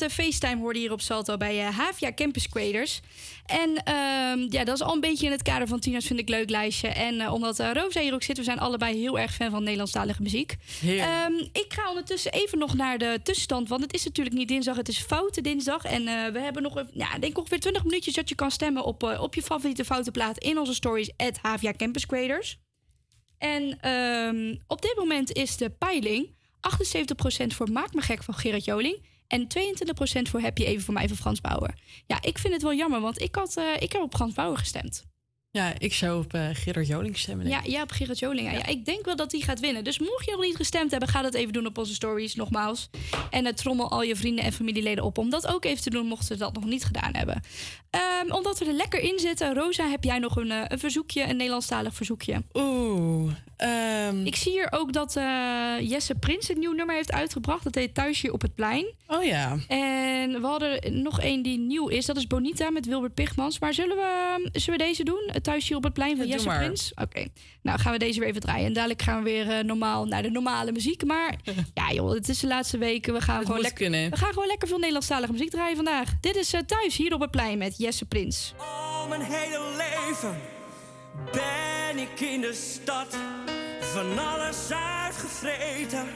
met 0.00 0.08
de 0.08 0.22
FaceTime 0.22 0.60
hoorde 0.60 0.78
hier 0.78 0.92
op 0.92 1.00
Salto 1.00 1.36
bij 1.36 1.66
eh, 1.66 1.78
Havia 1.78 2.12
Campus 2.14 2.48
Creators. 2.48 3.00
En 3.46 3.82
ehm, 3.84 4.46
ja, 4.48 4.64
dat 4.64 4.74
is 4.74 4.82
al 4.82 4.94
een 4.94 5.00
beetje 5.00 5.26
in 5.26 5.32
het 5.32 5.42
kader 5.42 5.68
van 5.68 5.80
Tina's 5.80 6.06
Vind 6.06 6.18
ik 6.18 6.28
Leuk 6.28 6.50
lijstje. 6.50 6.88
En 6.88 7.20
eh, 7.20 7.32
omdat 7.32 7.58
eh, 7.58 7.70
Rosa 7.72 8.00
hier 8.00 8.14
ook 8.14 8.22
zit, 8.22 8.36
we 8.36 8.44
zijn 8.44 8.58
allebei 8.58 8.98
heel 9.00 9.18
erg 9.18 9.34
fan 9.34 9.50
van 9.50 9.62
Nederlandstalige 9.62 10.22
muziek. 10.22 10.56
Ehm, 10.86 11.32
ik 11.52 11.64
ga 11.68 11.88
ondertussen 11.88 12.32
even 12.32 12.58
nog 12.58 12.74
naar 12.74 12.98
de 12.98 13.20
tussenstand. 13.22 13.68
Want 13.68 13.82
het 13.82 13.94
is 13.94 14.04
natuurlijk 14.04 14.36
niet 14.36 14.48
dinsdag, 14.48 14.76
het 14.76 14.88
is 14.88 14.98
foute 14.98 15.40
dinsdag. 15.40 15.84
En 15.84 16.04
we 16.32 16.40
hebben 16.40 16.62
nog, 16.62 16.76
even- 16.76 16.90
ja, 16.94 17.18
denk 17.18 17.38
ongeveer 17.38 17.60
20 17.60 17.84
minuutjes 17.84 18.14
dat 18.14 18.28
je 18.28 18.34
kan 18.34 18.50
stemmen 18.50 18.84
op, 18.84 19.02
op 19.02 19.34
je 19.34 19.42
favoriete 19.42 19.84
foute 19.84 20.10
plaat 20.10 20.38
in 20.38 20.58
onze 20.58 20.74
stories 20.74 21.10
at 21.16 21.38
Havia 21.42 21.72
Campus 21.72 22.06
Creators. 22.06 22.58
En 23.38 23.80
ehm, 23.80 24.56
op 24.66 24.82
dit 24.82 24.94
moment 24.96 25.32
is 25.32 25.56
de 25.56 25.70
peiling 25.70 26.34
78% 26.60 27.54
voor 27.54 27.70
Maak 27.70 27.94
me 27.94 28.00
gek 28.00 28.22
van 28.22 28.34
Gerard 28.34 28.64
Joling. 28.64 29.14
En 29.28 29.46
22% 29.46 30.30
voor 30.30 30.40
Heb 30.40 30.58
je 30.58 30.64
even 30.64 30.84
voor 30.84 30.94
mij 30.94 31.08
van 31.08 31.16
Frans 31.16 31.40
Bauer. 31.40 31.74
Ja, 32.06 32.22
ik 32.22 32.38
vind 32.38 32.52
het 32.52 32.62
wel 32.62 32.74
jammer, 32.74 33.00
want 33.00 33.20
ik, 33.20 33.34
had, 33.34 33.56
eh, 33.56 33.64
ik 33.78 33.92
heb 33.92 34.02
op 34.02 34.14
Frans 34.14 34.34
Bauer 34.34 34.58
gestemd. 34.58 35.05
Ja, 35.56 35.72
ik 35.78 35.94
zou 35.94 36.24
op 36.24 36.34
eh, 36.34 36.48
Gerard 36.52 36.86
Joling 36.86 37.18
stemmen. 37.18 37.48
Ja, 37.48 37.60
ja, 37.64 37.82
op 37.82 37.90
Gerard 37.90 38.18
Joling. 38.18 38.52
Ja. 38.52 38.66
ik 38.66 38.84
denk 38.84 39.04
wel 39.04 39.16
dat 39.16 39.32
hij 39.32 39.40
gaat 39.40 39.60
winnen. 39.60 39.84
Dus 39.84 39.98
mocht 39.98 40.24
je 40.24 40.30
nog 40.30 40.40
niet 40.40 40.56
gestemd 40.56 40.90
hebben, 40.90 41.08
ga 41.08 41.22
dat 41.22 41.34
even 41.34 41.52
doen 41.52 41.66
op 41.66 41.78
onze 41.78 41.94
stories, 41.94 42.34
nogmaals. 42.34 42.90
En 43.30 43.46
eh, 43.46 43.52
trommel 43.52 43.90
al 43.90 44.02
je 44.02 44.16
vrienden 44.16 44.44
en 44.44 44.52
familieleden 44.52 45.04
op 45.04 45.18
om 45.18 45.30
dat 45.30 45.46
ook 45.46 45.64
even 45.64 45.82
te 45.82 45.90
doen, 45.90 46.06
mochten 46.06 46.26
ze 46.26 46.36
dat 46.36 46.54
nog 46.54 46.64
niet 46.64 46.84
gedaan 46.84 47.14
hebben. 47.14 47.42
Ehm, 47.90 48.30
omdat 48.32 48.58
we 48.58 48.64
er 48.64 48.72
lekker 48.72 49.00
in 49.00 49.18
zitten, 49.18 49.54
Rosa, 49.54 49.88
heb 49.88 50.04
jij 50.04 50.18
nog 50.18 50.36
een, 50.36 50.50
eh, 50.50 50.60
een 50.68 50.78
verzoekje, 50.78 51.22
een 51.22 51.36
Nederlandstalig 51.36 51.94
verzoekje? 51.94 52.42
Oeh. 52.54 53.32
ehm, 53.56 54.26
Ik 54.26 54.36
zie 54.36 54.52
hier 54.52 54.68
ook 54.70 54.92
dat 54.92 55.12
Jesse 55.80 56.14
Prins 56.14 56.48
een 56.48 56.58
nieuw 56.58 56.72
nummer 56.72 56.94
heeft 56.94 57.12
uitgebracht. 57.12 57.64
Dat 57.64 57.74
heet 57.74 57.94
Thuisje 57.94 58.32
op 58.32 58.42
het 58.42 58.54
Plein. 58.54 58.86
Oh 59.06 59.24
ja. 59.24 59.56
En 59.68 60.40
we 60.40 60.46
hadden 60.46 61.02
nog 61.02 61.20
één 61.20 61.42
die 61.42 61.58
nieuw 61.58 61.88
is. 61.88 62.06
Dat 62.06 62.16
is 62.16 62.26
Bonita 62.26 62.70
met 62.70 62.86
Wilbert 62.86 63.14
Pigmans. 63.14 63.58
Maar 63.58 63.74
zullen 63.74 63.96
we, 63.96 64.48
zullen 64.52 64.78
we 64.78 64.84
deze 64.84 65.04
doen? 65.04 65.30
Het 65.46 65.54
Thuisje 65.54 65.76
op 65.76 65.82
het 65.82 65.92
Plein 65.92 66.16
van 66.16 66.26
Ja, 66.26 66.32
Jesse. 66.32 66.48
Prins? 66.48 66.92
Oké. 66.94 67.26
Nou, 67.62 67.78
gaan 67.78 67.92
we 67.92 67.98
deze 67.98 68.20
weer 68.20 68.28
even 68.28 68.40
draaien. 68.40 68.66
En 68.66 68.72
dadelijk 68.72 69.02
gaan 69.02 69.22
we 69.22 69.30
weer 69.30 69.50
eh, 69.50 69.64
normaal 69.64 70.04
naar 70.04 70.22
de 70.22 70.30
normale 70.30 70.72
muziek. 70.72 71.04
Maar 71.04 71.34
ja 71.74 71.92
joh, 71.92 72.12
het 72.12 72.28
is 72.28 72.40
de 72.40 72.46
laatste 72.46 72.78
weken. 72.78 73.12
We 73.12 73.20
gaan, 73.20 73.44
gewoon 73.44 73.60
lekker, 73.60 73.78
kunnen. 73.78 74.10
we 74.10 74.16
gaan 74.16 74.32
gewoon 74.32 74.46
lekker 74.46 74.68
veel 74.68 74.76
Nederlandstalige 74.76 75.32
muziek 75.32 75.50
draaien 75.50 75.76
vandaag. 75.76 76.20
Dit 76.20 76.36
is 76.36 76.52
eh, 76.52 76.60
Thuis 76.60 76.96
hier 76.96 77.14
op 77.14 77.20
het 77.20 77.30
Plein 77.30 77.58
met 77.58 77.78
Jesse 77.78 78.04
Prins. 78.04 78.54
Al 78.56 79.08
mijn 79.08 79.22
hele 79.22 79.60
leven 79.76 80.36
ben 81.32 81.98
ik 81.98 82.20
in 82.20 82.40
de 82.40 82.52
stad 82.52 83.16
van 83.80 84.18
alles 84.18 84.70
uitgevreten. 85.04 86.06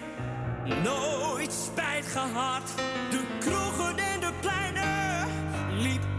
Nooit 0.84 1.52
spijt 1.52 2.06
gehad. 2.06 2.72
De 3.10 3.22
kroegen 3.38 3.98
en 3.98 4.20
de 4.20 4.32
pleinen 4.40 5.28
liep 5.82 6.09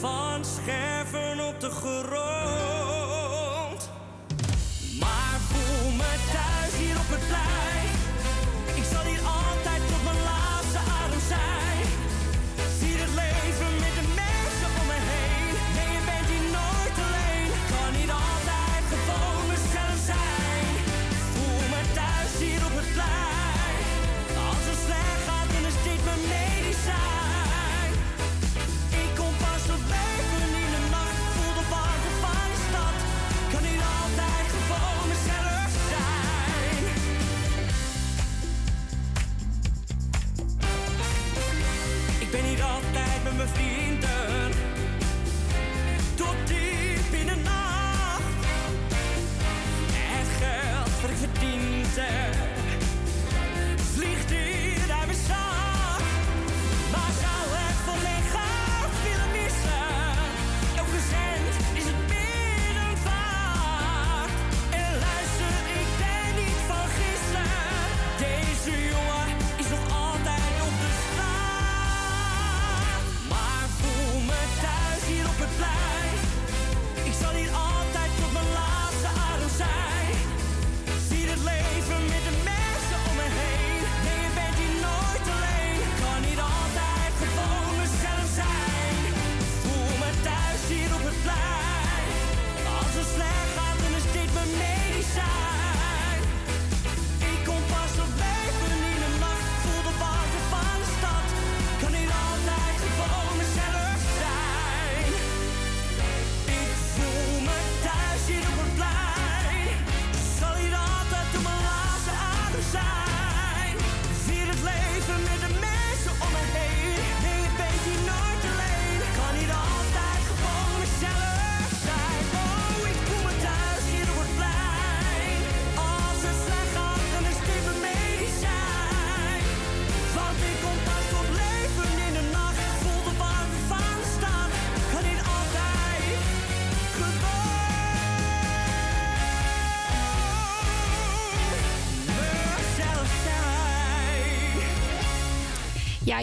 van 0.00 0.44
scherven 0.44 1.46
op 1.48 1.60
de 1.60 1.70
grond. 1.70 2.61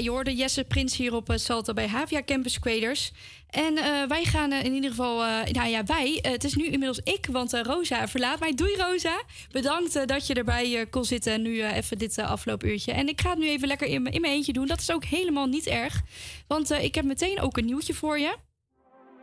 Je 0.02 0.10
hoorde 0.10 0.36
Jesse 0.36 0.64
Prins 0.64 0.98
hier 0.98 1.14
op 1.16 1.30
eh, 1.30 1.38
Salto 1.38 1.74
bij 1.74 1.88
Havia 1.88 2.24
Campus 2.24 2.60
Creators. 2.60 3.12
En 3.50 3.78
eh, 3.78 4.08
wij 4.08 4.24
gaan 4.24 4.52
eh, 4.52 4.64
in 4.64 4.74
ieder 4.74 4.90
geval... 4.90 5.18
nou 5.52 5.68
ja, 5.70 5.84
wij. 5.84 6.20
het 6.22 6.44
is 6.44 6.56
nu 6.56 6.64
inmiddels 6.66 7.00
ik, 7.04 7.26
want 7.32 7.54
Rosa 7.54 8.08
verlaat 8.08 8.40
mij. 8.40 8.54
Doei 8.56 8.76
Rosa. 8.76 9.24
Bedankt 9.52 10.08
dat 10.08 10.28
je 10.28 10.34
erbij 10.34 10.86
kon 10.90 11.06
zitten. 11.06 11.42
Nu 11.42 11.60
eh, 11.60 11.76
even 11.76 11.98
dit 11.98 12.18
afloopuurtje. 12.18 12.92
En 12.92 13.08
ik 13.08 13.22
ga 13.22 13.30
het 13.30 13.40
nu 13.40 13.48
even 13.50 13.68
lekker 13.68 13.88
in, 13.88 14.02
mijn- 14.02 14.16
in 14.16 14.22
mijn 14.22 14.34
eentje 14.34 14.54
doen. 14.54 14.68
Dat 14.68 14.80
is 14.80 14.92
ook 14.92 15.06
helemaal 15.06 15.46
niet 15.48 15.68
erg. 15.68 16.02
Want 16.48 16.72
ik 16.72 16.96
heb 16.96 17.06
meteen 17.06 17.40
ook 17.42 17.58
een 17.58 17.66
nieuwtje 17.66 17.94
voor 17.94 18.20
je. 18.20 18.36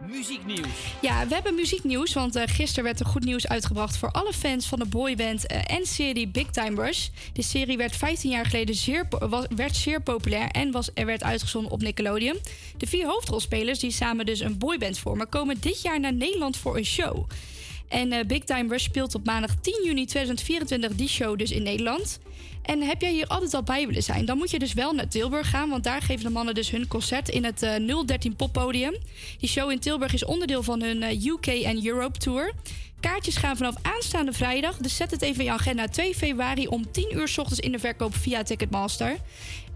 Muzieknieuws. 0.00 0.94
Ja, 1.00 1.26
we 1.26 1.34
hebben 1.34 1.54
muzieknieuws, 1.54 2.12
want 2.12 2.36
eh, 2.36 2.42
gisteren 2.46 2.84
werd 2.84 3.00
er 3.00 3.06
goed 3.06 3.24
nieuws 3.24 3.48
uitgebracht 3.48 3.96
voor 3.96 4.10
alle 4.10 4.32
fans 4.32 4.66
van 4.66 4.78
de 4.78 4.84
boyband 4.84 5.46
eh, 5.46 5.76
en 5.76 5.86
serie 5.86 6.28
Big 6.28 6.50
Time 6.50 6.82
Rush. 6.82 7.08
De 7.32 7.42
serie 7.42 7.76
werd 7.76 7.96
15 7.96 8.30
jaar 8.30 8.46
geleden 8.46 8.74
zeer, 8.74 9.08
was, 9.28 9.44
werd 9.56 9.76
zeer 9.76 10.02
populair 10.02 10.48
en 10.48 10.70
was, 10.70 10.90
er 10.94 11.06
werd 11.06 11.22
uitgezonden 11.22 11.72
op 11.72 11.82
Nickelodeon. 11.82 12.38
De 12.76 12.86
vier 12.86 13.06
hoofdrolspelers, 13.06 13.78
die 13.78 13.90
samen 13.90 14.26
dus 14.26 14.40
een 14.40 14.58
boyband 14.58 14.98
vormen, 14.98 15.28
komen 15.28 15.60
dit 15.60 15.82
jaar 15.82 16.00
naar 16.00 16.14
Nederland 16.14 16.56
voor 16.56 16.76
een 16.76 16.86
show. 16.86 17.26
En 17.88 18.12
eh, 18.12 18.26
Big 18.26 18.44
Time 18.44 18.68
Rush 18.68 18.84
speelt 18.84 19.14
op 19.14 19.24
maandag 19.24 19.54
10 19.60 19.82
juni 19.84 20.06
2024 20.06 20.94
die 20.94 21.08
show 21.08 21.38
dus 21.38 21.50
in 21.50 21.62
Nederland. 21.62 22.18
En 22.66 22.82
heb 22.82 23.00
jij 23.00 23.12
hier 23.12 23.26
altijd 23.26 23.54
al 23.54 23.62
bij 23.62 23.86
willen 23.86 24.02
zijn, 24.02 24.24
dan 24.24 24.36
moet 24.36 24.50
je 24.50 24.58
dus 24.58 24.72
wel 24.72 24.92
naar 24.92 25.08
Tilburg 25.08 25.50
gaan, 25.50 25.68
want 25.68 25.84
daar 25.84 26.02
geven 26.02 26.24
de 26.24 26.30
mannen 26.30 26.54
dus 26.54 26.70
hun 26.70 26.88
concert 26.88 27.28
in 27.28 27.44
het 27.44 27.62
eh, 27.62 28.04
013 28.06 28.36
Poppodium. 28.36 28.96
Die 29.38 29.48
show 29.48 29.70
in 29.70 29.78
Tilburg 29.78 30.12
is 30.12 30.24
onderdeel 30.24 30.62
van 30.62 30.82
hun 30.82 31.02
eh, 31.02 31.24
UK 31.24 31.46
en 31.46 31.86
Europe 31.86 32.18
Tour. 32.18 32.52
Kaartjes 33.00 33.36
gaan 33.36 33.56
vanaf 33.56 33.74
aanstaande 33.82 34.32
vrijdag, 34.32 34.76
dus 34.76 34.96
zet 34.96 35.10
het 35.10 35.22
even 35.22 35.38
in 35.38 35.44
je 35.44 35.50
agenda 35.50 35.88
2 35.88 36.14
februari 36.14 36.66
om 36.66 36.90
10 36.90 37.16
uur 37.16 37.28
's 37.28 37.38
ochtends 37.38 37.60
in 37.60 37.72
de 37.72 37.78
verkoop 37.78 38.16
via 38.16 38.42
Ticketmaster. 38.42 39.16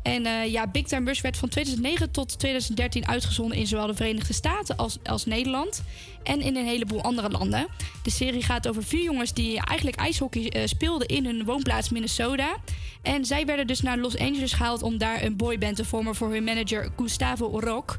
En 0.02 0.26
eh, 0.26 0.52
ja, 0.52 0.66
Big 0.66 0.86
Time 0.86 1.06
Rush 1.06 1.20
werd 1.20 1.36
van 1.36 1.48
2009 1.48 2.10
tot 2.10 2.38
2013 2.38 3.08
uitgezonden 3.08 3.56
in 3.56 3.66
zowel 3.66 3.86
de 3.86 3.94
Verenigde 3.94 4.32
Staten 4.32 4.76
als, 4.76 4.98
als 5.02 5.24
Nederland. 5.24 5.82
En 6.22 6.40
in 6.40 6.56
een 6.56 6.66
heleboel 6.66 7.02
andere 7.02 7.30
landen. 7.30 7.66
De 8.02 8.10
serie 8.10 8.42
gaat 8.42 8.68
over 8.68 8.84
vier 8.84 9.02
jongens 9.02 9.32
die 9.32 9.60
eigenlijk 9.64 9.98
ijshockey 9.98 10.48
eh, 10.48 10.66
speelden 10.66 11.08
in 11.08 11.24
hun 11.24 11.44
woonplaats 11.44 11.90
Minnesota. 11.90 12.56
En 13.02 13.24
zij 13.24 13.46
werden 13.46 13.66
dus 13.66 13.80
naar 13.80 13.98
Los 13.98 14.18
Angeles 14.18 14.52
gehaald 14.52 14.82
om 14.82 14.98
daar 14.98 15.22
een 15.22 15.36
boyband 15.36 15.76
te 15.76 15.84
vormen 15.84 16.14
voor 16.14 16.30
hun 16.30 16.44
manager 16.44 16.88
Gustavo 16.96 17.60
Rock. 17.60 17.98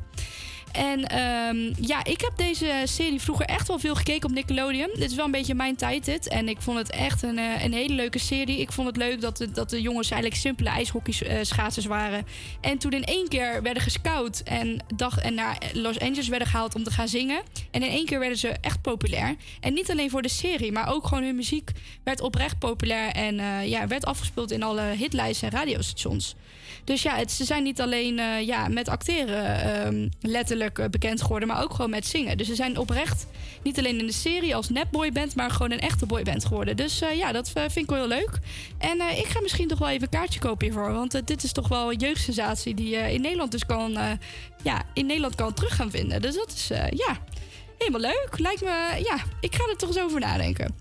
En 0.71 1.07
ehm, 1.07 1.85
ja, 1.85 2.03
ik 2.03 2.21
heb 2.21 2.31
deze 2.35 2.81
serie 2.83 3.21
vroeger 3.21 3.45
echt 3.45 3.67
wel 3.67 3.79
veel 3.79 3.95
gekeken 3.95 4.29
op 4.29 4.35
Nickelodeon. 4.35 4.89
Dit 4.93 5.09
is 5.09 5.15
wel 5.15 5.25
een 5.25 5.31
beetje 5.31 5.55
mijn 5.55 5.75
tijd. 5.75 6.27
En 6.27 6.49
ik 6.49 6.61
vond 6.61 6.77
het 6.77 6.89
echt 6.89 7.23
een, 7.23 7.37
eh, 7.37 7.63
een 7.63 7.73
hele 7.73 7.93
leuke 7.93 8.19
serie. 8.19 8.59
Ik 8.59 8.71
vond 8.71 8.87
het 8.87 8.97
leuk 8.97 9.21
dat 9.21 9.37
de, 9.37 9.51
dat 9.51 9.69
de 9.69 9.81
jongens 9.81 10.11
eigenlijk 10.11 10.41
simpele 10.41 10.69
ijshockeyschaatsers 10.69 11.85
waren. 11.85 12.25
En 12.61 12.77
toen 12.77 12.91
in 12.91 13.03
één 13.03 13.27
keer 13.27 13.61
werden 13.61 13.83
gescout 13.83 14.41
en, 14.45 14.83
dag, 14.95 15.17
en 15.17 15.33
naar 15.33 15.57
Los 15.73 15.99
Angeles 15.99 16.27
werden 16.27 16.47
gehaald 16.47 16.75
om 16.75 16.83
te 16.83 16.91
gaan 16.91 17.07
zingen. 17.07 17.41
En 17.71 17.83
in 17.83 17.89
één 17.89 18.05
keer 18.05 18.19
werden 18.19 18.37
ze 18.37 18.49
echt 18.61 18.81
populair. 18.81 19.35
En 19.59 19.73
niet 19.73 19.91
alleen 19.91 20.09
voor 20.09 20.21
de 20.21 20.29
serie, 20.29 20.71
maar 20.71 20.93
ook 20.93 21.07
gewoon 21.07 21.23
hun 21.23 21.35
muziek 21.35 21.71
werd 22.03 22.21
oprecht 22.21 22.59
populair. 22.59 23.11
En 23.11 23.39
eh, 23.39 23.67
ja, 23.67 23.87
werd 23.87 24.05
afgespeeld 24.05 24.51
in 24.51 24.63
alle 24.63 24.81
hitlijsten 24.81 25.51
en 25.51 25.57
radiostations. 25.57 26.35
Dus 26.83 27.01
ja, 27.01 27.15
het, 27.15 27.31
ze 27.31 27.45
zijn 27.45 27.63
niet 27.63 27.81
alleen 27.81 28.19
eh, 28.19 28.45
ja, 28.45 28.67
met 28.67 28.89
acteren 28.89 29.61
ehm, 29.61 30.09
letterlijk 30.21 30.79
eh, 30.79 30.89
bekend 30.89 31.21
geworden, 31.21 31.47
maar 31.47 31.63
ook 31.63 31.73
gewoon 31.73 31.89
met 31.89 32.07
zingen. 32.07 32.37
Dus 32.37 32.47
ze 32.47 32.55
zijn 32.55 32.77
oprecht 32.77 33.25
niet 33.63 33.77
alleen 33.77 33.99
in 33.99 34.05
de 34.05 34.13
serie 34.13 34.55
als 34.55 34.69
nepboyband, 34.69 35.35
maar 35.35 35.51
gewoon 35.51 35.71
een 35.71 35.79
echte 35.79 36.05
boyband 36.05 36.45
geworden. 36.45 36.77
Dus 36.77 37.01
eh, 37.01 37.17
ja, 37.17 37.31
dat 37.31 37.49
vind 37.49 37.75
ik 37.75 37.89
wel 37.89 37.99
heel 37.99 38.07
leuk. 38.07 38.39
En 38.77 39.01
ik 39.17 39.27
ga 39.27 39.41
misschien 39.41 39.67
toch 39.67 39.79
wel 39.79 39.89
even 39.89 40.03
een 40.03 40.19
kaartje 40.19 40.39
kopen 40.39 40.65
hiervoor. 40.65 40.93
Want 40.93 41.27
dit 41.27 41.43
is 41.43 41.51
toch 41.51 41.67
wel 41.67 41.91
een 41.91 41.97
jeugdsensatie 41.97 42.73
die 42.73 42.89
je 42.89 43.13
in 43.13 43.21
Nederland 43.21 43.51
dus 43.51 43.65
kan, 43.65 43.97
ja, 44.63 44.83
in 44.93 45.05
Nederland 45.05 45.35
kan 45.35 45.53
terug 45.53 45.75
gaan 45.75 45.91
vinden. 45.91 46.21
Dus 46.21 46.35
dat 46.35 46.51
is 46.51 46.67
ja, 46.93 47.17
helemaal 47.77 48.01
leuk. 48.01 48.39
Lijkt 48.39 48.61
me, 48.61 49.01
ja, 49.03 49.23
ik 49.39 49.55
ga 49.55 49.63
er 49.69 49.77
toch 49.77 49.89
eens 49.89 49.99
over 49.99 50.19
nadenken. 50.19 50.75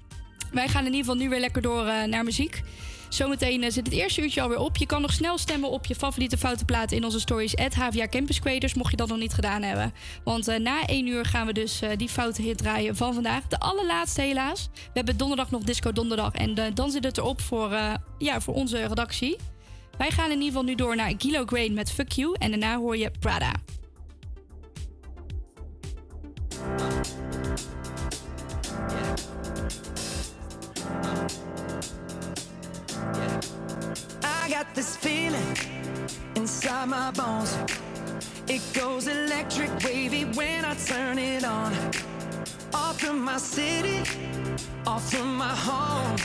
Wij 0.52 0.68
gaan 0.68 0.86
in 0.86 0.92
ieder 0.92 1.00
geval 1.00 1.22
nu 1.22 1.28
weer 1.28 1.40
lekker 1.40 1.62
door 1.62 1.84
naar 1.84 2.24
muziek. 2.24 2.62
Zometeen 3.10 3.62
eh, 3.62 3.70
zit 3.70 3.86
het 3.86 3.94
eerste 3.94 4.22
uurtje 4.22 4.42
alweer 4.42 4.58
op. 4.58 4.76
Je 4.76 4.86
kan 4.86 5.00
nog 5.00 5.12
snel 5.12 5.38
stemmen 5.38 5.70
op 5.70 5.86
je 5.86 5.94
favoriete 5.94 6.38
foute 6.38 6.64
platen 6.64 6.96
in 6.96 7.04
onze 7.04 7.20
stories. 7.20 7.56
At 7.56 7.74
HVA 7.74 8.08
Campus 8.08 8.40
mocht 8.74 8.90
je 8.90 8.96
dat 8.96 9.08
nog 9.08 9.18
niet 9.18 9.32
gedaan 9.32 9.62
hebben. 9.62 9.92
Want 10.24 10.48
eh, 10.48 10.58
na 10.58 10.86
één 10.86 11.06
uur 11.06 11.24
gaan 11.24 11.46
we 11.46 11.52
dus 11.52 11.80
eh, 11.80 11.90
die 11.96 12.08
foute 12.08 12.42
hit 12.42 12.58
draaien 12.58 12.96
van 12.96 13.14
vandaag. 13.14 13.46
De 13.46 13.58
allerlaatste 13.58 14.20
helaas. 14.20 14.68
We 14.74 14.90
hebben 14.92 15.16
donderdag 15.16 15.50
nog 15.50 15.62
Disco 15.62 15.92
Donderdag. 15.92 16.32
En 16.34 16.74
dan 16.74 16.90
zit 16.90 17.04
het 17.04 17.18
erop 17.18 17.40
voor, 17.40 17.78
ja, 18.18 18.40
voor 18.40 18.54
onze 18.54 18.86
redactie. 18.86 19.36
Wij 19.98 20.10
gaan 20.10 20.30
in 20.30 20.30
ieder 20.30 20.46
geval 20.46 20.62
nu 20.62 20.74
door 20.74 20.96
naar 20.96 21.16
Kilo 21.16 21.44
Grain 21.46 21.74
met 21.74 21.92
Fuck 21.92 22.12
You. 22.12 22.36
En 22.38 22.50
daarna 22.50 22.76
hoor 22.76 22.96
je 22.96 23.10
Prada. 23.20 23.52
Got 34.50 34.74
this 34.74 34.96
feeling 34.96 35.56
inside 36.34 36.88
my 36.88 37.12
bones. 37.12 37.56
It 38.48 38.60
goes 38.74 39.06
electric 39.06 39.70
wavy 39.84 40.24
when 40.24 40.64
I 40.64 40.74
turn 40.74 41.20
it 41.20 41.44
on. 41.44 41.72
Off 42.74 43.00
from 43.00 43.24
my 43.24 43.36
city, 43.36 44.00
off 44.88 45.08
from 45.12 45.36
my 45.36 45.54
home. 45.54 46.16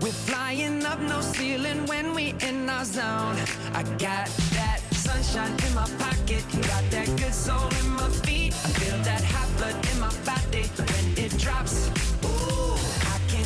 We're 0.00 0.20
flying 0.28 0.84
up 0.84 0.98
no 0.98 1.20
ceiling 1.20 1.86
when 1.86 2.12
we 2.12 2.34
in 2.40 2.68
our 2.68 2.84
zone. 2.84 3.36
I 3.72 3.84
got 3.98 4.26
that 4.56 4.80
sunshine 4.92 5.54
in 5.66 5.74
my 5.76 5.88
pocket, 6.04 6.42
got 6.72 6.84
that 6.90 7.06
good 7.16 7.34
soul 7.34 7.68
in 7.80 7.88
my 7.90 8.08
feet. 8.24 8.52
I 8.52 8.68
feel 8.80 8.98
that 9.04 9.22
hot 9.22 9.48
blood 9.58 9.76
in 9.92 10.00
my 10.00 10.12
body 10.26 10.64
when 10.88 11.24
it 11.24 11.38
drops. 11.38 11.88
Ooh, 12.24 12.53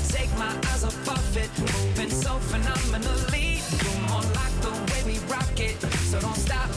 take 0.09 0.31
my 0.39 0.53
eyes 0.71 0.85
off 0.85 1.09
of 1.09 1.37
it, 1.37 1.51
moving 1.59 2.11
so 2.11 2.39
phenomenally. 2.51 3.61
You're 3.83 4.03
more 4.09 4.23
like 4.41 4.55
the 4.65 4.73
way 4.91 5.03
we 5.05 5.19
rock 5.31 5.59
it, 5.61 5.81
so 6.11 6.21
don't 6.21 6.37
stop. 6.37 6.71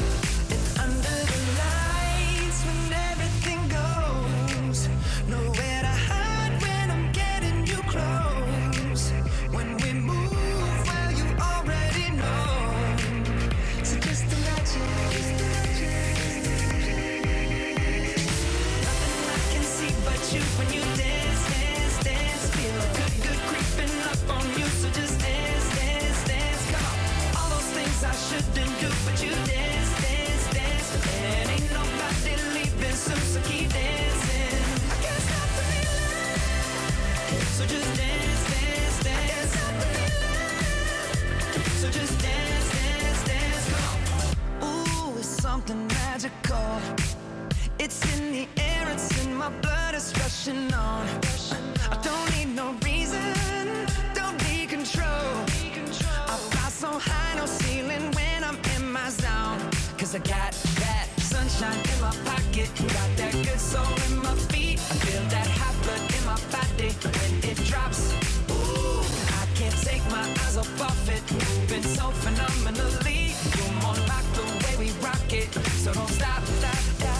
And 0.50 0.80
under 0.80 1.18
the 1.32 1.40
lights 1.58 1.61
something 45.52 45.86
magical. 45.88 46.72
It's 47.78 48.00
in 48.14 48.32
the 48.32 48.48
air, 48.70 48.84
it's 48.94 49.10
in 49.22 49.36
my 49.36 49.50
blood, 49.64 49.94
it's 49.94 50.10
rushing 50.20 50.74
on. 50.74 51.06
I 51.94 51.98
don't 52.08 52.28
need 52.36 52.56
no 52.56 52.68
reason, 52.88 53.34
don't 54.14 54.38
need 54.48 54.70
control. 54.70 55.34
I 56.32 56.36
fly 56.52 56.70
so 56.84 56.92
high, 57.08 57.34
no 57.36 57.46
ceiling 57.46 58.06
when 58.18 58.40
I'm 58.50 58.60
in 58.76 58.84
my 58.98 59.10
zone. 59.10 59.60
Cause 60.00 60.16
I 60.16 60.20
got 60.20 60.52
that 60.84 61.08
sunshine 61.18 61.82
in 61.92 61.98
my 62.08 62.16
pocket, 62.30 62.70
got 62.98 63.10
that 63.20 63.34
good 63.48 63.62
soul 63.72 63.94
in 64.08 64.14
my 64.28 64.36
feet. 64.52 64.80
I 64.92 64.96
feel 65.04 65.24
that 65.36 65.48
hot 65.60 65.76
blood 65.84 66.04
in 66.18 66.24
my 66.32 66.40
body 66.56 66.92
when 67.14 67.32
it 67.52 67.58
drops. 67.70 68.02
Ooh, 68.56 69.04
I 69.42 69.44
can't 69.60 69.78
take 69.90 70.04
my 70.16 70.26
eyes 70.44 70.56
off 70.56 70.82
of 70.90 71.10
it, 71.16 71.24
moving 71.44 71.84
so 71.98 72.06
phenomenally. 72.24 73.31
Way 75.02 75.08
we 75.08 75.08
rock 75.08 75.34
it, 75.34 75.54
so 75.54 75.94
don't 75.94 76.08
stop, 76.10 76.44
stop, 76.46 76.76
stop. 76.76 77.11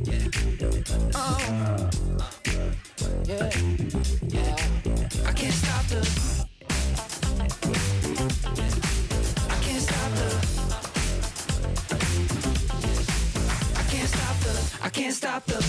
Oh. 0.00 1.90
I 5.26 5.32
can't 5.32 5.52
stop 5.52 5.86
the. 5.86 5.98
I 9.48 9.58
can't 9.60 9.82
stop 9.82 10.10
the. 10.14 10.28
I 13.74 13.82
can't 13.90 14.08
stop 14.08 14.36
the. 14.40 14.78
I 14.82 14.88
can't 14.90 15.14
stop 15.14 15.44
the. 15.46 15.67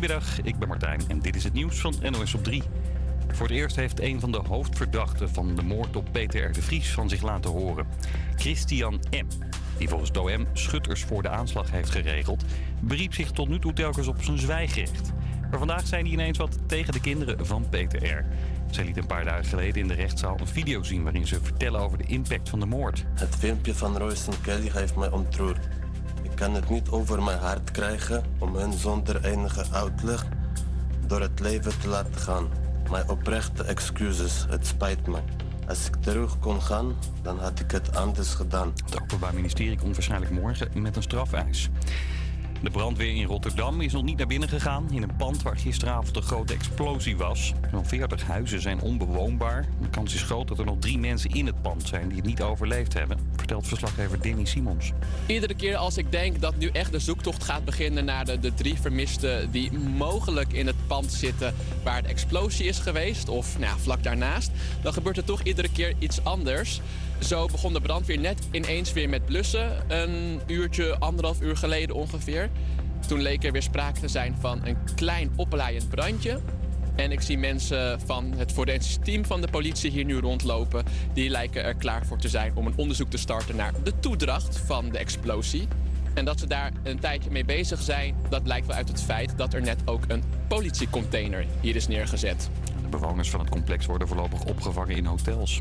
Goedemiddag, 0.00 0.40
ik 0.42 0.58
ben 0.58 0.68
Martijn 0.68 1.00
en 1.08 1.20
dit 1.20 1.36
is 1.36 1.44
het 1.44 1.52
nieuws 1.52 1.80
van 1.80 1.94
NOS 2.10 2.34
op 2.34 2.44
3. 2.44 2.62
Voor 3.28 3.46
het 3.46 3.56
eerst 3.56 3.76
heeft 3.76 4.00
een 4.00 4.20
van 4.20 4.32
de 4.32 4.40
hoofdverdachten 4.48 5.30
van 5.30 5.54
de 5.54 5.62
moord 5.62 5.96
op 5.96 6.08
Peter 6.12 6.44
R. 6.44 6.52
de 6.52 6.62
Vries 6.62 6.92
van 6.92 7.08
zich 7.08 7.22
laten 7.22 7.50
horen. 7.50 7.86
Christian 8.36 9.00
M., 9.10 9.26
die 9.78 9.88
volgens 9.88 10.12
DOM 10.12 10.46
schutters 10.52 11.04
voor 11.04 11.22
de 11.22 11.28
aanslag 11.28 11.70
heeft 11.70 11.90
geregeld, 11.90 12.44
beriep 12.80 13.14
zich 13.14 13.30
tot 13.30 13.48
nu 13.48 13.58
toe 13.58 13.72
telkens 13.72 14.06
op 14.06 14.22
zijn 14.22 14.38
zwijgrecht. 14.38 15.12
Maar 15.50 15.58
vandaag 15.58 15.86
zijn 15.86 16.04
die 16.04 16.12
ineens 16.12 16.38
wat 16.38 16.58
tegen 16.66 16.92
de 16.92 17.00
kinderen 17.00 17.46
van 17.46 17.68
Peter 17.68 18.06
R. 18.06 18.24
Zij 18.70 18.84
liet 18.84 18.96
een 18.96 19.06
paar 19.06 19.24
dagen 19.24 19.44
geleden 19.44 19.82
in 19.82 19.88
de 19.88 19.94
rechtszaal 19.94 20.40
een 20.40 20.46
video 20.46 20.82
zien 20.82 21.02
waarin 21.02 21.26
ze 21.26 21.40
vertellen 21.42 21.80
over 21.80 21.98
de 21.98 22.06
impact 22.06 22.48
van 22.48 22.60
de 22.60 22.66
moord. 22.66 23.04
Het 23.14 23.36
filmpje 23.36 23.74
van 23.74 23.96
Royce 23.96 24.30
en 24.30 24.40
Kelly 24.40 24.70
heeft 24.72 24.96
mij 24.96 25.10
ontroerd 25.10 25.68
kan 26.40 26.54
het 26.54 26.70
niet 26.70 26.88
over 26.88 27.22
mijn 27.22 27.38
hart 27.38 27.70
krijgen 27.70 28.24
om 28.38 28.56
hen 28.56 28.72
zonder 28.72 29.24
enige 29.24 29.64
uitleg 29.72 30.26
door 31.06 31.20
het 31.20 31.40
leven 31.40 31.80
te 31.80 31.88
laten 31.88 32.14
gaan. 32.14 32.48
Mijn 32.90 33.08
oprechte 33.08 33.64
excuses, 33.64 34.46
het 34.48 34.66
spijt 34.66 35.06
me. 35.06 35.18
Als 35.68 35.86
ik 35.86 35.96
terug 35.96 36.38
kon 36.38 36.62
gaan, 36.62 36.94
dan 37.22 37.38
had 37.38 37.60
ik 37.60 37.70
het 37.70 37.96
anders 37.96 38.34
gedaan. 38.34 38.72
Het 38.84 39.02
Openbaar 39.02 39.34
Ministerie 39.34 39.78
komt 39.78 39.94
waarschijnlijk 39.94 40.32
morgen 40.32 40.82
met 40.82 40.96
een 40.96 41.02
strafeis. 41.02 41.68
De 42.62 42.70
brandweer 42.70 43.14
in 43.14 43.24
Rotterdam 43.24 43.80
is 43.80 43.92
nog 43.92 44.02
niet 44.02 44.16
naar 44.16 44.26
binnen 44.26 44.48
gegaan 44.48 44.90
in 44.90 45.02
een 45.02 45.16
pand 45.16 45.42
waar 45.42 45.56
gisteravond 45.56 46.16
een 46.16 46.22
grote 46.22 46.54
explosie 46.54 47.16
was. 47.16 47.52
Zo'n 47.70 47.86
40 47.86 48.22
huizen 48.22 48.60
zijn 48.60 48.80
onbewoonbaar. 48.80 49.66
De 49.82 49.88
kans 49.88 50.14
is 50.14 50.22
groot 50.22 50.48
dat 50.48 50.58
er 50.58 50.64
nog 50.64 50.76
drie 50.78 50.98
mensen 50.98 51.30
in 51.30 51.46
het 51.46 51.62
pand 51.62 51.88
zijn 51.88 52.08
die 52.08 52.16
het 52.16 52.26
niet 52.26 52.42
overleefd 52.42 52.92
hebben, 52.92 53.18
vertelt 53.36 53.66
verslaggever 53.66 54.22
Danny 54.22 54.44
Simons. 54.44 54.92
Iedere 55.26 55.54
keer 55.54 55.76
als 55.76 55.96
ik 55.96 56.12
denk 56.12 56.40
dat 56.40 56.56
nu 56.56 56.68
echt 56.68 56.92
de 56.92 56.98
zoektocht 56.98 57.44
gaat 57.44 57.64
beginnen 57.64 58.04
naar 58.04 58.24
de, 58.24 58.38
de 58.38 58.54
drie 58.54 58.80
vermisten 58.80 59.50
die 59.50 59.72
mogelijk 59.72 60.52
in 60.52 60.66
het 60.66 60.86
pand 60.86 61.12
zitten 61.12 61.54
waar 61.82 62.02
de 62.02 62.08
explosie 62.08 62.66
is 62.66 62.78
geweest, 62.78 63.28
of 63.28 63.58
nou 63.58 63.80
vlak 63.80 64.02
daarnaast, 64.02 64.50
dan 64.82 64.92
gebeurt 64.92 65.16
er 65.16 65.24
toch 65.24 65.42
iedere 65.42 65.70
keer 65.72 65.94
iets 65.98 66.24
anders. 66.24 66.80
Zo 67.20 67.46
begon 67.46 67.72
de 67.72 67.80
brandweer 67.80 68.18
net 68.18 68.38
ineens 68.50 68.92
weer 68.92 69.08
met 69.08 69.24
blussen, 69.24 69.70
een 69.88 70.40
uurtje, 70.46 70.98
anderhalf 70.98 71.40
uur 71.40 71.56
geleden 71.56 71.96
ongeveer. 71.96 72.50
Toen 73.06 73.20
leek 73.22 73.44
er 73.44 73.52
weer 73.52 73.62
sprake 73.62 74.00
te 74.00 74.08
zijn 74.08 74.36
van 74.40 74.60
een 74.64 74.76
klein 74.94 75.32
oplaaiend 75.36 75.88
brandje. 75.88 76.40
En 76.96 77.12
ik 77.12 77.20
zie 77.20 77.38
mensen 77.38 78.00
van 78.00 78.32
het 78.36 78.52
forensisch 78.52 78.98
team 79.02 79.24
van 79.24 79.40
de 79.40 79.48
politie 79.48 79.90
hier 79.90 80.04
nu 80.04 80.18
rondlopen. 80.18 80.84
Die 81.12 81.30
lijken 81.30 81.64
er 81.64 81.74
klaar 81.74 82.06
voor 82.06 82.18
te 82.18 82.28
zijn 82.28 82.52
om 82.54 82.66
een 82.66 82.76
onderzoek 82.76 83.10
te 83.10 83.18
starten 83.18 83.56
naar 83.56 83.72
de 83.82 83.92
toedracht 84.00 84.58
van 84.58 84.88
de 84.88 84.98
explosie. 84.98 85.68
En 86.14 86.24
dat 86.24 86.40
ze 86.40 86.46
daar 86.46 86.72
een 86.82 87.00
tijdje 87.00 87.30
mee 87.30 87.44
bezig 87.44 87.80
zijn, 87.80 88.14
dat 88.28 88.42
blijkt 88.42 88.66
wel 88.66 88.76
uit 88.76 88.88
het 88.88 89.02
feit 89.02 89.32
dat 89.36 89.54
er 89.54 89.62
net 89.62 89.80
ook 89.84 90.04
een 90.08 90.22
politiecontainer 90.48 91.46
hier 91.60 91.76
is 91.76 91.88
neergezet. 91.88 92.50
Bewoners 92.90 93.30
van 93.30 93.40
het 93.40 93.50
complex 93.50 93.86
worden 93.86 94.08
voorlopig 94.08 94.44
opgevangen 94.44 94.96
in 94.96 95.04
hotels. 95.04 95.60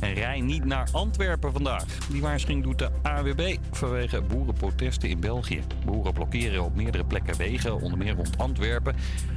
En 0.00 0.12
rij 0.14 0.40
niet 0.40 0.64
naar 0.64 0.88
Antwerpen 0.92 1.52
vandaag. 1.52 1.84
Die 2.10 2.20
waarschuwing 2.20 2.62
doet 2.62 2.78
de 2.78 2.90
AWB 3.02 3.56
vanwege 3.70 4.22
boerenprotesten 4.22 5.08
in 5.08 5.20
België. 5.20 5.62
Boeren 5.84 6.12
blokkeren 6.12 6.64
op 6.64 6.74
meerdere 6.74 7.04
plekken 7.04 7.36
wegen, 7.36 7.80
onder 7.80 7.98
meer 7.98 8.14
rond 8.14 8.38
Antwerpen. 8.38 8.94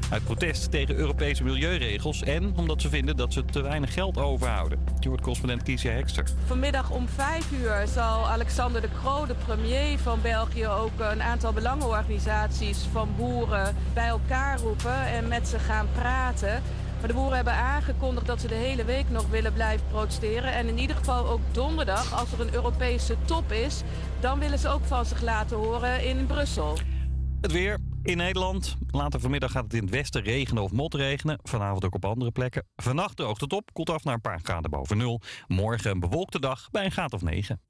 Uit 0.09 0.23
protest 0.23 0.71
tegen 0.71 0.95
Europese 0.95 1.43
milieuregels 1.43 2.23
en 2.23 2.53
omdat 2.55 2.81
ze 2.81 2.89
vinden 2.89 3.15
dat 3.15 3.33
ze 3.33 3.45
te 3.45 3.61
weinig 3.61 3.93
geld 3.93 4.17
overhouden. 4.17 4.79
Je 4.99 5.07
hoort 5.07 5.21
correspondent 5.21 5.63
Kiesja 5.63 5.91
Hekster. 5.91 6.25
Vanmiddag 6.45 6.91
om 6.91 7.07
vijf 7.07 7.51
uur 7.51 7.87
zal 7.87 8.27
Alexander 8.27 8.81
de 8.81 8.89
Croo, 9.01 9.25
de 9.25 9.35
premier 9.45 9.99
van 9.99 10.21
België, 10.21 10.67
ook 10.67 10.99
een 10.99 11.21
aantal 11.21 11.53
belangenorganisaties 11.53 12.77
van 12.91 13.09
boeren 13.17 13.75
bij 13.93 14.07
elkaar 14.07 14.59
roepen 14.59 15.05
en 15.05 15.27
met 15.27 15.47
ze 15.47 15.59
gaan 15.59 15.87
praten. 15.93 16.61
Maar 16.99 17.07
de 17.07 17.13
boeren 17.13 17.35
hebben 17.35 17.53
aangekondigd 17.53 18.25
dat 18.25 18.41
ze 18.41 18.47
de 18.47 18.55
hele 18.55 18.85
week 18.85 19.09
nog 19.09 19.29
willen 19.29 19.53
blijven 19.53 19.87
protesteren. 19.87 20.53
En 20.53 20.67
in 20.67 20.77
ieder 20.77 20.95
geval 20.95 21.29
ook 21.29 21.39
donderdag, 21.51 22.19
als 22.19 22.31
er 22.31 22.41
een 22.41 22.53
Europese 22.53 23.15
top 23.25 23.51
is, 23.51 23.81
dan 24.19 24.39
willen 24.39 24.59
ze 24.59 24.69
ook 24.69 24.83
van 24.85 25.05
zich 25.05 25.21
laten 25.21 25.57
horen 25.57 26.05
in 26.05 26.25
Brussel. 26.25 26.77
Het 27.41 27.51
weer 27.51 27.79
in 28.03 28.17
Nederland. 28.17 28.77
Later 28.91 29.19
vanmiddag 29.19 29.51
gaat 29.51 29.63
het 29.63 29.73
in 29.73 29.81
het 29.81 29.89
westen 29.89 30.21
regenen 30.23 30.63
of 30.63 30.71
motregenen. 30.71 31.39
Vanavond 31.43 31.85
ook 31.85 31.95
op 31.95 32.05
andere 32.05 32.31
plekken. 32.31 32.67
Vannacht 32.75 33.15
droogt 33.15 33.41
het 33.41 33.53
op, 33.53 33.73
koelt 33.73 33.89
af 33.89 34.03
naar 34.03 34.13
een 34.13 34.21
paar 34.21 34.39
graden 34.43 34.71
boven 34.71 34.97
nul. 34.97 35.21
Morgen 35.47 35.91
een 35.91 35.99
bewolkte 35.99 36.39
dag 36.39 36.69
bij 36.71 36.85
een 36.85 36.91
graad 36.91 37.13
of 37.13 37.21
9. 37.21 37.61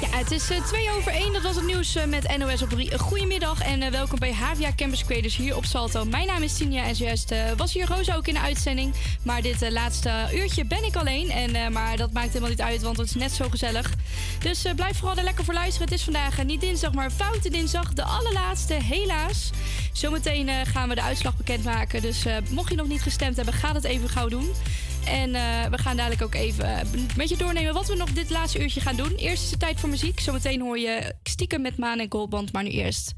Ja, 0.00 0.16
het 0.18 0.30
is 0.30 0.50
eh, 0.50 0.64
twee 0.64 0.90
over 0.90 1.12
één. 1.12 1.32
Dat 1.32 1.42
was 1.42 1.56
het 1.56 1.64
nieuws 1.66 1.94
eh, 1.96 2.04
met 2.04 2.36
NOS 2.36 2.62
op 2.62 2.68
3. 2.70 2.98
Goedemiddag 2.98 3.60
en 3.62 3.82
eh, 3.82 3.90
welkom 3.90 4.18
bij 4.18 4.32
Havia 4.32 4.72
Campus 4.76 5.04
Creators 5.04 5.36
hier 5.36 5.56
op 5.56 5.64
Salto. 5.64 6.04
Mijn 6.04 6.26
naam 6.26 6.42
is 6.42 6.56
Tinja 6.56 6.84
en 6.84 6.96
zojuist 6.96 7.30
eh, 7.30 7.38
was 7.56 7.72
hier 7.72 7.86
Roos 7.86 8.12
ook 8.12 8.26
in 8.26 8.34
de 8.34 8.40
uitzending. 8.40 8.94
Maar 9.22 9.42
dit 9.42 9.62
eh, 9.62 9.70
laatste 9.70 10.28
uurtje 10.34 10.64
ben 10.64 10.84
ik 10.84 10.96
alleen. 10.96 11.30
En, 11.30 11.54
eh, 11.54 11.68
maar 11.68 11.96
dat 11.96 12.12
maakt 12.12 12.28
helemaal 12.28 12.48
niet 12.48 12.60
uit, 12.60 12.82
want 12.82 12.96
het 12.96 13.06
is 13.06 13.14
net 13.14 13.32
zo 13.32 13.48
gezellig. 13.50 13.94
Dus 14.38 14.64
eh, 14.64 14.74
blijf 14.74 14.96
vooral 14.96 15.16
er 15.16 15.24
lekker 15.24 15.44
voor 15.44 15.54
luisteren. 15.54 15.88
Het 15.88 15.98
is 15.98 16.04
vandaag 16.04 16.38
eh, 16.38 16.44
niet 16.44 16.60
dinsdag, 16.60 16.92
maar 16.92 17.10
foute 17.10 17.50
dinsdag. 17.50 17.92
De 17.92 18.04
allerlaatste, 18.04 18.74
helaas. 18.74 19.50
Zometeen 19.92 20.48
eh, 20.48 20.56
gaan 20.64 20.88
we 20.88 20.94
de 20.94 21.02
uitslag 21.02 21.36
bekendmaken. 21.36 22.02
Dus 22.02 22.24
eh, 22.24 22.36
mocht 22.50 22.70
je 22.70 22.76
nog 22.76 22.88
niet 22.88 23.02
gestemd 23.02 23.36
hebben, 23.36 23.54
ga 23.54 23.72
dat 23.72 23.84
even 23.84 24.08
gauw 24.08 24.28
doen. 24.28 24.48
En 25.04 25.34
eh, 25.34 25.42
we 25.70 25.78
gaan 25.78 25.96
dadelijk 25.96 26.22
ook 26.22 26.34
even 26.34 26.64
eh, 26.64 26.86
met 27.16 27.28
je 27.28 27.36
doornemen 27.36 27.74
wat 27.74 27.86
we 27.88 27.94
nog 27.94 28.12
dit 28.12 28.30
laatste 28.30 28.60
uurtje 28.62 28.80
gaan 28.80 28.96
doen. 28.96 29.14
Eerst 29.16 29.42
is 29.42 29.50
het 29.50 29.60
tijd 29.60 29.80
voor 29.80 29.88
muziek. 29.90 30.20
Zometeen 30.20 30.60
hoor 30.60 30.78
je 30.78 31.14
stiekem 31.22 31.60
met 31.60 31.76
Maan 31.76 31.98
en 31.98 32.06
Goldband. 32.08 32.52
Maar 32.52 32.62
nu 32.62 32.70
eerst 32.70 33.12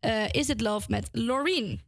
eh, 0.00 0.24
Is 0.30 0.48
It 0.48 0.60
Love 0.60 0.86
met 0.88 1.08
Loreen. 1.12 1.80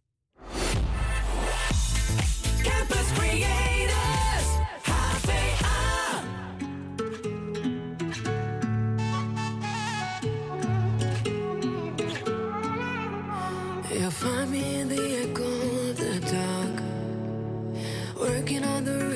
Campus 2.63 3.13
Creators, 3.15 4.49
HVA. 4.83 6.23
You'll 13.93 14.11
find 14.11 14.51
me 14.51 14.81
in 14.81 14.89
the 14.89 15.29
echo 15.29 15.45
of 15.91 15.97
the 15.97 16.21
dark, 16.21 16.83
working 18.17 18.65
on 18.65 18.85
the 18.85 19.14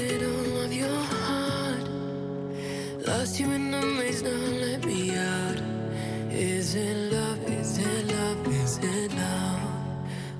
it 8.84 9.14
love? 9.14 9.60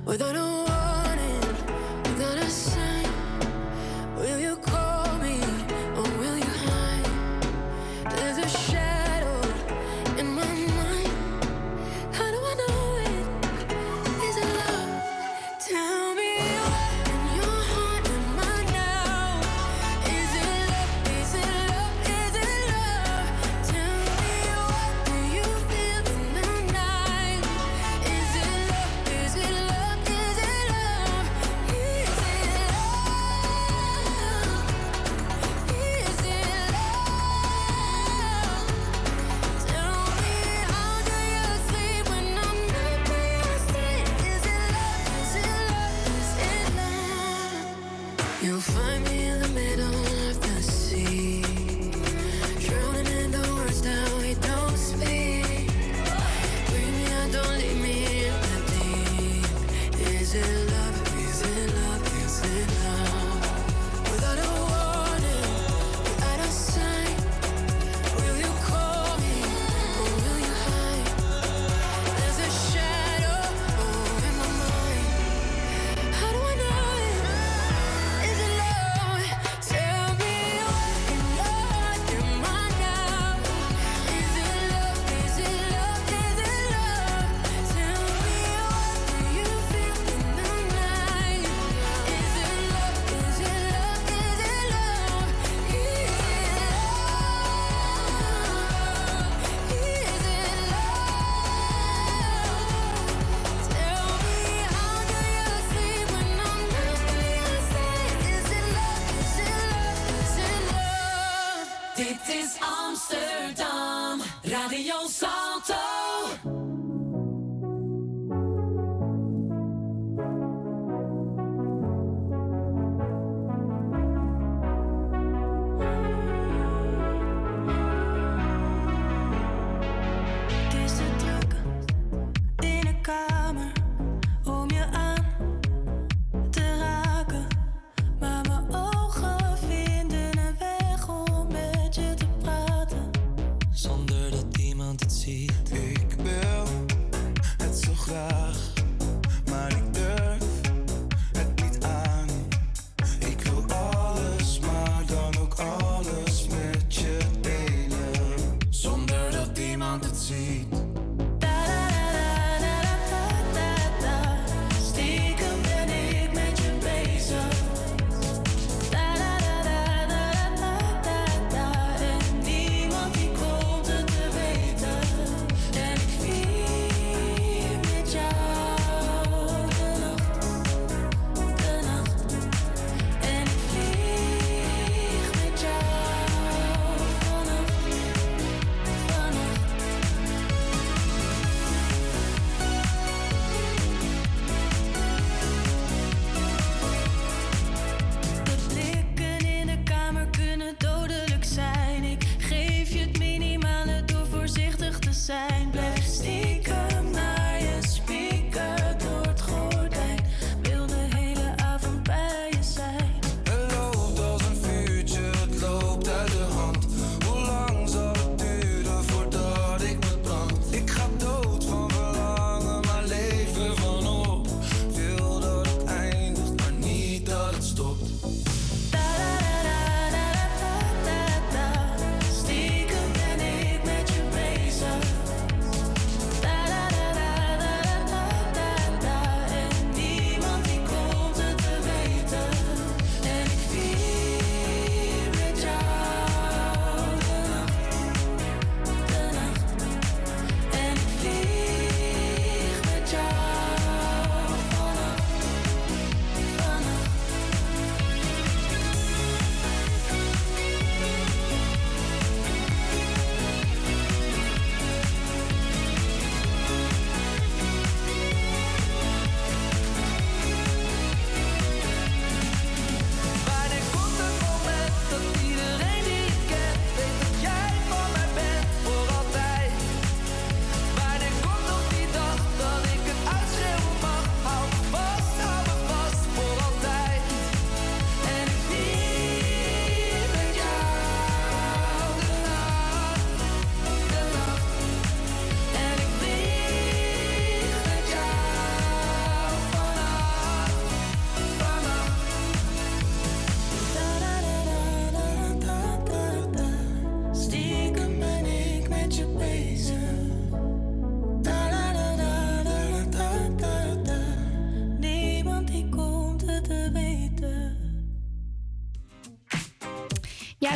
Without 0.05 0.37
a 0.37 0.68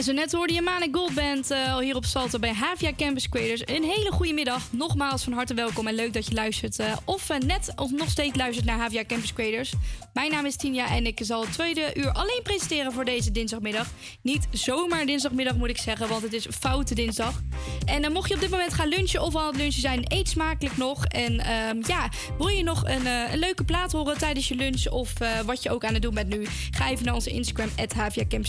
Zo 0.02 0.12
net 0.12 0.32
hoorde 0.32 0.52
je 0.52 0.62
Manik 0.62 0.94
Goldband 0.94 1.50
eh, 1.50 1.72
al 1.72 1.80
hier 1.80 1.96
op 1.96 2.04
Salto 2.04 2.38
bij 2.38 2.52
Havia 2.52 2.92
Campus 2.96 3.28
Creators. 3.28 3.62
Een 3.64 3.82
hele 3.82 4.10
goede 4.10 4.32
middag. 4.32 4.72
Nogmaals 4.72 5.24
van 5.24 5.32
harte 5.32 5.54
welkom 5.54 5.86
en 5.86 5.94
leuk 5.94 6.12
dat 6.12 6.26
je 6.26 6.34
luistert. 6.34 6.78
eh, 6.78 6.96
of 7.04 7.30
eh, 7.30 7.38
net 7.38 7.72
of 7.76 7.90
nog 7.90 8.10
steeds 8.10 8.36
luistert 8.36 8.66
naar 8.66 8.78
Havia 8.78 9.04
Campus 9.04 9.32
Creators. 9.32 9.72
Mijn 10.12 10.30
naam 10.30 10.46
is 10.46 10.56
Tinja 10.56 10.88
en 10.88 11.06
ik 11.06 11.20
zal 11.22 11.40
het 11.40 11.52
tweede 11.52 11.90
uur 11.94 12.12
alleen 12.12 12.40
presenteren 12.42 12.92
voor 12.92 13.04
deze 13.04 13.30
dinsdagmiddag. 13.30 13.86
Niet 14.22 14.46
zomaar 14.50 15.06
dinsdagmiddag 15.06 15.56
moet 15.56 15.68
ik 15.68 15.78
zeggen, 15.78 16.08
want 16.08 16.22
het 16.22 16.32
is 16.32 16.46
foute 16.58 16.94
dinsdag. 16.94 17.42
En 17.84 18.04
eh, 18.04 18.10
mocht 18.10 18.28
je 18.28 18.34
op 18.34 18.40
dit 18.40 18.50
moment 18.50 18.74
gaan 18.74 18.88
lunchen 18.88 19.22
of 19.22 19.36
aan 19.36 19.46
het 19.46 19.56
lunchen 19.56 19.80
zijn, 19.80 20.04
eet 20.04 20.28
smakelijk 20.28 20.76
nog. 20.76 21.04
En 21.04 21.40
ehm, 21.40 21.76
ja, 21.86 22.08
wil 22.38 22.48
je 22.48 22.62
nog 22.62 22.84
een, 22.84 23.06
eh, 23.06 23.32
een 23.32 23.38
leuke 23.38 23.64
plaat 23.64 23.92
horen 23.92 24.18
tijdens 24.18 24.48
je 24.48 24.54
lunch 24.54 24.88
of 24.88 25.20
eh, 25.20 25.40
wat 25.40 25.62
je 25.62 25.70
ook 25.70 25.84
aan 25.84 25.92
het 25.92 26.02
doen 26.02 26.14
bent 26.14 26.28
nu? 26.28 26.46
Ga 26.70 26.90
even 26.90 27.04
naar 27.04 27.14
onze 27.14 27.30
Instagram, 27.30 27.68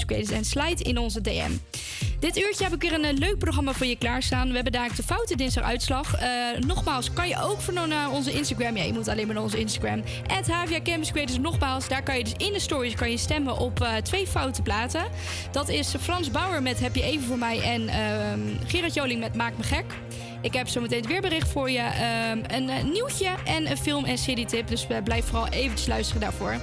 Creators 0.06 0.30
en 0.32 0.46
slide 0.46 0.84
in 0.84 0.98
onze 0.98 1.22
DM. 1.22 1.52
Dit 2.24 2.38
uurtje 2.38 2.64
heb 2.64 2.74
ik 2.74 2.82
weer 2.82 2.94
een 2.94 3.06
eh, 3.06 3.18
leuk 3.18 3.38
programma 3.38 3.74
voor 3.74 3.86
je 3.86 3.96
klaarstaan. 3.96 4.48
We 4.48 4.54
hebben 4.54 4.72
daar 4.72 4.96
de 4.96 5.04
foute 5.04 5.36
dinsdag 5.36 5.64
uitslag. 5.64 6.16
Eh, 6.16 6.30
nogmaals, 6.60 7.14
kan 7.14 7.28
je 7.28 7.42
ook 7.42 7.62
voor 7.62 7.74
naar 7.88 8.12
onze 8.12 8.32
Instagram. 8.32 8.78
Ja, 8.78 8.84
je 8.84 8.94
moet 8.94 9.08
alleen 9.08 9.26
maar 9.26 9.36
naar 9.36 9.44
onze 9.44 9.60
Instagram. 9.60 10.04
Havia 10.48 10.82
Campus 10.82 11.12
Creators. 11.12 11.38
Nogmaals, 11.38 11.88
daar 11.88 12.04
kan 12.04 12.18
je 12.18 12.24
dus 12.24 12.34
in 12.38 12.54
de 12.54 12.60
stories 12.60 12.96
kan 12.96 13.12
je 13.12 13.18
stemmen 13.18 13.58
op 13.58 13.82
eh, 13.82 13.96
twee 13.96 14.28
foute 14.28 14.62
platen. 14.62 15.04
Dat 15.52 15.70
is 15.70 15.94
Frans 16.02 16.32
Bauer 16.32 16.62
met 16.62 16.80
Heb 16.80 16.96
je 16.96 17.04
even 17.04 17.24
voor 17.24 17.38
mij 17.38 17.62
en 17.62 17.88
ehm 17.88 18.40
Gerard 18.68 18.94
Joling 18.94 19.20
met 19.20 19.36
Maak 19.36 19.58
me 19.58 19.64
gek. 19.64 19.86
Ik 20.42 20.54
heb 20.54 20.68
zometeen 20.68 21.00
het 21.00 21.08
weerbericht 21.08 21.50
voor 21.50 21.70
je. 21.70 21.80
ehm, 21.80 22.38
een 22.48 22.70
eh, 22.70 22.84
nieuwtje 22.84 23.30
en 23.46 23.72
een 23.72 23.78
film- 23.78 24.06
en 24.06 24.18
serietip. 24.18 24.68
Dus 24.68 24.88
eh, 24.88 24.98
blijf 25.04 25.26
vooral 25.26 25.48
eventjes 25.48 25.88
luisteren 25.88 26.22
daarvoor. 26.22 26.58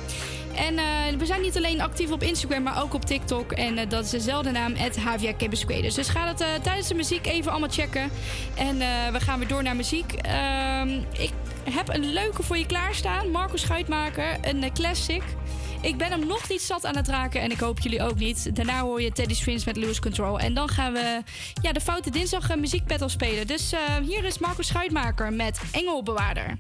En 0.55 0.79
eh, 0.79 1.19
we 1.19 1.27
zijn 1.27 1.41
niet 1.41 1.57
alleen 1.57 1.81
actief 1.81 2.11
op 2.11 2.23
Instagram, 2.23 2.63
maar 2.63 2.83
ook 2.83 2.95
op 2.95 3.05
TikTok. 3.05 3.53
En 3.53 3.79
eh, 3.79 3.89
dat 3.89 4.05
is 4.05 4.11
dezelfde 4.11 4.51
naam, 4.51 4.75
Havia 5.05 5.33
Campus. 5.39 5.67
Dus 5.67 6.09
ga 6.09 6.27
dat 6.27 6.41
eh, 6.41 6.49
tijdens 6.63 6.89
de 6.89 6.95
muziek 6.95 7.27
even 7.27 7.51
allemaal 7.51 7.71
checken. 7.71 8.11
En 8.57 8.81
eh, 8.81 9.13
we 9.13 9.21
gaan 9.21 9.39
weer 9.39 9.49
door 9.49 9.63
naar 9.63 9.77
muziek. 9.77 10.13
Ehm, 10.13 11.01
ik 11.13 11.33
heb 11.71 11.89
een 11.89 12.13
leuke 12.13 12.43
voor 12.43 12.59
je 12.59 12.67
klaarstaan. 12.67 13.31
Marco 13.31 13.57
Schuitmaker, 13.57 14.39
een 14.43 14.63
eh, 14.63 14.73
classic. 14.73 15.23
Ik 15.81 15.97
ben 15.97 16.11
hem 16.11 16.27
nog 16.27 16.49
niet 16.49 16.63
zat 16.63 16.87
aan 16.87 16.97
het 16.97 17.09
raken 17.09 17.41
en 17.41 17.51
ik 17.51 17.61
hoop 17.61 17.81
jullie 17.81 18.03
ook 18.03 18.19
niet. 18.19 18.57
Daarna 18.57 18.81
hoor 18.81 19.03
je 19.03 19.13
Teddy 19.13 19.35
Swims 19.35 19.65
met 19.65 19.77
Lose 19.77 20.01
Control. 20.01 20.39
En 20.39 20.55
dan 20.55 20.69
gaan 20.69 20.93
we 20.93 21.23
ja, 21.63 21.73
de 21.73 21.81
Foute 21.81 22.11
Dinsdag 22.11 22.51
eh, 22.51 22.57
muziekbattle 22.57 23.09
spelen. 23.09 23.47
Dus 23.47 23.73
eh, 23.73 23.81
hier 24.07 24.25
is 24.25 24.39
Marco 24.39 24.63
Schuitmaker 24.63 25.33
met 25.33 25.61
Engelbewaarder. 25.73 26.59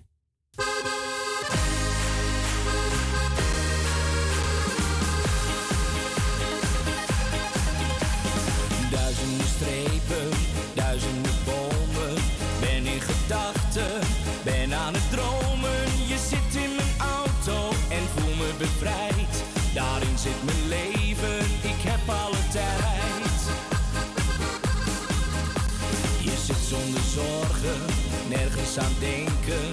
Aan 28.80 28.96
denken. 28.98 29.66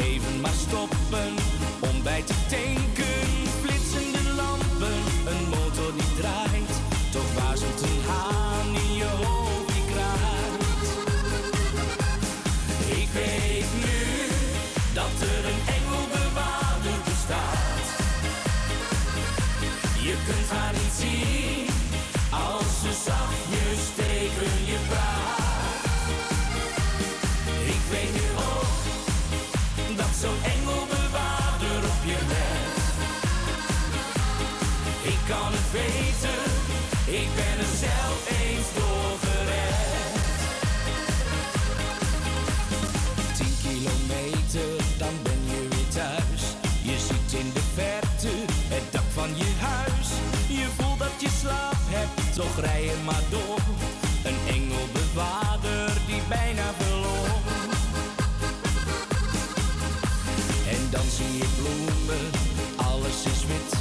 Even 0.00 0.40
maar 0.40 0.58
stoppen 0.66 1.32
om 1.80 2.02
bij 2.02 2.22
te 2.22 2.34
tanken. 2.48 3.28
Flitsende 3.60 4.22
lampen, 4.36 5.00
een 5.32 5.48
motor 5.48 5.92
die 5.98 6.12
draait. 6.20 6.72
Toch 7.12 7.32
waarzelt 7.38 7.82
een 7.82 8.00
haan 8.08 8.68
in 8.84 8.94
je 8.94 9.10
hoofd 9.22 9.72
die 9.74 9.84
kraait. 9.92 10.86
Ik 13.00 13.08
weet 13.20 13.70
nu 13.84 13.98
dat 14.98 15.14
er 15.32 15.42
een 15.50 15.62
engelbewaarder 15.78 16.98
bestaat. 17.04 17.86
Je 20.06 20.14
kunt 20.26 20.48
haar 20.58 20.74
hebt, 52.60 52.72
toch 52.72 52.72
rij 52.72 52.84
je 52.84 52.96
maar 53.04 53.22
door. 53.30 53.58
Een 54.24 54.38
engelbewaarder 54.54 55.92
die 56.06 56.22
bijna 56.28 56.72
verloor. 56.78 57.28
En 60.68 60.90
dan 60.90 61.06
zie 61.16 61.36
je 61.36 61.48
bloemen, 61.58 62.30
alles 62.76 63.24
is 63.32 63.46
wit. 63.46 63.72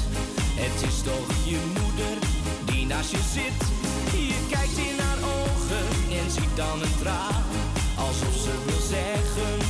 Het 0.56 0.89
is 0.89 1.01
toch 1.01 1.27
je 1.45 1.60
moeder 1.80 2.18
die 2.65 2.85
naast 2.85 3.11
je 3.11 3.23
zit. 3.34 3.61
Je 4.11 4.47
kijkt 4.49 4.77
in 4.77 4.99
haar 4.99 5.22
ogen 5.23 5.85
en 6.19 6.31
ziet 6.31 6.56
dan 6.56 6.81
een 6.81 6.97
traan. 7.01 7.43
Alsof 7.97 8.35
ze 8.43 8.53
wil 8.65 8.81
zeggen, 8.89 9.69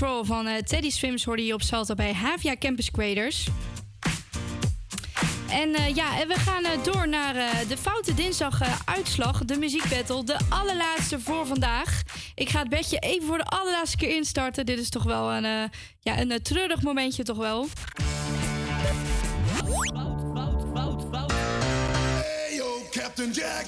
Control 0.00 0.24
van 0.24 0.46
eh, 0.46 0.62
Teddy 0.62 0.90
Swims 0.90 1.24
hoorde 1.24 1.44
je 1.44 1.54
op 1.54 1.62
Salto 1.62 1.94
bij 1.94 2.12
Havia 2.12 2.56
Campus 2.56 2.90
Creators. 2.90 3.48
En 5.50 5.74
eh, 5.74 5.94
ja, 5.94 6.20
en 6.20 6.28
we 6.28 6.34
gaan 6.34 6.64
eh, 6.64 6.84
door 6.84 7.08
naar 7.08 7.36
eh, 7.36 7.68
de 7.68 7.76
Foute 7.76 8.14
Dinsdag 8.14 8.60
uitslag, 8.84 9.44
de 9.44 9.56
muziekbattle, 9.56 10.24
de 10.24 10.38
allerlaatste 10.48 11.20
voor 11.20 11.46
vandaag. 11.46 12.02
Ik 12.34 12.48
ga 12.48 12.58
het 12.58 12.68
bedje 12.68 12.98
even 12.98 13.26
voor 13.26 13.38
de 13.38 13.44
allerlaatste 13.44 13.96
keer 13.96 14.16
instarten. 14.16 14.66
Dit 14.66 14.78
is 14.78 14.90
toch 14.90 15.04
wel 15.04 15.32
een, 15.32 15.44
eh, 15.44 15.62
ja, 16.00 16.18
een 16.18 16.42
treurig 16.42 16.82
momentje 16.82 17.22
toch 17.22 17.36
wel. 17.36 17.66
Hey 22.22 22.54
yo, 22.56 22.86
Captain 22.90 23.32
Jack. 23.32 23.64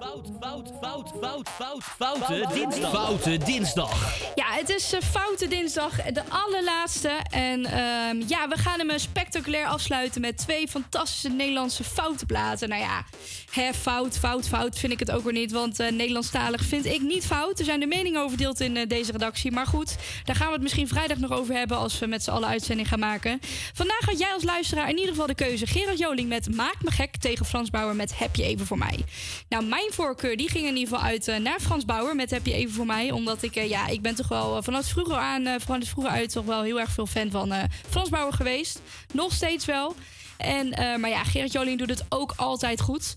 Fout, 0.00 0.28
fout, 0.40 0.72
fout, 0.80 1.12
fout, 1.20 1.48
fout, 1.48 1.84
foute 1.84 2.48
dinsdag. 2.54 2.90
Foute 2.90 3.38
dinsdag. 3.38 4.14
Ja, 4.34 4.41
het 4.58 4.68
is 4.68 4.92
eh, 4.92 5.00
Foute 5.00 5.48
Dinsdag, 5.48 6.02
de 6.02 6.22
allerlaatste. 6.28 7.08
En 7.30 7.64
ehm, 7.64 8.22
ja, 8.26 8.48
we 8.48 8.56
gaan 8.56 8.78
hem 8.78 8.90
eh, 8.90 8.98
spectaculair 8.98 9.66
afsluiten 9.66 10.20
met 10.20 10.38
twee 10.38 10.68
fantastische 10.68 11.28
Nederlandse 11.28 11.84
foute 11.84 12.26
platen. 12.26 12.68
Nou 12.68 12.80
ja, 12.80 13.04
hè, 13.50 13.74
fout, 13.74 14.18
fout, 14.18 14.48
fout 14.48 14.78
vind 14.78 14.92
ik 14.92 14.98
het 14.98 15.10
ook 15.10 15.24
weer 15.24 15.32
niet. 15.32 15.52
Want 15.52 15.80
eh, 15.80 15.90
Nederlandstalig 15.90 16.64
vind 16.64 16.86
ik 16.86 17.00
niet 17.00 17.26
fout. 17.26 17.58
Er 17.58 17.64
zijn 17.64 17.80
de 17.80 17.86
meningen 17.86 18.18
over 18.18 18.30
verdeeld 18.30 18.60
in 18.60 18.88
deze 18.88 19.12
redactie. 19.12 19.52
Maar 19.52 19.66
goed, 19.66 19.96
daar 20.24 20.36
gaan 20.36 20.46
we 20.46 20.52
het 20.52 20.62
misschien 20.62 20.88
vrijdag 20.88 21.18
nog 21.18 21.30
over 21.30 21.54
hebben 21.54 21.76
als 21.76 21.98
we 21.98 22.06
met 22.06 22.22
z'n 22.22 22.30
allen 22.30 22.48
uitzending 22.48 22.88
gaan 22.88 22.98
maken. 22.98 23.40
Vandaag 23.74 24.04
had 24.04 24.18
jij 24.18 24.32
als 24.32 24.44
luisteraar 24.44 24.88
in 24.88 24.96
ieder 24.96 25.10
geval 25.10 25.26
de 25.26 25.34
keuze. 25.34 25.66
Gerard 25.66 25.98
Joling 25.98 26.28
met 26.28 26.54
Maak 26.54 26.76
me 26.82 26.90
gek 26.90 27.16
tegen 27.16 27.46
Frans 27.46 27.70
Bauer 27.70 27.96
met 27.96 28.18
Heb 28.18 28.36
je 28.36 28.42
even 28.42 28.66
voor 28.66 28.78
mij. 28.78 29.04
Nou, 29.48 29.64
mijn 29.64 29.88
voorkeur 29.90 30.36
die 30.36 30.48
ging 30.48 30.66
in 30.66 30.76
ieder 30.76 30.94
geval 30.94 31.10
uit 31.10 31.40
naar 31.42 31.60
Frans 31.60 31.84
Bauer 31.84 32.16
met 32.16 32.30
Heb 32.30 32.46
je 32.46 32.52
even 32.52 32.74
voor 32.74 32.86
mij. 32.86 33.10
Omdat 33.10 33.42
ik, 33.42 33.54
ja, 33.54 33.86
ik 33.86 34.02
ben 34.02 34.14
toch 34.14 34.28
wel 34.28 34.41
eh, 34.50 34.62
vanaf 34.62 34.86
vroeger 34.86 35.16
aan, 35.16 35.46
eh, 35.46 35.54
vanaf 35.64 35.88
vroeger 35.88 36.12
uit 36.12 36.32
toch 36.32 36.44
wel 36.44 36.62
heel 36.62 36.80
erg 36.80 36.90
veel 36.90 37.06
fan 37.06 37.30
van 37.30 37.52
eh, 37.52 37.62
Frans 37.88 38.08
Bauer 38.08 38.32
geweest. 38.32 38.80
Nog 39.12 39.32
steeds 39.32 39.64
wel. 39.64 39.94
En, 40.36 40.68
maar 41.00 41.10
ja, 41.10 41.24
Gerard 41.24 41.52
Joling 41.52 41.78
doet 41.78 41.90
het 41.90 42.04
ook 42.08 42.32
altijd 42.36 42.80
goed. 42.80 43.14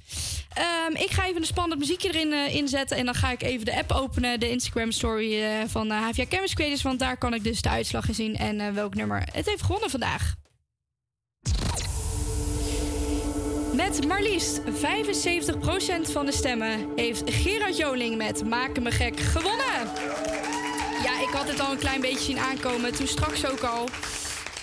Ehm, 0.54 0.96
ik 0.96 1.12
ga 1.12 1.26
even 1.26 1.42
een 1.42 1.48
spannend 1.48 1.80
muziekje 1.80 2.14
erin 2.14 2.34
inzetten. 2.54 2.98
En 2.98 3.06
dan 3.06 3.16
ga 3.16 3.32
ik 3.32 3.44
even 3.44 3.66
de 3.66 3.78
app 3.78 3.92
openen, 3.92 4.40
de 4.40 4.50
Instagram 4.50 4.92
story 4.92 5.44
van 5.68 5.92
uh, 5.92 6.08
HVA 6.08 6.26
Creators. 6.26 6.82
Want 6.82 7.00
daar 7.00 7.18
kan 7.18 7.34
ik 7.34 7.44
dus 7.44 7.62
de 7.62 7.70
uitslag 7.70 8.08
in 8.08 8.16
zien 8.16 8.36
en 8.36 8.74
welk 8.74 8.96
nummer 8.96 9.28
het 9.32 9.46
heeft 9.46 9.62
gewonnen 9.62 9.90
vandaag. 9.90 10.36
Met 13.76 14.08
maar 14.08 14.22
liefst 14.22 14.60
75% 14.60 14.66
van 16.12 16.26
de 16.26 16.32
stemmen 16.32 16.90
heeft 16.96 17.24
Gerard 17.26 17.78
Joling 17.78 18.18
met 18.18 18.46
Maken 18.46 18.84
me 18.84 18.92
gek 18.92 19.20
gewonnen. 19.20 20.55
Ja, 21.06 21.22
ik 21.22 21.30
had 21.30 21.48
het 21.48 21.60
al 21.60 21.72
een 21.72 21.78
klein 21.78 22.02
beetje 22.02 22.24
zien 22.24 22.40
aankomen, 22.40 22.96
toen 22.96 23.08
straks 23.08 23.46
ook 23.46 23.62
al. 23.62 23.90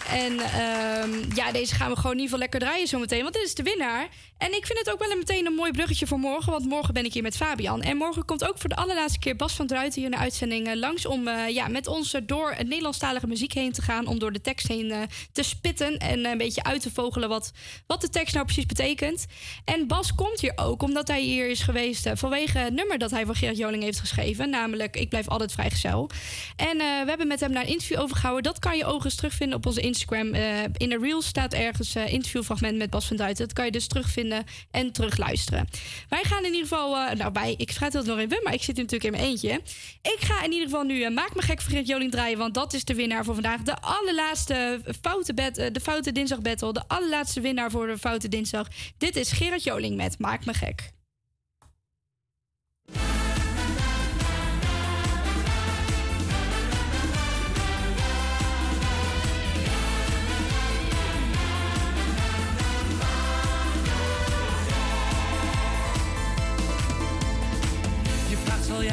En 0.08 0.38
ehm, 0.38 1.34
ja, 1.34 1.52
deze 1.52 1.74
gaan 1.74 1.90
we 1.90 1.96
gewoon 1.96 2.12
in 2.12 2.22
ieder 2.22 2.22
geval 2.22 2.38
lekker 2.38 2.60
draaien 2.60 2.86
zometeen, 2.86 3.22
want 3.22 3.34
dit 3.34 3.42
is 3.42 3.54
de 3.54 3.62
winnaar. 3.62 4.08
En 4.42 4.54
ik 4.54 4.66
vind 4.66 4.78
het 4.78 4.90
ook 4.90 4.98
wel 4.98 5.10
een 5.10 5.18
meteen 5.18 5.46
een 5.46 5.54
mooi 5.54 5.72
bruggetje 5.72 6.06
voor 6.06 6.18
morgen, 6.18 6.52
want 6.52 6.64
morgen 6.64 6.94
ben 6.94 7.04
ik 7.04 7.12
hier 7.12 7.22
met 7.22 7.36
Fabian. 7.36 7.82
En 7.82 7.96
morgen 7.96 8.24
komt 8.24 8.48
ook 8.48 8.58
voor 8.58 8.68
de 8.68 8.76
allerlaatste 8.76 9.18
keer 9.18 9.36
Bas 9.36 9.52
van 9.52 9.66
Druiten 9.66 10.00
hier 10.00 10.10
de 10.10 10.16
uitzending 10.16 10.66
eh, 10.66 10.74
langs 10.74 11.06
om 11.06 11.28
eh, 11.28 11.48
ja, 11.48 11.68
met 11.68 11.86
ons 11.86 12.14
door 12.22 12.50
het 12.50 12.68
Nederlandstalige 12.68 13.26
muziek 13.26 13.52
heen 13.52 13.72
te 13.72 13.82
gaan. 13.82 14.06
Om 14.06 14.18
door 14.18 14.32
de 14.32 14.40
tekst 14.40 14.68
heen 14.68 14.90
eh, 14.90 14.98
te 15.32 15.42
spitten 15.42 15.98
en 15.98 16.24
een 16.24 16.38
beetje 16.38 16.62
uit 16.62 16.82
te 16.82 16.90
vogelen 16.90 17.28
wat, 17.28 17.52
wat 17.86 18.00
de 18.00 18.08
tekst 18.08 18.34
nou 18.34 18.46
precies 18.46 18.66
betekent. 18.66 19.26
En 19.64 19.86
Bas 19.86 20.14
komt 20.14 20.40
hier 20.40 20.52
ook 20.56 20.82
omdat 20.82 21.08
hij 21.08 21.22
hier 21.22 21.48
is 21.48 21.60
geweest 21.60 22.08
vanwege 22.14 22.58
het 22.58 22.74
nummer 22.74 22.98
dat 22.98 23.10
hij 23.10 23.26
voor 23.26 23.36
Gerard 23.36 23.56
Joling 23.56 23.82
heeft 23.82 24.00
geschreven. 24.00 24.50
Namelijk 24.50 24.96
Ik 24.96 25.08
blijf 25.08 25.28
altijd 25.28 25.52
vrijgezel. 25.52 26.10
En 26.56 26.76
we 26.78 27.04
hebben 27.06 27.26
met 27.26 27.40
hem 27.40 27.52
naar 27.52 27.62
een 27.62 27.68
interview 27.68 28.00
overgehouden. 28.00 28.42
Dat 28.42 28.58
kan 28.58 28.76
je 28.76 28.84
overigens 28.84 29.14
terugvinden 29.14 29.56
op 29.56 29.66
onze 29.66 29.80
Instagram. 29.80 29.91
Eh, 29.92 30.62
in 30.76 30.88
de 30.88 30.98
Reels 31.00 31.26
staat 31.26 31.52
ergens 31.52 31.94
een 31.94 32.08
interviewfragment 32.08 32.76
met 32.76 32.90
Bas 32.90 33.06
van 33.06 33.16
Druiten. 33.16 33.44
Dat 33.44 33.54
kan 33.56 33.64
je 33.64 33.70
dus 33.70 33.86
terugvinden 33.86 34.44
en 34.70 34.92
terugluisteren. 34.92 35.68
Wij 36.08 36.24
gaan 36.24 36.44
in 36.44 36.52
ieder 36.52 36.68
geval... 36.68 36.96
eh, 36.96 37.16
nou, 37.16 37.30
wij, 37.32 37.54
ik 37.56 37.70
schrijf 37.70 37.92
het 37.92 38.06
nog 38.06 38.18
even, 38.18 38.40
maar 38.42 38.54
ik 38.54 38.62
zit 38.62 38.76
natuurlijk 38.76 39.04
in 39.04 39.10
mijn 39.10 39.24
eentje. 39.24 39.60
Ik 40.02 40.18
ga 40.18 40.44
in 40.44 40.52
ieder 40.52 40.68
geval 40.68 40.82
nu 40.82 41.02
eh, 41.02 41.10
Maak 41.10 41.34
me 41.34 41.42
gek 41.42 41.60
Gerard 41.60 41.86
Joling 41.86 42.10
draaien. 42.10 42.38
Want 42.38 42.54
dat 42.54 42.72
is 42.72 42.84
de 42.84 42.94
winnaar 42.94 43.24
voor 43.24 43.34
vandaag. 43.34 43.62
De 43.62 43.80
allerlaatste 43.80 44.80
foute, 45.00 45.32
eh, 45.34 45.72
de 45.72 45.80
foute 45.80 46.12
dinsdag 46.12 46.40
battle. 46.40 46.72
De 46.72 46.82
allerlaatste 46.86 47.40
winnaar 47.40 47.70
voor 47.70 47.86
de 47.86 47.98
foute 47.98 48.28
dinsdag. 48.28 48.68
Dit 48.98 49.16
is 49.16 49.32
Gerard 49.32 49.62
Joling 49.62 49.96
met 49.96 50.18
Maak 50.18 50.44
me 50.44 50.54
gek. 50.54 50.90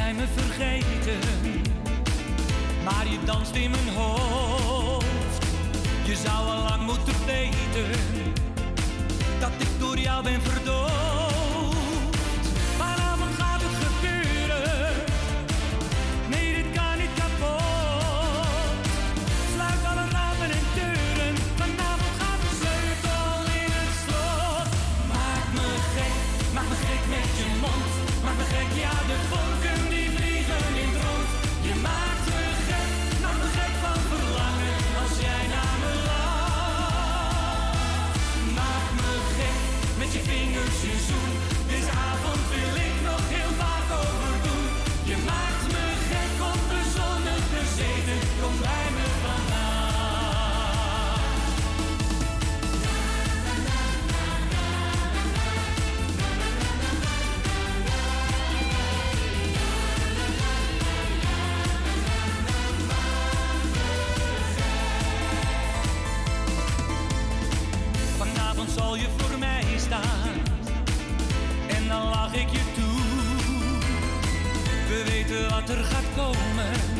Jij 0.00 0.14
me 0.14 0.26
vergeten, 0.36 1.18
maar 2.84 3.06
je 3.08 3.18
danst 3.24 3.54
in 3.54 3.70
mijn 3.70 3.88
hoofd. 3.88 5.46
Je 6.04 6.16
zou 6.16 6.48
al 6.48 6.62
lang 6.62 6.82
moeten 6.82 7.14
weten 7.26 8.00
dat 9.40 9.50
ik 9.58 9.68
door 9.78 9.98
jou 9.98 10.22
ben 10.22 10.42
verdoofd. 10.42 10.99
Weten 75.30 75.50
wat 75.50 75.68
er 75.68 75.84
gaat 75.84 76.04
komen, 76.16 76.99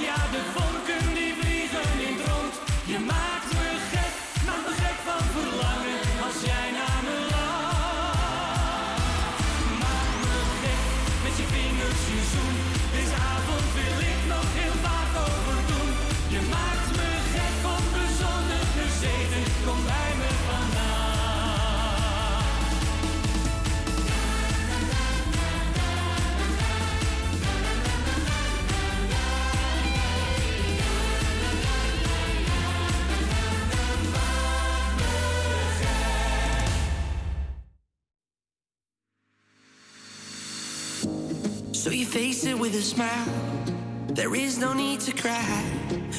Yeah, 0.00 0.06
y 0.06 0.10
a 0.10 0.28
de 0.30 0.38
fond. 0.52 0.67
We 41.98 42.04
face 42.04 42.46
it 42.46 42.56
with 42.56 42.76
a 42.76 42.80
smile. 42.80 43.26
There 44.06 44.32
is 44.36 44.56
no 44.56 44.72
need 44.72 45.00
to 45.00 45.12
cry 45.12 45.64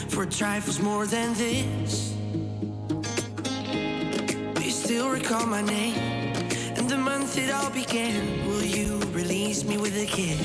for 0.09 0.25
trifles 0.25 0.77
more 0.81 1.07
than 1.07 1.33
this. 1.35 2.17
You 4.61 4.71
still 4.71 5.09
recall 5.09 5.45
my 5.45 5.61
name 5.61 5.95
and 6.75 6.89
the 6.89 6.97
month 6.97 7.37
it 7.37 7.49
all 7.49 7.69
began? 7.69 8.45
Will 8.47 8.61
you 8.61 8.99
release 9.13 9.63
me 9.63 9.77
with 9.77 9.95
a 9.95 10.05
kiss? 10.05 10.41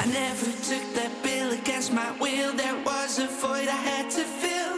I 0.00 0.06
never 0.06 0.46
took 0.70 0.86
that 0.94 1.12
bill 1.22 1.52
against 1.52 1.92
my 1.92 2.10
will. 2.12 2.54
There 2.54 2.82
was 2.82 3.18
a 3.18 3.26
void 3.26 3.68
I 3.68 3.80
had 3.90 4.08
to 4.12 4.24
fill. 4.24 4.77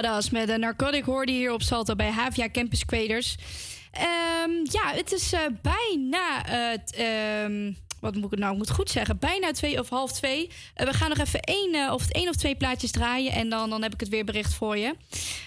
Met 0.00 0.48
een 0.48 0.60
narcotic 0.60 1.04
hoorde 1.04 1.32
hier 1.32 1.52
op 1.52 1.62
Salto 1.62 1.94
bij 1.94 2.10
Havia 2.10 2.48
Campus 2.52 2.84
Quaders. 2.84 3.36
Ehm, 3.92 4.50
ja, 4.62 4.92
het 4.94 5.12
is 5.12 5.32
eh, 5.32 5.40
bijna 5.62 6.42
het. 6.46 6.94
ehm, 6.94 7.72
wat 8.00 8.14
moet 8.14 8.32
ik 8.32 8.38
nou? 8.38 8.56
Moet 8.56 8.70
goed 8.70 8.90
zeggen. 8.90 9.18
Bijna 9.18 9.50
twee 9.52 9.78
of 9.78 9.88
half 9.88 10.12
twee. 10.12 10.50
Eh, 10.74 10.86
we 10.86 10.92
gaan 10.92 11.08
nog 11.08 11.18
even 11.18 11.40
één, 11.40 11.74
eh, 11.74 11.92
of 11.92 12.08
één 12.10 12.28
of 12.28 12.34
twee 12.36 12.54
plaatjes 12.54 12.90
draaien. 12.90 13.32
En 13.32 13.48
dan, 13.48 13.70
dan 13.70 13.82
heb 13.82 13.92
ik 13.94 14.00
het 14.00 14.08
weer 14.08 14.24
bericht 14.24 14.54
voor 14.54 14.76
je. 14.76 14.94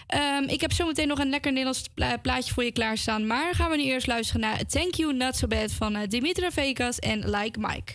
Ehm, 0.07 0.43
ik 0.43 0.61
heb 0.61 0.71
zometeen 0.73 1.07
nog 1.07 1.19
een 1.19 1.29
lekker 1.29 1.51
Nederlands 1.51 1.83
pla- 1.93 2.17
plaatje 2.17 2.53
voor 2.53 2.63
je 2.63 2.71
klaarstaan. 2.71 3.27
Maar 3.27 3.55
gaan 3.55 3.69
we 3.69 3.77
nu 3.77 3.83
eerst 3.83 4.07
luisteren 4.07 4.41
naar 4.41 4.65
Thank 4.65 4.93
You 4.95 5.13
Not 5.13 5.35
So 5.35 5.47
Bad 5.47 5.71
van 5.71 5.95
eh, 5.95 6.07
Dimitra 6.07 6.51
Vegas 6.51 6.99
en 6.99 7.29
Like 7.29 7.59
Mike. 7.59 7.91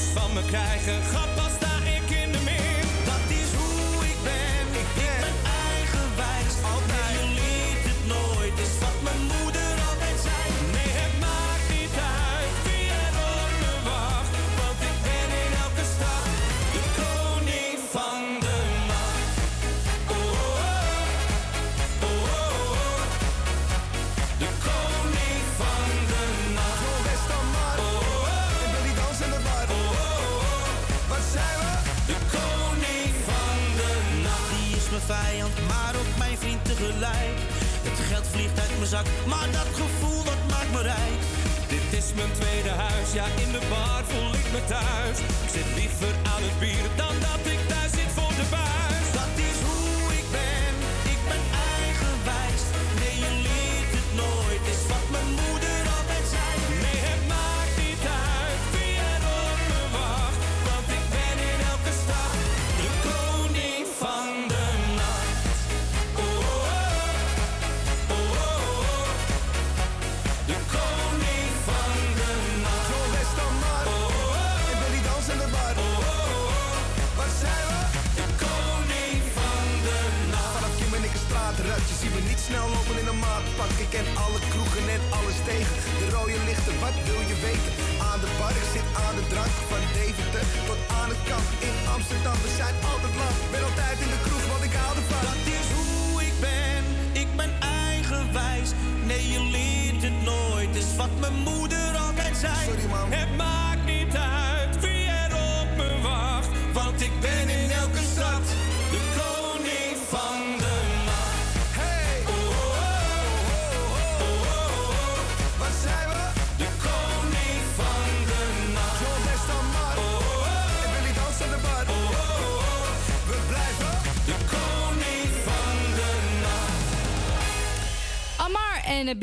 Van 0.00 0.32
me 0.32 0.42
krijgen, 0.44 1.02
grap 1.02 1.33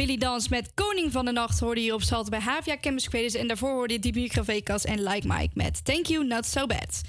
Billy 0.01 0.17
Dans 0.17 0.49
met 0.49 0.71
Koning 0.73 1.11
van 1.11 1.25
de 1.25 1.31
Nacht 1.31 1.59
hoorde 1.59 1.83
je 1.83 1.93
op 1.93 2.01
Salt 2.01 2.29
bij 2.29 2.39
Havia 2.39 2.77
Campus 2.81 3.09
Creators. 3.09 3.33
En 3.33 3.47
daarvoor 3.47 3.73
hoorde 3.73 3.93
je 3.93 3.99
Diepie 3.99 4.29
Gravekas 4.29 4.85
en 4.85 5.03
Like 5.03 5.27
Mike 5.27 5.49
met 5.53 5.85
Thank 5.85 6.05
You, 6.05 6.25
Not 6.25 6.45
So 6.45 6.65
Bad. 6.65 7.01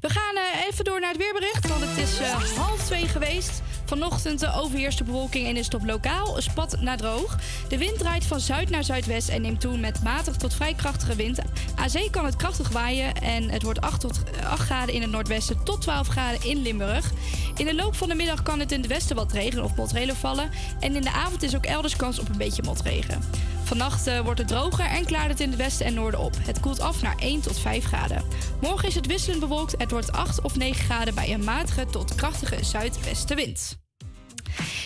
We 0.00 0.08
gaan 0.08 0.36
eh, 0.36 0.66
even 0.70 0.84
door 0.84 1.00
naar 1.00 1.10
het 1.10 1.18
weerbericht, 1.18 1.68
want 1.68 1.80
het 1.80 1.96
is 1.96 2.18
eh, 2.18 2.56
half 2.56 2.84
twee 2.84 3.08
geweest. 3.08 3.62
Vanochtend 3.84 4.46
overheerst 4.46 4.98
de 4.98 5.04
bewolking 5.04 5.46
en 5.46 5.56
is 5.56 5.64
het 5.64 5.74
op 5.74 5.84
lokaal 5.84 6.40
spat 6.40 6.80
naar 6.80 6.96
droog. 6.96 7.38
De 7.68 7.78
wind 7.78 7.98
draait 7.98 8.24
van 8.24 8.40
zuid 8.40 8.70
naar 8.70 8.84
zuidwest 8.84 9.28
en 9.28 9.42
neemt 9.42 9.60
toe 9.60 9.78
met 9.78 10.02
matig 10.02 10.36
tot 10.36 10.54
vrij 10.54 10.74
krachtige 10.74 11.16
wind. 11.16 11.38
Aan 11.76 11.90
zee 11.90 12.10
kan 12.10 12.24
het 12.24 12.36
krachtig 12.36 12.68
waaien 12.68 13.14
en 13.14 13.50
het 13.50 13.62
wordt 13.62 13.80
8, 13.80 14.00
tot, 14.00 14.20
8 14.44 14.60
graden 14.60 14.94
in 14.94 15.02
het 15.02 15.10
noordwesten 15.10 15.64
tot 15.64 15.80
12 15.80 16.08
graden 16.08 16.42
in 16.42 16.62
Limburg. 16.62 17.12
In 17.60 17.66
de 17.66 17.74
loop 17.74 17.96
van 17.96 18.08
de 18.08 18.14
middag 18.14 18.42
kan 18.42 18.58
het 18.58 18.72
in 18.72 18.80
het 18.80 18.88
westen 18.88 19.16
wat 19.16 19.32
regen 19.32 19.64
of 19.64 19.76
motregen 19.76 20.16
vallen. 20.16 20.50
En 20.78 20.94
in 20.94 21.02
de 21.02 21.10
avond 21.10 21.42
is 21.42 21.56
ook 21.56 21.64
elders 21.64 21.96
kans 21.96 22.18
op 22.18 22.28
een 22.28 22.38
beetje 22.38 22.62
motregen. 22.62 23.22
Vannacht 23.64 24.06
eh, 24.06 24.20
wordt 24.20 24.38
het 24.38 24.48
droger 24.48 24.84
en 24.84 25.04
klaart 25.04 25.28
het 25.28 25.40
in 25.40 25.48
het 25.48 25.58
westen 25.58 25.86
en 25.86 25.94
noorden 25.94 26.20
op. 26.20 26.36
Het 26.40 26.60
koelt 26.60 26.80
af 26.80 27.02
naar 27.02 27.16
1 27.18 27.40
tot 27.40 27.58
5 27.58 27.84
graden. 27.84 28.24
Morgen 28.60 28.88
is 28.88 28.94
het 28.94 29.06
wisselend 29.06 29.40
bewolkt. 29.40 29.74
Het 29.78 29.90
wordt 29.90 30.12
8 30.12 30.42
of 30.42 30.56
9 30.56 30.84
graden 30.84 31.14
bij 31.14 31.32
een 31.32 31.44
matige 31.44 31.86
tot 31.86 32.14
krachtige 32.14 32.64
zuidwestenwind. 32.64 33.78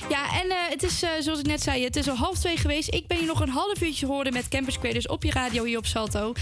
Ja, 0.08 0.40
en 0.42 0.50
eh, 0.50 0.56
het 0.68 0.82
is 0.82 1.02
eh, 1.02 1.10
zoals 1.20 1.38
ik 1.38 1.46
net 1.46 1.62
zei, 1.62 1.84
het 1.84 1.96
is 1.96 2.08
al 2.08 2.16
half 2.16 2.38
twee 2.38 2.56
geweest. 2.56 2.94
Ik 2.94 3.06
ben 3.06 3.18
hier 3.18 3.26
nog 3.26 3.40
een 3.40 3.48
half 3.48 3.82
uurtje 3.82 4.06
horen 4.06 4.32
met 4.32 4.48
Campus 4.48 4.78
Creators 4.78 5.08
op 5.08 5.22
je 5.22 5.30
radio 5.30 5.64
hier 5.64 5.78
op 5.78 5.86
Salto. 5.86 6.32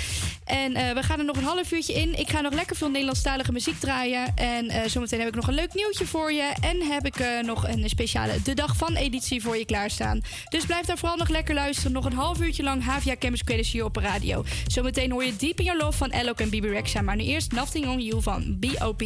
En 0.44 0.74
eh, 0.74 0.94
we 0.94 1.02
gaan 1.02 1.18
er 1.18 1.24
nog 1.24 1.36
een 1.36 1.44
half 1.44 1.72
uurtje 1.72 1.92
in. 1.92 2.18
Ik 2.18 2.30
ga 2.30 2.40
nog 2.40 2.52
lekker 2.52 2.76
veel 2.76 2.88
Nederlandstalige 2.88 3.52
muziek 3.52 3.80
draaien. 3.80 4.36
En 4.36 4.90
zometeen 4.90 5.18
heb 5.18 5.28
ik 5.28 5.34
nog 5.34 5.48
een 5.48 5.54
leuk 5.54 5.74
nieuwtje 5.74 6.06
voor 6.06 6.32
je. 6.32 6.52
En 6.60 6.82
heb 6.82 7.06
ik 7.06 7.42
nog 7.42 7.68
een 7.68 7.88
speciale 7.88 8.42
De 8.42 8.54
Dag 8.54 8.76
van 8.76 8.94
editie 8.94 9.42
voor 9.42 9.56
je 9.56 9.64
klaarstaan. 9.64 10.20
Dus 10.48 10.66
blijf 10.66 10.86
daar 10.86 10.98
vooral 10.98 11.16
nog 11.16 11.28
lekker 11.28 11.54
luisteren. 11.54 11.92
Nog 11.92 12.04
een 12.04 12.12
half 12.12 12.40
uurtje 12.40 12.62
lang 12.62 12.84
Havia 12.84 13.16
Campus 13.16 13.44
Creators 13.44 13.72
hier 13.72 13.84
op 13.84 13.94
de 13.94 14.00
radio. 14.00 14.44
Zometeen 14.66 15.10
hoor 15.10 15.24
je 15.24 15.36
Deep 15.36 15.58
in 15.58 15.64
Your 15.64 15.80
Love 15.80 15.98
van 15.98 16.10
Elok 16.10 16.40
en 16.40 16.50
Bibi 16.50 16.68
Rexha. 16.68 17.02
Maar 17.02 17.16
nu 17.16 17.22
eerst 17.22 17.52
Nothing 17.52 17.86
on 17.86 18.00
You 18.00 18.22
van 18.22 18.56
B.O.P. 18.60 19.02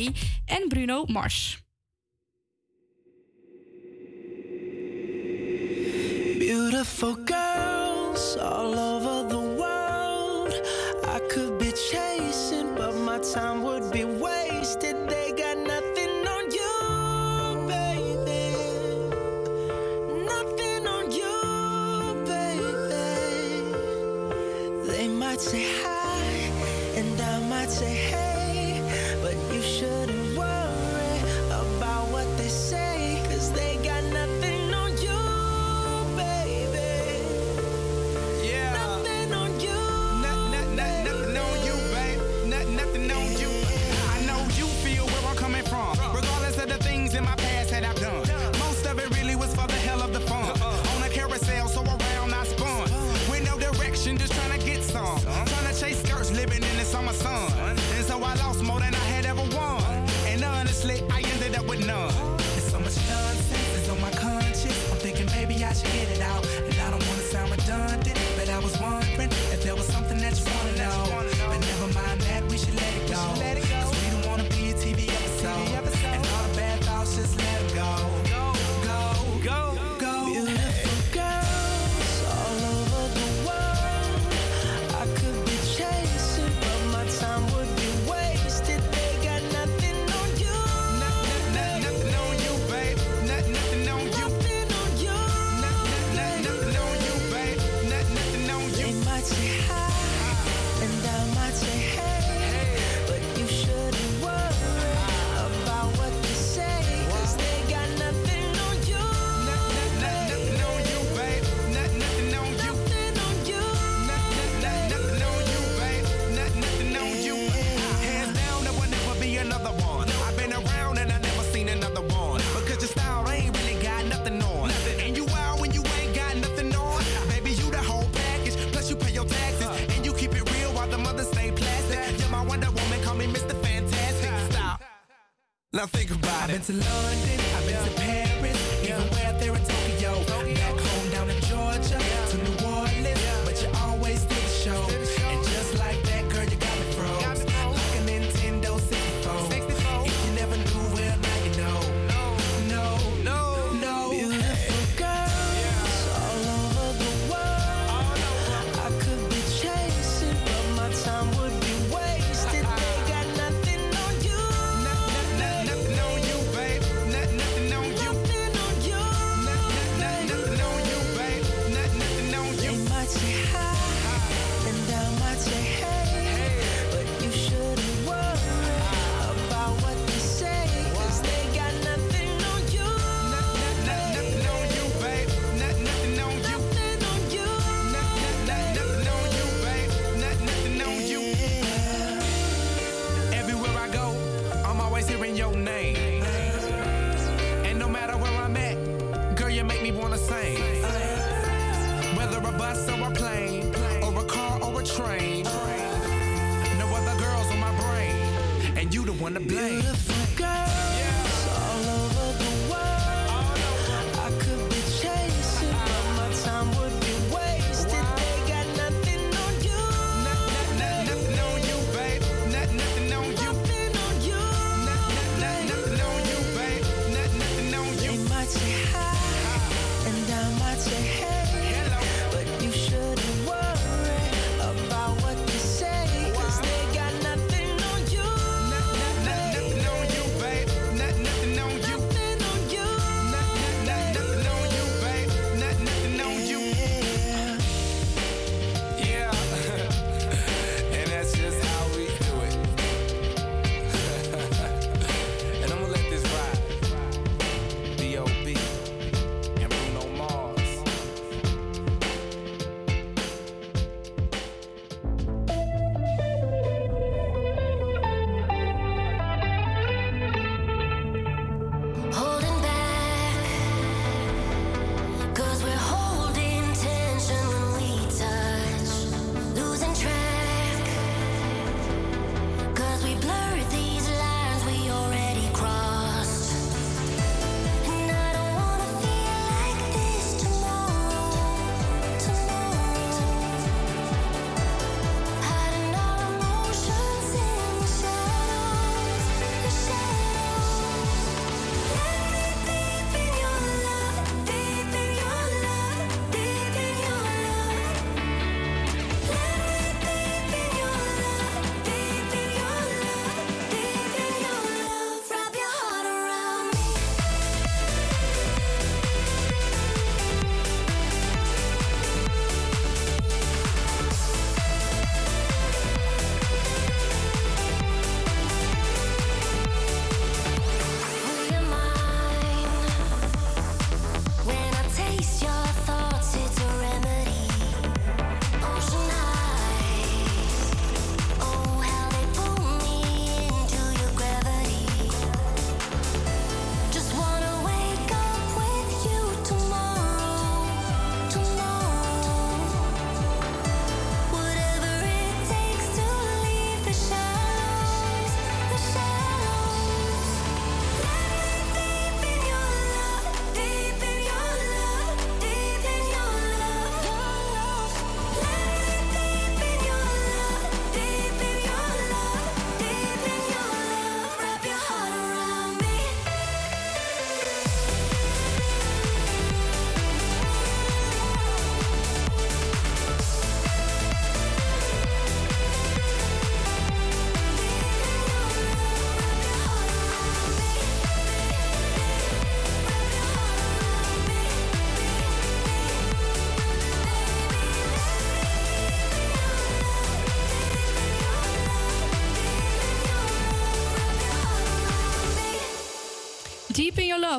en 0.47 0.69
Bruno 0.69 1.05
Mars. 1.07 1.66
Beautiful 6.69 7.15
girls 7.15 8.37
all 8.39 8.75
over 8.77 9.29
the 9.29 9.39
world. 9.39 10.53
I 11.07 11.21
could 11.31 11.61
be 11.61 11.71
chasing, 11.71 12.75
but 12.75 12.93
my 12.97 13.21
time 13.21 13.63
would 13.63 13.93
be 13.93 14.05
wasted. 14.05 14.97
They 15.09 15.31
got 15.39 15.59
nothing 15.59 16.27
on 16.35 16.45
you, 16.59 17.69
baby. 17.69 18.57
Nothing 20.33 20.89
on 20.89 21.13
you, 21.21 21.39
baby. 22.27 23.15
They 24.91 25.07
might 25.07 25.41
say 25.41 25.65
hi, 25.85 26.25
and 26.99 27.21
I 27.21 27.49
might 27.49 27.71
say 27.71 27.95
hey, 27.95 28.16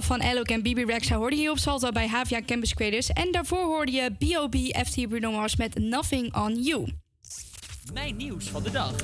Van 0.01 0.21
Alok 0.21 0.47
en 0.47 0.61
Bibi 0.61 0.85
Rexa 0.85 1.15
hoorde 1.15 1.35
je 1.35 1.41
hier 1.41 1.51
op 1.51 1.57
Salta 1.57 1.91
bij 1.91 2.07
Havia 2.07 2.41
Campus 2.45 2.73
Creators. 2.73 3.09
En 3.09 3.31
daarvoor 3.31 3.63
hoorde 3.63 3.91
je 3.91 4.11
B.O.B. 4.17 4.55
FT 4.85 5.07
Bruno 5.07 5.31
Mars 5.31 5.55
met 5.55 5.79
Nothing 5.79 6.35
On 6.35 6.63
You. 6.63 6.87
Mijn 7.93 8.15
nieuws 8.15 8.45
van 8.49 8.63
de 8.63 8.71
dag. 8.71 8.95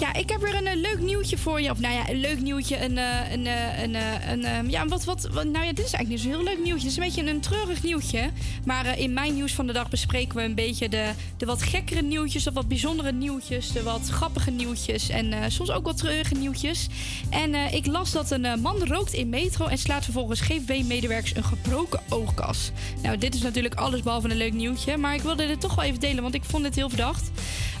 Ja, 0.00 0.14
ik 0.14 0.30
heb 0.30 0.40
weer 0.40 0.54
een 0.54 0.66
eh, 0.66 0.76
leuk 0.76 0.98
nieuwtje 1.00 1.38
voor 1.38 1.60
je. 1.60 1.70
Of 1.70 1.78
nou 1.80 1.94
ja, 1.94 2.08
een 2.08 2.20
leuk 2.20 2.40
nieuwtje. 2.40 2.84
Een, 2.84 2.98
eh, 2.98 3.32
een, 3.32 3.46
eh, 3.46 3.82
een, 3.82 4.44
een, 4.44 4.70
ja, 4.70 4.86
wat, 4.86 5.04
wat, 5.04 5.28
wat- 5.32 5.44
nou 5.44 5.64
ja, 5.64 5.72
dit 5.72 5.84
is 5.84 5.92
eigenlijk 5.92 6.08
niet 6.08 6.20
zo'n 6.20 6.30
heel 6.30 6.42
leuk 6.42 6.64
nieuwtje. 6.64 6.88
Het 6.88 6.90
is 6.90 6.96
een 6.96 7.04
beetje 7.04 7.30
een 7.34 7.40
treurig 7.40 7.82
nieuwtje. 7.82 8.30
Maar 8.64 8.98
in 8.98 9.12
mijn 9.12 9.34
nieuws 9.34 9.52
van 9.54 9.66
de 9.66 9.72
dag 9.72 9.88
bespreken 9.88 10.36
we 10.36 10.42
een 10.42 10.54
beetje 10.54 10.88
de, 10.88 11.10
de 11.36 11.46
wat 11.46 11.62
gekkere 11.62 12.02
nieuwtjes. 12.02 12.44
De 12.44 12.52
wat 12.52 12.68
bijzondere 12.68 13.12
nieuwtjes. 13.12 13.72
De 13.72 13.82
wat 13.82 14.08
grappige 14.08 14.50
nieuwtjes. 14.50 15.08
En 15.08 15.52
soms 15.52 15.70
ook 15.70 15.84
wat 15.84 15.96
treurige 15.96 16.34
nieuwtjes. 16.34 16.86
En 17.30 17.54
ik 17.54 17.86
las 17.86 18.12
dat 18.12 18.30
een 18.30 18.60
man 18.60 18.86
rookt 18.86 19.12
in 19.12 19.28
metro 19.28 19.66
en 19.66 19.78
slaat 19.78 20.04
vervolgens 20.04 20.40
GVB-medewerkers 20.40 21.36
een 21.36 21.44
gebroken 21.44 22.00
oogkas. 22.08 22.70
Nou, 23.02 23.18
dit 23.18 23.34
is 23.34 23.42
natuurlijk 23.42 23.74
alles 23.74 24.02
behalve 24.02 24.30
een 24.30 24.36
leuk 24.36 24.52
nieuwtje. 24.52 24.96
Maar 24.96 25.14
ik 25.14 25.22
wilde 25.22 25.46
dit 25.46 25.60
toch 25.60 25.74
wel 25.74 25.84
even 25.84 26.00
delen, 26.00 26.22
want 26.22 26.34
ik 26.34 26.44
vond 26.44 26.62
dit 26.62 26.74
heel 26.74 26.88
verdacht. 26.88 27.30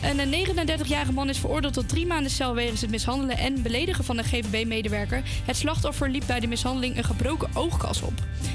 Een 0.02 0.32
eh, 0.32 0.48
39-jarige 0.48 1.12
man 1.12 1.28
is 1.28 1.38
veroordeeld 1.38 1.72
tot 1.72 1.88
drie 1.88 2.06
maanden 2.06 2.30
cel 2.30 2.54
wegens 2.54 2.80
het 2.80 2.90
mishandelen 2.90 3.38
en 3.38 3.62
beledigen 3.62 4.04
van 4.04 4.18
een 4.18 4.24
GVB-medewerker. 4.24 5.22
Het 5.44 5.56
slachtoffer 5.56 6.10
liep 6.10 6.24
bij 6.26 6.40
de 6.40 6.46
mishandeling 6.46 6.96
een 6.96 7.04
gebroken 7.04 7.48
oogkas 7.54 8.02
op. 8.02 8.12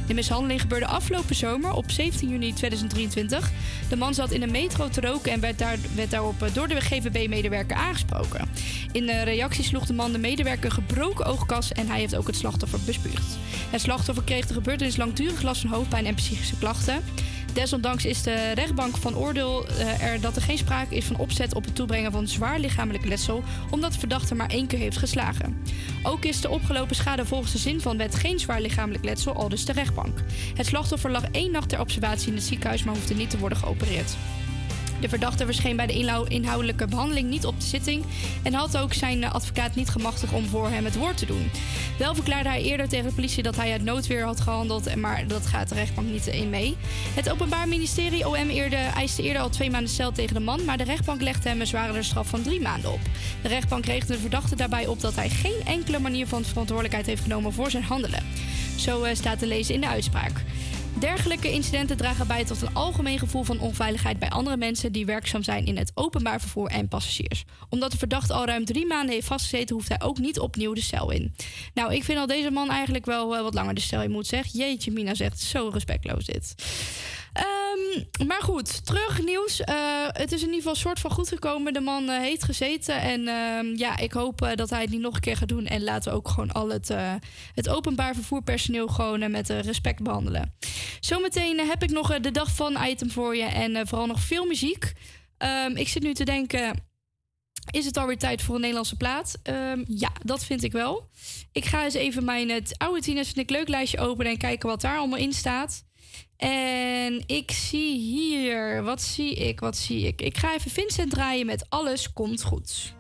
De 0.07 0.13
mishandeling 0.13 0.61
gebeurde 0.61 0.85
afgelopen 0.85 1.35
zomer 1.35 1.73
op 1.73 1.91
17 1.91 2.30
juni 2.30 2.53
2023. 2.53 3.51
De 3.89 3.95
man 3.95 4.13
zat 4.13 4.31
in 4.31 4.41
een 4.41 4.51
metro 4.51 4.89
te 4.89 5.01
roken 5.01 5.31
en 5.31 5.39
werd, 5.39 5.57
daar, 5.57 5.77
werd 5.95 6.11
daarop 6.11 6.43
eh, 6.43 6.53
door 6.53 6.67
de 6.67 6.81
GVB-medewerker 6.81 7.77
aangesproken. 7.77 8.49
In 8.91 9.05
de 9.05 9.22
reactie 9.22 9.63
sloeg 9.63 9.85
de 9.85 9.93
man 9.93 10.11
de 10.11 10.17
medewerker 10.17 10.65
een 10.65 10.72
gebroken 10.72 11.26
oogkas 11.26 11.72
en 11.72 11.88
hij 11.88 11.99
heeft 11.99 12.15
ook 12.15 12.27
het 12.27 12.35
slachtoffer 12.35 12.80
bespuugd. 12.85 13.38
Het 13.69 13.81
slachtoffer 13.81 14.23
kreeg 14.23 14.47
de 14.47 14.53
gebeurtenis 14.53 14.97
langdurig 14.97 15.41
last 15.41 15.61
van 15.61 15.69
hoofdpijn 15.69 16.05
en 16.05 16.15
psychische 16.15 16.57
klachten. 16.57 17.03
Desondanks 17.56 18.06
is 18.06 18.22
de 18.22 18.52
rechtbank 18.52 18.98
van 18.98 19.15
oordeel 19.15 19.68
eh, 19.68 20.02
er 20.02 20.22
dat 20.22 20.36
er 20.36 20.41
geen 20.41 20.57
sprake 20.57 20.95
is 20.95 21.06
van 21.06 21.18
opzet 21.18 21.56
op 21.56 21.65
het 21.65 21.76
toebrengen 21.76 22.11
van 22.11 22.27
zwaar 22.27 22.60
lichamelijk 22.60 23.06
letsel, 23.06 23.44
omdat 23.69 23.94
de 23.94 23.99
verdachte 23.99 24.36
maar 24.36 24.49
één 24.49 24.68
keer 24.68 24.80
heeft 24.80 24.98
geslagen. 24.98 25.61
Ook 26.03 26.26
is 26.26 26.41
de 26.41 26.49
opgelopen 26.49 26.95
schade 26.95 27.26
volgens 27.26 27.52
de 27.52 27.57
zin 27.57 27.82
van 27.82 27.98
wet 27.98 28.15
geen 28.15 28.40
zwaar 28.40 28.61
lichamelijk 28.61 29.03
letsel, 29.03 29.34
al 29.34 29.49
dus 29.49 29.65
de 29.65 29.73
rechtbank. 29.73 30.19
Het 30.56 30.65
slachtoffer 30.65 31.11
lag 31.11 31.23
één 31.32 31.52
nacht 31.52 31.69
ter 31.69 31.80
observatie 31.80 32.27
in 32.27 32.36
het 32.36 32.44
ziekenhuis, 32.44 32.84
maar 32.84 32.95
hoefde 32.95 33.15
niet 33.15 33.30
te 33.30 33.38
worden 33.38 33.57
geopereerd. 33.57 34.15
De 35.01 35.09
verdachte 35.09 35.45
verscheen 35.45 35.76
bij 35.76 35.88
de 35.88 35.93
inhou- 35.93 36.27
inhoudelijke 36.27 36.88
behandeling 36.88 37.30
niet 37.30 37.45
op 37.45 37.59
de 37.59 37.65
zitting 37.65 38.03
en 38.43 38.53
had 38.53 38.77
ook 38.77 38.93
zijn 38.93 39.23
eh, 39.23 39.34
advocaat 39.34 39.76
niet 39.76 39.89
gemachtigd 39.89 40.34
om 40.34 40.45
voor 40.45 40.69
hem 40.69 40.85
het 40.85 40.95
woord 40.95 41.17
te 41.17 41.26
doen. 41.26 41.51
Wel 41.97 42.15
verklaarde 42.15 42.49
hij 42.49 42.61
eerder 42.61 42.88
tegen 42.88 43.07
de 43.07 43.15
politie 43.15 43.43
dat 43.43 43.55
hij 43.55 43.72
uit 43.72 43.84
noodweer 43.84 44.23
had 44.23 44.41
gehandeld, 44.41 44.95
maar 44.95 45.27
dat 45.27 45.45
gaat 45.45 45.69
de 45.69 45.76
rechtbank 45.76 46.07
niet 46.07 46.27
in 46.27 46.49
mee. 46.49 46.77
Het 47.13 47.30
Openbaar 47.30 47.67
Ministerie 47.67 48.27
OM 48.27 48.49
eiste 48.95 49.23
eerder 49.23 49.41
al 49.41 49.49
twee 49.49 49.72
maanden 49.72 49.89
cel 49.89 50.11
tegen 50.11 50.34
de 50.34 50.39
man, 50.39 50.65
maar 50.65 50.77
de 50.77 50.84
rechtbank 50.84 51.22
legde 51.22 51.49
hem 51.49 51.59
een 51.59 51.67
zwaardere 51.67 52.03
straf 52.03 52.27
van 52.27 52.41
drie 52.41 52.61
maanden 52.61 52.91
op. 52.91 52.99
De 53.41 53.47
rechtbank 53.47 53.85
regelde 53.85 54.13
de 54.13 54.19
verdachte 54.19 54.55
daarbij 54.55 54.88
op 54.88 55.01
dat 55.01 55.15
hij 55.15 55.30
geen 55.30 55.61
enkele 55.65 55.99
manier 55.99 56.27
van 56.27 56.43
verantwoordelijkheid 56.43 57.05
heeft 57.05 57.22
genomen 57.22 57.53
voor 57.53 57.72
zijn 57.72 57.84
handelen. 57.84 58.23
Zo 58.76 59.03
eh, 59.03 59.15
staat 59.15 59.39
te 59.39 59.47
lezen 59.47 59.73
in 59.73 59.81
de 59.81 59.88
uitspraak. 59.88 60.43
Dergelijke 60.99 61.51
incidenten 61.51 61.97
dragen 61.97 62.27
bij 62.27 62.45
tot 62.45 62.61
een 62.61 62.73
algemeen 62.73 63.19
gevoel 63.19 63.43
van 63.43 63.59
onveiligheid 63.59 64.19
bij 64.19 64.30
andere 64.30 64.57
mensen 64.57 64.91
die 64.91 65.05
werkzaam 65.05 65.43
zijn 65.43 65.65
in 65.65 65.77
het 65.77 65.91
openbaar 65.93 66.41
vervoer 66.41 66.67
en 66.69 66.88
passagiers. 66.88 67.43
Omdat 67.69 67.91
de 67.91 67.97
verdachte 67.97 68.34
al 68.34 68.45
ruim 68.45 68.65
drie 68.65 68.85
maanden 68.85 69.13
heeft 69.13 69.27
vastgezeten, 69.27 69.76
hoeft 69.76 69.88
hij 69.88 70.01
ook 70.01 70.17
niet 70.17 70.39
opnieuw 70.39 70.73
de 70.73 70.81
cel 70.81 71.11
in. 71.11 71.35
Nou, 71.73 71.93
ik 71.93 72.03
vind 72.03 72.19
al 72.19 72.27
deze 72.27 72.51
man 72.51 72.69
eigenlijk 72.69 73.05
wel 73.05 73.35
eh, 73.35 73.41
wat 73.41 73.53
langer 73.53 73.73
de 73.73 73.81
cel 73.81 74.01
in 74.01 74.11
moet, 74.11 74.27
zeg. 74.27 74.45
Jeetje, 74.51 74.91
Mina 74.91 75.13
zegt 75.13 75.39
zo 75.39 75.69
respectloos 75.73 76.26
dit. 76.26 76.55
Ehm, 77.36 78.28
maar 78.28 78.41
goed, 78.41 78.86
terug 78.86 79.24
nieuws. 79.24 79.62
Eh, 79.62 79.76
het 80.07 80.32
is 80.32 80.40
in 80.40 80.45
ieder 80.45 80.62
geval 80.62 80.76
soort 80.76 80.99
van 80.99 81.12
goed 81.12 81.28
gekomen. 81.28 81.74
De 81.74 81.80
man 81.80 82.10
eh, 82.10 82.20
heeft 82.20 82.44
gezeten. 82.44 83.02
En 83.02 83.28
ehm, 83.28 83.66
ja, 83.76 83.98
ik 83.98 84.12
hoop 84.12 84.41
eh, 84.41 84.56
dat 84.56 84.70
hij 84.70 84.82
het 84.82 84.90
niet 84.90 85.02
nog 85.02 85.16
een 85.16 85.22
keer 85.22 85.38
gaat 85.38 85.48
doen. 85.48 85.66
En 85.66 85.84
laten 85.84 86.12
we 86.12 86.18
ook 86.18 86.28
gewoon 86.28 86.52
al 86.52 86.70
het, 86.70 86.94
het 87.53 87.70
openbaar 87.70 88.14
vervoerpersoneel 88.14 88.88
gewoon 88.88 89.32
met 89.32 89.49
respect 89.49 90.03
behandelen. 90.03 90.56
Zometeen 90.99 91.60
heb 91.60 91.84
ik 91.84 91.90
nog 91.90 92.20
de 92.20 92.32
dag 92.32 92.56
van 92.56 92.78
item 92.84 93.12
voor 93.12 93.36
je. 93.36 93.44
En 93.44 93.88
vooral 93.88 94.07
nog 94.07 94.20
veel 94.20 94.45
muziek. 94.45 94.94
Ehm, 95.38 95.72
ik 95.76 95.88
zit 95.88 96.03
nu 96.03 96.14
te 96.14 96.26
denken. 96.26 96.84
Is 97.72 97.86
het 97.86 97.98
alweer 97.98 98.18
tijd 98.18 98.41
voor 98.41 98.56
een 98.56 98.62
Nederlandse 98.62 98.98
plaat? 98.98 99.38
Ja, 99.88 100.12
dat 100.24 100.45
vind 100.45 100.64
ik 100.64 100.72
wel. 100.72 101.10
Ik 101.52 101.66
ga 101.66 101.84
eens 101.84 101.94
even 101.94 102.26
mijn 102.26 102.49
het 102.49 102.78
oude 102.78 103.02
tieners 103.02 103.28
vind 103.28 103.49
ik 103.49 103.56
leuk 103.56 103.68
lijstje 103.68 103.99
openen 103.99 104.32
en 104.32 104.38
kijken 104.38 104.70
wat 104.70 104.82
daar 104.82 104.98
allemaal 104.98 105.20
in 105.20 105.34
staat. 105.34 105.85
En 106.38 107.24
ik 107.26 107.52
zie 107.52 107.99
hier, 107.99 108.84
wat 108.84 109.02
zie 109.02 109.34
ik, 109.36 109.60
wat 109.60 109.78
zie 109.78 110.07
ik? 110.07 110.22
Ik 110.22 110.38
ga 110.38 110.53
even 110.53 110.72
Vincent 110.72 111.12
draaien 111.12 111.45
met 111.45 111.66
Alles 111.70 112.14
komt 112.14 112.44
goed. 112.44 112.94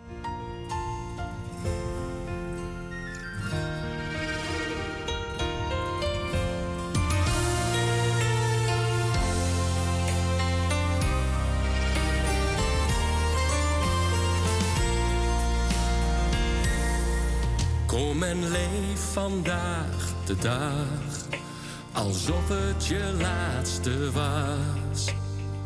Kom 17.85 18.23
en 18.23 18.49
leef 18.49 19.11
vandaag 19.13 20.13
de 20.25 20.35
dag, 20.35 21.14
alsof 21.95 22.47
het 22.47 22.85
je 22.85 23.13
laatste 23.21 24.11
was. 24.11 25.13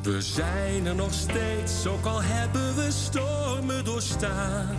We 0.01 0.21
zijn 0.21 0.85
er 0.85 0.95
nog 0.95 1.13
steeds, 1.13 1.87
ook 1.87 2.05
al 2.05 2.21
hebben 2.23 2.75
we 2.75 2.91
stormen 2.91 3.85
doorstaan. 3.85 4.77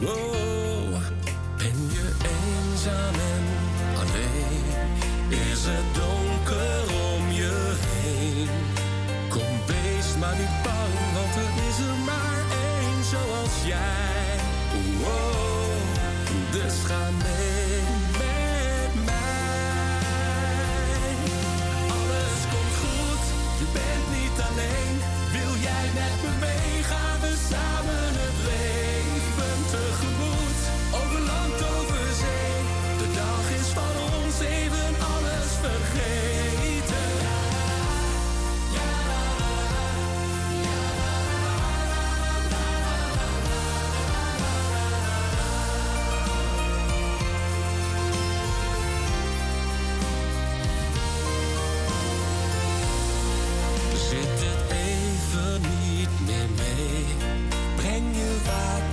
Wow, 0.00 0.94
ben 1.56 1.78
je 1.96 2.12
eenzaam 2.34 3.14
en 3.14 3.44
alleen? 4.00 4.62
Is 5.28 5.60
het 5.64 5.94
donker 5.94 6.82
om 7.14 7.32
je 7.32 7.74
heen? 7.80 8.48
Kom, 9.28 9.66
wees 9.66 10.16
maar 10.20 10.36
niet 10.36 10.62
bang, 10.62 10.94
want 11.14 11.34
er 11.34 11.52
is 11.68 11.78
er 11.78 11.98
maar 12.04 12.42
één 12.72 13.04
zoals 13.04 13.66
jij. 13.66 14.38
Wow, 15.00 16.52
dus 16.52 16.74
ga 16.86 17.10
mee 17.22 17.53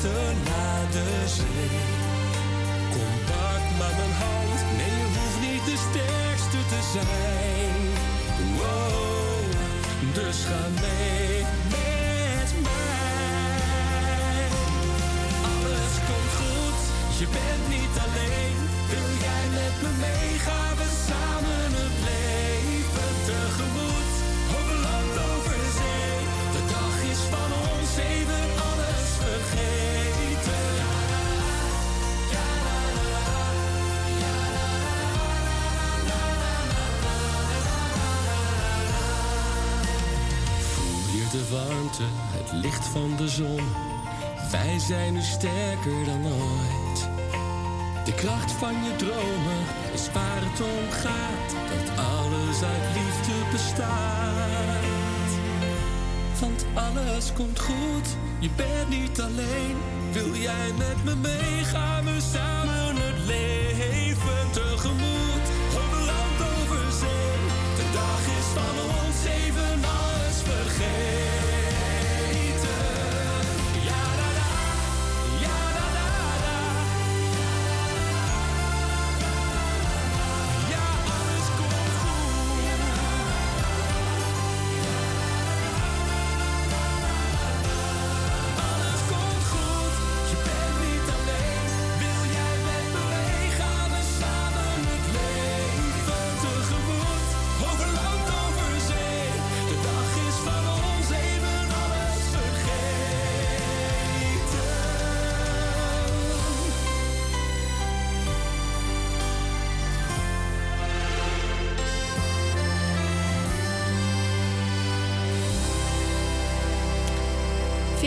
water 0.01 0.33
naar 0.43 0.91
de 0.91 1.27
zee. 1.27 1.79
Kom, 2.91 3.13
pak 3.25 3.63
maar 3.79 3.95
mijn 3.97 4.15
hand. 4.23 4.77
Nee, 4.77 4.97
je 4.97 5.19
hoeft 5.19 5.39
niet 5.47 5.65
de 5.65 5.77
sterkste 5.89 6.59
te 6.71 6.81
zijn. 6.93 7.75
Wow, 8.57 9.53
dus 10.13 10.37
ga 10.49 10.63
mee 10.81 11.45
met 11.75 12.49
mij. 12.65 14.43
Alles 15.51 15.93
komt 16.07 16.33
goed, 16.39 16.81
je 17.19 17.25
bent 17.37 17.63
niet 17.69 17.95
alleen. 18.05 18.57
Wil 18.89 19.09
jij 19.25 19.45
met 19.59 19.75
me 19.81 19.91
meegaan, 19.99 20.75
we 20.77 20.87
samen 21.07 21.50
warmte, 41.51 42.03
het 42.07 42.51
licht 42.51 42.85
van 42.85 43.15
de 43.17 43.27
zon? 43.27 43.61
Wij 44.51 44.79
zijn 44.79 45.13
nu 45.13 45.21
sterker 45.21 46.05
dan 46.05 46.25
ooit. 46.25 47.09
De 48.05 48.13
kracht 48.13 48.51
van 48.51 48.73
je 48.73 48.95
dromen 48.95 49.63
is 49.93 50.11
waar 50.13 50.41
het 50.41 50.61
om 50.61 50.91
gaat. 50.91 51.49
Dat 51.69 51.97
alles 51.97 52.63
uit 52.63 52.95
liefde 52.95 53.33
bestaat. 53.51 55.31
want 56.39 56.65
alles 56.73 57.33
komt 57.33 57.59
goed. 57.59 58.07
Je 58.39 58.49
bent 58.55 58.89
niet 58.89 59.21
alleen. 59.21 59.77
Wil 60.11 60.35
jij 60.35 60.71
met 60.77 61.03
me 61.03 61.15
meegaan? 61.15 62.05
We 62.05 62.17
samen 62.33 62.95
het 62.95 63.25
leven 63.25 63.60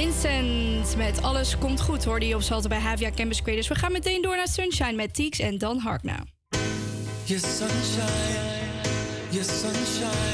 Vincent 0.04 0.96
met 0.96 1.22
Alles 1.22 1.58
Komt 1.58 1.80
Goed 1.80 2.04
hoorde 2.04 2.26
je 2.26 2.34
op 2.34 2.42
Salto 2.42 2.68
bij 2.68 2.78
Havia 2.78 3.10
Campus 3.10 3.42
Creators. 3.42 3.68
We 3.68 3.74
gaan 3.74 3.92
meteen 3.92 4.22
door 4.22 4.36
naar 4.36 4.48
Sunshine 4.48 4.92
met 4.92 5.14
Teeks 5.14 5.38
en 5.38 5.58
dan 5.58 5.78
Harkna. 5.78 6.24
Your 7.24 7.42
sunshine, 7.46 8.82
your 9.30 9.44
sunshine, 9.44 10.33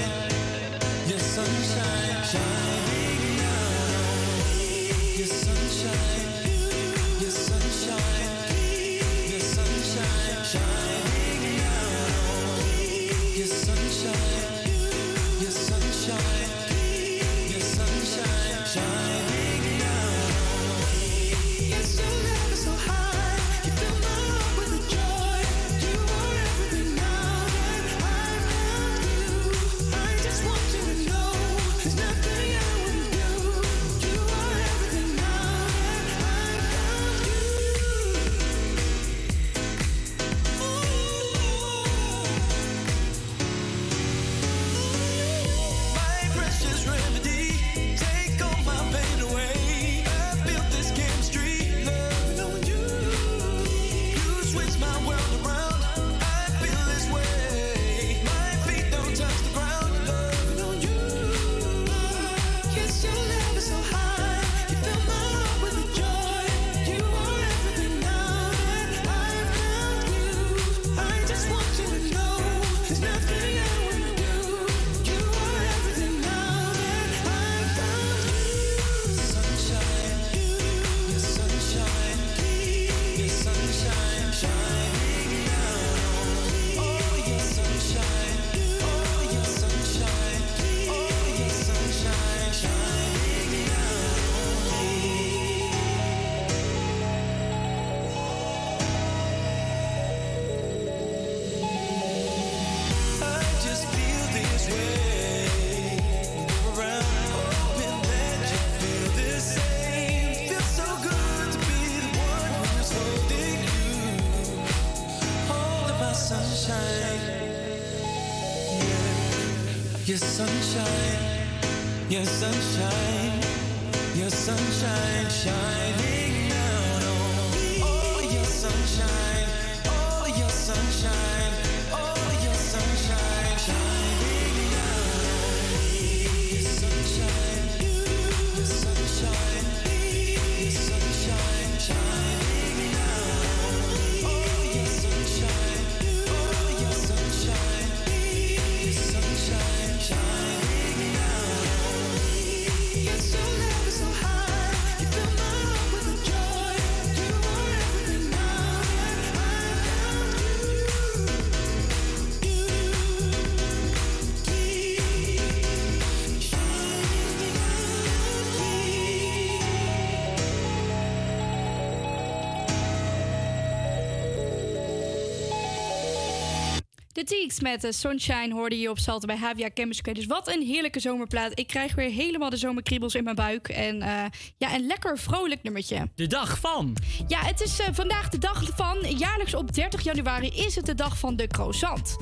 Teeks 177.30 177.60
met 177.60 177.80
de 177.80 177.92
Sunshine 177.92 178.54
hoorde 178.54 178.78
je 178.78 178.90
op 178.90 178.98
Salto 178.98 179.26
bij 179.26 179.36
Havia 179.36 179.70
Campus 179.74 180.00
Creators. 180.00 180.26
Wat 180.26 180.48
een 180.48 180.62
heerlijke 180.62 181.00
zomerplaat. 181.00 181.58
Ik 181.58 181.66
krijg 181.66 181.94
weer 181.94 182.10
helemaal 182.10 182.50
de 182.50 182.56
zomerkriebels 182.56 183.14
in 183.14 183.24
mijn 183.24 183.36
buik. 183.36 183.68
En 183.68 184.02
eh, 184.02 184.24
ja, 184.56 184.74
een 184.74 184.86
lekker 184.86 185.18
vrolijk 185.18 185.62
nummertje. 185.62 186.08
De 186.14 186.26
dag 186.26 186.58
van. 186.58 186.96
Ja, 187.28 187.38
het 187.44 187.60
is 187.60 187.78
eh, 187.78 187.86
vandaag 187.92 188.28
de 188.28 188.38
dag 188.38 188.62
van. 188.76 188.98
Jaarlijks 189.16 189.54
op 189.54 189.74
30 189.74 190.02
januari 190.02 190.48
is 190.48 190.76
het 190.76 190.86
de 190.86 190.94
dag 190.94 191.18
van 191.18 191.36
de 191.36 191.46
croissant. 191.46 192.16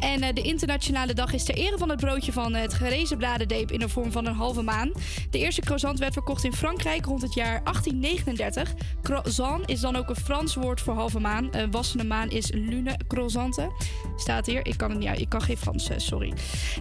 En 0.00 0.22
eh, 0.22 0.34
de 0.34 0.42
internationale 0.42 1.14
dag 1.14 1.32
is 1.32 1.44
ter 1.44 1.54
ere 1.54 1.78
van 1.78 1.88
het 1.88 2.00
broodje 2.00 2.32
van 2.32 2.54
het 2.54 2.74
gerezen 2.74 3.16
bladerdeep 3.16 3.70
in 3.72 3.78
de 3.78 3.88
vorm 3.88 4.12
van 4.12 4.26
een 4.26 4.34
halve 4.34 4.62
maan. 4.62 4.92
De 5.30 5.38
eerste 5.38 5.60
croissant 5.60 5.98
werd 5.98 6.12
verkocht 6.12 6.44
in 6.44 6.52
Frankrijk 6.52 7.04
rond 7.04 7.22
het 7.22 7.34
jaar 7.34 7.62
1839. 7.64 8.74
Croissant 9.02 9.68
is 9.68 9.80
dan 9.80 9.96
ook 9.96 10.08
een 10.08 10.16
Frans 10.16 10.54
woord 10.54 10.80
voor 10.80 10.94
halve 10.94 11.20
maan. 11.20 11.48
Een 11.50 11.70
wassende 11.70 12.04
maan 12.04 12.30
is 12.30 12.50
lune 12.50 12.98
croissante. 13.08 13.70
Staat 14.16 14.46
hier. 14.46 14.66
Ik 14.66 14.76
kan 14.76 14.90
het. 14.90 15.20
Ik 15.20 15.28
kan 15.28 15.42
geen 15.42 15.56
Frans, 15.56 15.88
eh, 15.88 15.98
sorry. 15.98 16.32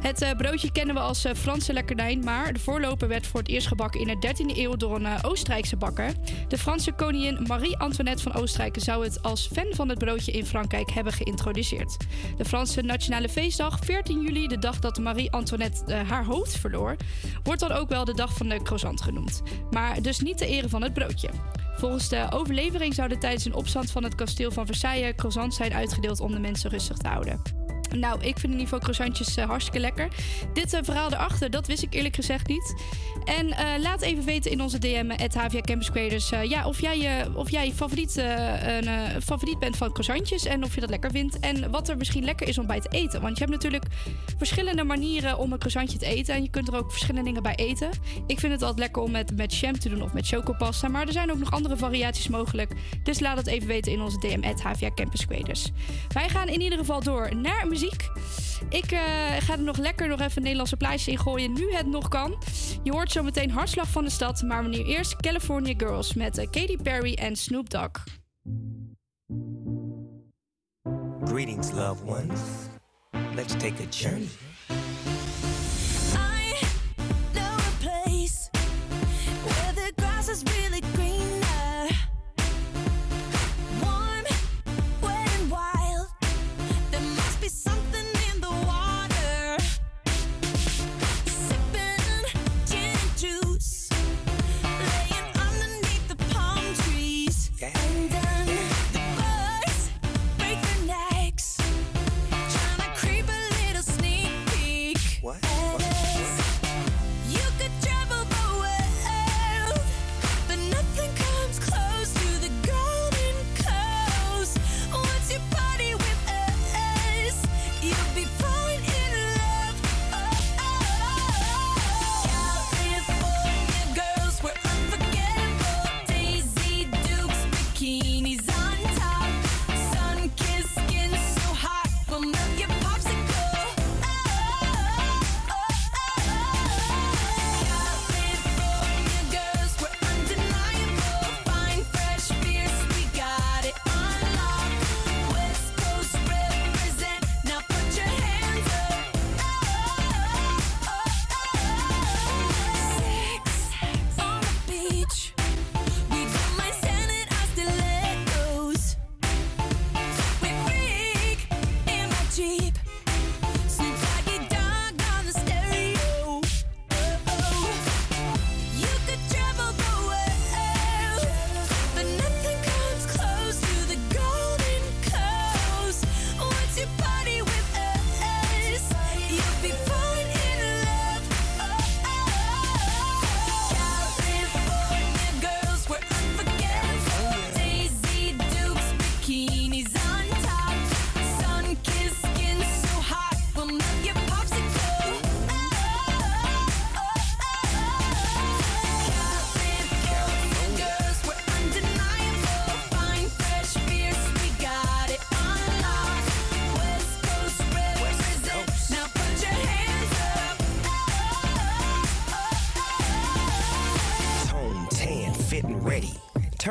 Het 0.01 0.21
eh, 0.21 0.31
broodje 0.37 0.71
kennen 0.71 0.95
we 0.95 1.01
als 1.01 1.25
eh, 1.25 1.33
Franse 1.35 1.73
lekkernij, 1.73 2.17
maar 2.17 2.53
de 2.53 2.59
voorloper 2.59 3.07
werd 3.07 3.27
voor 3.27 3.39
het 3.39 3.49
eerst 3.49 3.67
gebakken 3.67 3.99
in 3.99 4.07
de 4.07 4.27
13e 4.27 4.57
eeuw 4.57 4.75
door 4.75 4.95
een 4.95 5.05
eh, 5.05 5.19
Oostenrijkse 5.21 5.75
bakker. 5.75 6.13
De 6.47 6.57
Franse 6.57 6.91
koningin 6.91 7.45
Marie-Antoinette 7.47 8.23
van 8.23 8.33
Oostenrijk 8.33 8.75
zou 8.79 9.03
het 9.03 9.23
als 9.23 9.49
fan 9.53 9.67
van 9.71 9.89
het 9.89 9.97
broodje 9.97 10.31
in 10.31 10.45
Frankrijk 10.45 10.91
hebben 10.91 11.13
geïntroduceerd. 11.13 11.97
De 12.37 12.45
Franse 12.45 12.81
Nationale 12.81 13.07
Feestdag, 13.09 13.79
14 13.85 14.21
juli, 14.21 14.47
de 14.47 14.59
dag 14.59 14.79
dat 14.79 14.99
Marie-Antoinette 14.99 15.93
eh, 15.93 16.09
haar 16.09 16.25
hoofd 16.25 16.57
verloor, 16.57 16.95
wordt 17.43 17.59
dan 17.59 17.71
ook 17.71 17.89
wel 17.89 18.05
de 18.05 18.13
dag 18.13 18.33
van 18.33 18.49
de 18.49 18.61
croissant 18.61 19.01
genoemd. 19.01 19.41
Maar 19.71 20.01
dus 20.01 20.19
niet 20.19 20.37
ter 20.37 20.47
ere 20.47 20.69
van 20.69 20.81
het 20.81 20.93
broodje. 20.93 21.29
Volgens 21.75 22.09
de 22.09 22.27
overlevering 22.29 22.93
zouden 22.93 23.19
tijdens 23.19 23.45
een 23.45 23.53
opstand 23.53 23.91
van 23.91 24.03
het 24.03 24.15
kasteel 24.15 24.51
van 24.51 24.65
Versailles 24.65 25.15
croissants 25.15 25.57
zijn 25.57 25.73
uitgedeeld 25.73 26.19
om 26.19 26.31
de 26.31 26.39
mensen 26.39 26.69
rustig 26.69 26.97
te 26.97 27.07
houden. 27.07 27.58
Nou, 27.95 28.19
ik 28.19 28.39
vind 28.39 28.43
in 28.43 28.49
ieder 28.49 28.63
geval 28.63 28.79
croissantjes 28.79 29.37
eh, 29.37 29.45
hartstikke 29.45 29.79
lekker. 29.79 30.07
Dit 30.53 30.73
eh, 30.73 30.79
verhaal 30.83 31.11
erachter, 31.11 31.49
dat 31.49 31.67
wist 31.67 31.83
ik 31.83 31.93
eerlijk 31.93 32.15
gezegd 32.15 32.47
niet. 32.47 32.75
En 33.25 33.51
eh, 33.51 33.81
laat 33.81 34.01
even 34.01 34.23
weten 34.23 34.51
in 34.51 34.61
onze 34.61 34.79
DM, 34.79 35.09
het 35.09 35.35
HVA 35.35 35.61
Campus 35.61 35.91
Creators, 35.91 36.29
ja, 36.29 36.67
of 36.67 36.81
jij, 36.81 37.27
of 37.33 37.49
jij 37.49 37.71
favoriet, 37.71 38.17
een 38.17 39.21
favoriet 39.21 39.59
bent 39.59 39.77
van 39.77 39.91
croissantjes 39.91 40.45
en 40.45 40.63
of 40.63 40.75
je 40.75 40.81
dat 40.81 40.89
lekker 40.89 41.11
vindt. 41.11 41.39
En 41.39 41.71
wat 41.71 41.89
er 41.89 41.97
misschien 41.97 42.23
lekker 42.23 42.47
is 42.47 42.57
om 42.57 42.67
bij 42.67 42.79
te 42.79 42.89
eten. 42.89 43.21
Want 43.21 43.37
je 43.37 43.43
hebt 43.43 43.55
natuurlijk 43.55 43.85
verschillende 44.37 44.83
manieren 44.83 45.37
om 45.37 45.51
een 45.51 45.59
croissantje 45.59 45.97
te 45.97 46.05
eten. 46.05 46.35
En 46.35 46.43
je 46.43 46.49
kunt 46.49 46.67
er 46.67 46.75
ook 46.75 46.91
verschillende 46.91 47.27
dingen 47.27 47.43
bij 47.43 47.55
eten. 47.55 47.89
Ik 48.27 48.39
vind 48.39 48.51
het 48.51 48.61
altijd 48.61 48.79
lekker 48.79 49.01
om 49.01 49.11
met, 49.11 49.35
met 49.35 49.55
jam 49.55 49.79
te 49.79 49.89
doen 49.89 50.01
of 50.01 50.13
met 50.13 50.27
chocopasta. 50.27 50.87
Maar 50.87 51.07
er 51.07 51.13
zijn 51.13 51.31
ook 51.31 51.39
nog 51.39 51.51
andere 51.51 51.77
variaties 51.77 52.27
mogelijk. 52.27 52.73
Dus 53.03 53.19
laat 53.19 53.37
het 53.37 53.47
even 53.47 53.67
weten 53.67 53.91
in 53.91 54.01
onze 54.01 54.17
DM, 54.17 54.41
het 54.41 54.61
HVA 54.61 54.89
Campus. 54.95 55.25
Wij 56.09 56.29
gaan 56.29 56.47
in 56.47 56.61
ieder 56.61 56.77
geval 56.77 57.03
door 57.03 57.35
naar. 57.35 57.67
Ik 58.69 58.91
eh, 58.91 58.99
ga 59.39 59.53
er 59.53 59.61
nog 59.61 59.77
lekker 59.77 60.07
nog 60.07 60.19
even 60.19 60.41
Nederlandse 60.41 60.77
plaatjes 60.77 61.07
in 61.07 61.19
gooien. 61.19 61.53
Nu 61.53 61.73
het 61.73 61.87
nog 61.87 62.07
kan. 62.07 62.37
Je 62.83 62.91
hoort 62.91 63.11
zo 63.11 63.23
meteen 63.23 63.51
Hartslag 63.51 63.89
van 63.89 64.03
de 64.03 64.09
Stad. 64.09 64.41
Maar 64.41 64.67
nu 64.67 64.77
eerst 64.77 65.15
California 65.15 65.73
Girls 65.77 66.13
met 66.13 66.37
eh, 66.37 66.49
Katy 66.49 66.77
Perry 66.77 67.13
en 67.13 67.35
Snoop 67.35 67.69
Dogg. 67.69 68.03
Greetings, 71.23 71.71
loved 71.71 72.03
ones. 72.07 72.41
Let's 73.35 73.53
take 73.53 73.83
a 73.83 73.89
journey. 73.89 74.48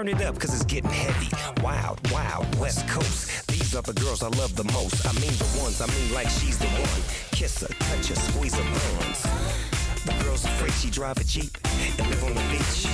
Turn 0.08 0.20
it 0.20 0.26
up, 0.26 0.38
cause 0.38 0.54
it's 0.54 0.64
getting 0.64 0.88
heavy. 0.88 1.28
Wild, 1.62 2.00
wild, 2.10 2.58
West 2.58 2.88
Coast. 2.88 3.46
These 3.48 3.76
are 3.76 3.82
the 3.82 3.92
girls 3.92 4.22
I 4.22 4.28
love 4.28 4.56
the 4.56 4.64
most. 4.72 5.06
I 5.06 5.12
mean 5.20 5.32
the 5.32 5.60
ones, 5.60 5.82
I 5.82 5.86
mean 5.86 6.14
like 6.14 6.30
she's 6.30 6.56
the 6.56 6.66
one. 6.66 7.02
Kiss 7.32 7.60
her, 7.60 7.66
touch 7.66 8.08
her, 8.08 8.14
squeeze 8.14 8.54
her 8.54 8.62
buns. 8.62 9.77
The 10.08 10.24
girl's 10.24 10.44
afraid 10.46 10.72
she 10.72 10.88
drive 10.88 11.18
a 11.18 11.24
Jeep 11.24 11.58
and 11.98 12.08
live 12.08 12.24
on 12.24 12.32
the 12.32 12.40
beach. 12.48 12.88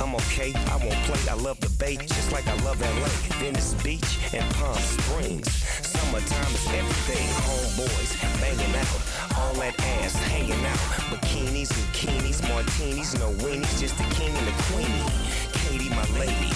I'm 0.00 0.14
okay, 0.14 0.54
I 0.70 0.76
won't 0.76 1.02
play, 1.02 1.18
I 1.28 1.34
love 1.34 1.58
the 1.58 1.68
bay, 1.82 1.96
just 1.96 2.30
like 2.30 2.46
I 2.46 2.54
love 2.62 2.80
LA. 2.80 3.08
Venice 3.42 3.74
Beach 3.82 4.18
and 4.32 4.48
Palm 4.54 4.76
Springs. 4.76 5.50
Summertime 5.82 6.54
is 6.54 6.66
everything. 6.70 7.26
Homeboys 7.42 8.14
banging 8.40 8.76
out, 8.76 9.00
all 9.36 9.54
that 9.54 9.74
ass 9.98 10.14
hanging 10.30 10.64
out. 10.64 10.78
Bikinis, 11.10 11.72
bikinis, 11.74 12.40
martinis, 12.48 13.18
no 13.18 13.32
weenies, 13.42 13.80
just 13.80 13.98
the 13.98 14.06
king 14.14 14.30
and 14.30 14.46
the 14.46 14.54
queenie. 14.70 15.10
Katie, 15.50 15.90
my 15.90 16.06
lady. 16.20 16.54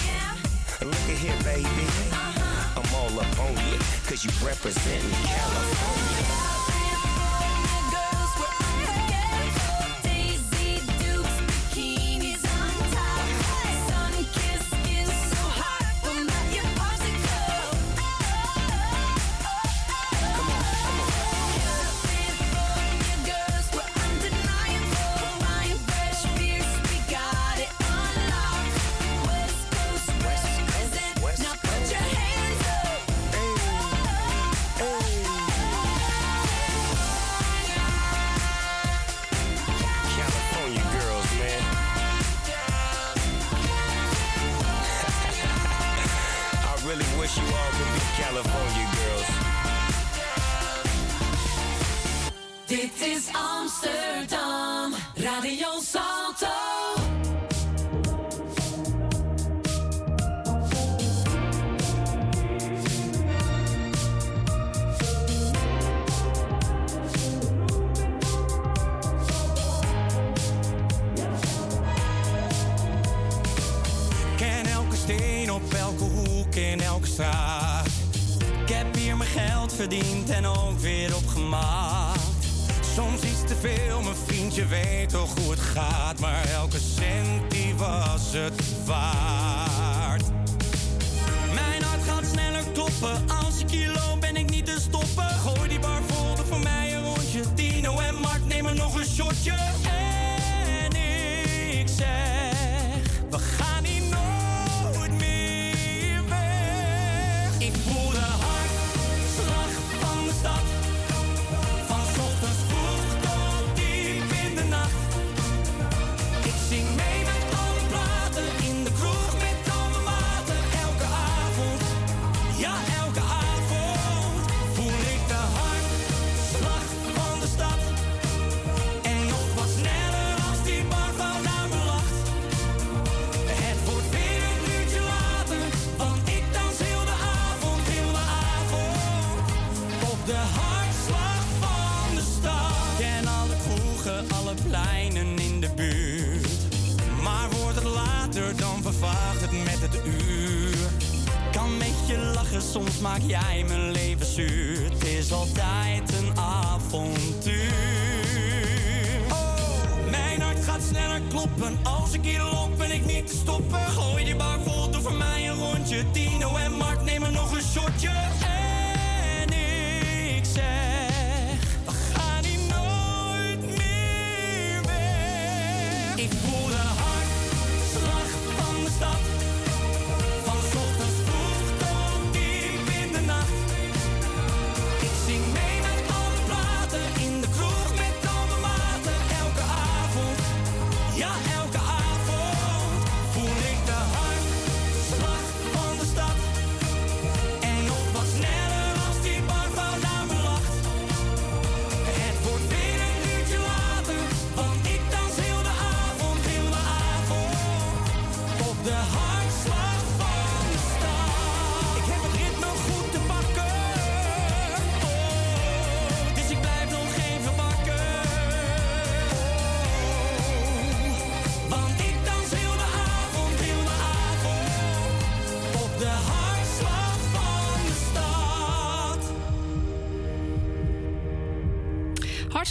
Look 0.79 1.05
at 1.11 1.19
here, 1.19 1.35
baby. 1.43 1.87
I'm 2.79 2.87
all 2.95 3.19
up 3.19 3.39
on 3.39 3.51
you, 3.67 3.79
cause 4.07 4.23
you 4.23 4.31
represent 4.47 5.03
California. 5.27 6.34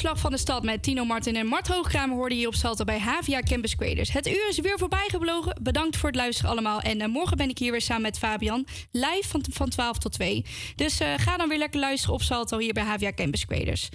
Hartslag 0.05 0.31
van 0.31 0.39
de 0.39 0.44
stad 0.44 0.62
met 0.62 0.82
Tino 0.82 1.05
Martin 1.05 1.36
en 1.36 1.47
Mart 1.47 1.68
Hoogkramer 1.68 2.16
hoorde 2.16 2.39
je 2.39 2.47
op 2.47 2.55
Salto 2.55 2.85
bij 2.85 2.98
Havia 2.98 3.40
Campus 3.40 3.76
Creators. 3.76 4.12
Het 4.12 4.28
uur 4.28 4.48
is 4.48 4.59
weer 4.59 4.78
voorbij 4.78 5.06
gevlogen. 5.09 5.59
Bedankt 5.62 5.97
voor 5.97 6.09
het 6.09 6.18
luisteren 6.18 6.51
allemaal. 6.51 6.81
En 6.81 7.01
eh, 7.01 7.09
morgen 7.09 7.36
ben 7.36 7.48
ik 7.48 7.59
hier 7.59 7.70
weer 7.70 7.81
samen 7.81 8.02
met 8.02 8.18
Fabian. 8.18 8.66
Live 8.90 9.28
van, 9.28 9.44
van 9.51 9.68
12 9.68 9.98
tot 9.98 10.12
2. 10.12 10.44
Dus 10.76 11.01
eh, 11.01 11.09
ga 11.16 11.36
dan 11.36 11.48
weer 11.48 11.59
lekker 11.59 11.81
luisteren 11.81 12.14
op 12.14 12.22
Salto 12.22 12.59
hier 12.59 12.72
bij 12.72 12.82
Havia 12.82 13.12
Campus 13.12 13.47
Creators. 13.47 13.89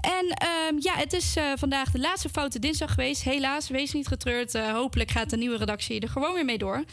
En 0.00 0.28
ehm, 0.28 0.76
ja, 0.78 0.94
het 0.94 1.12
is 1.12 1.36
eh, 1.36 1.44
vandaag 1.56 1.90
de 1.90 1.98
laatste 1.98 2.28
foute 2.28 2.58
dinsdag 2.58 2.90
geweest. 2.90 3.22
Helaas, 3.22 3.68
wees 3.68 3.92
niet 3.92 4.06
getreurd. 4.06 4.58
Hopelijk 4.58 5.10
gaat 5.10 5.30
de 5.30 5.36
nieuwe 5.36 5.56
redactie 5.56 6.00
er 6.00 6.08
gewoon 6.08 6.34
weer 6.34 6.44
mee 6.44 6.58
door. 6.58 6.84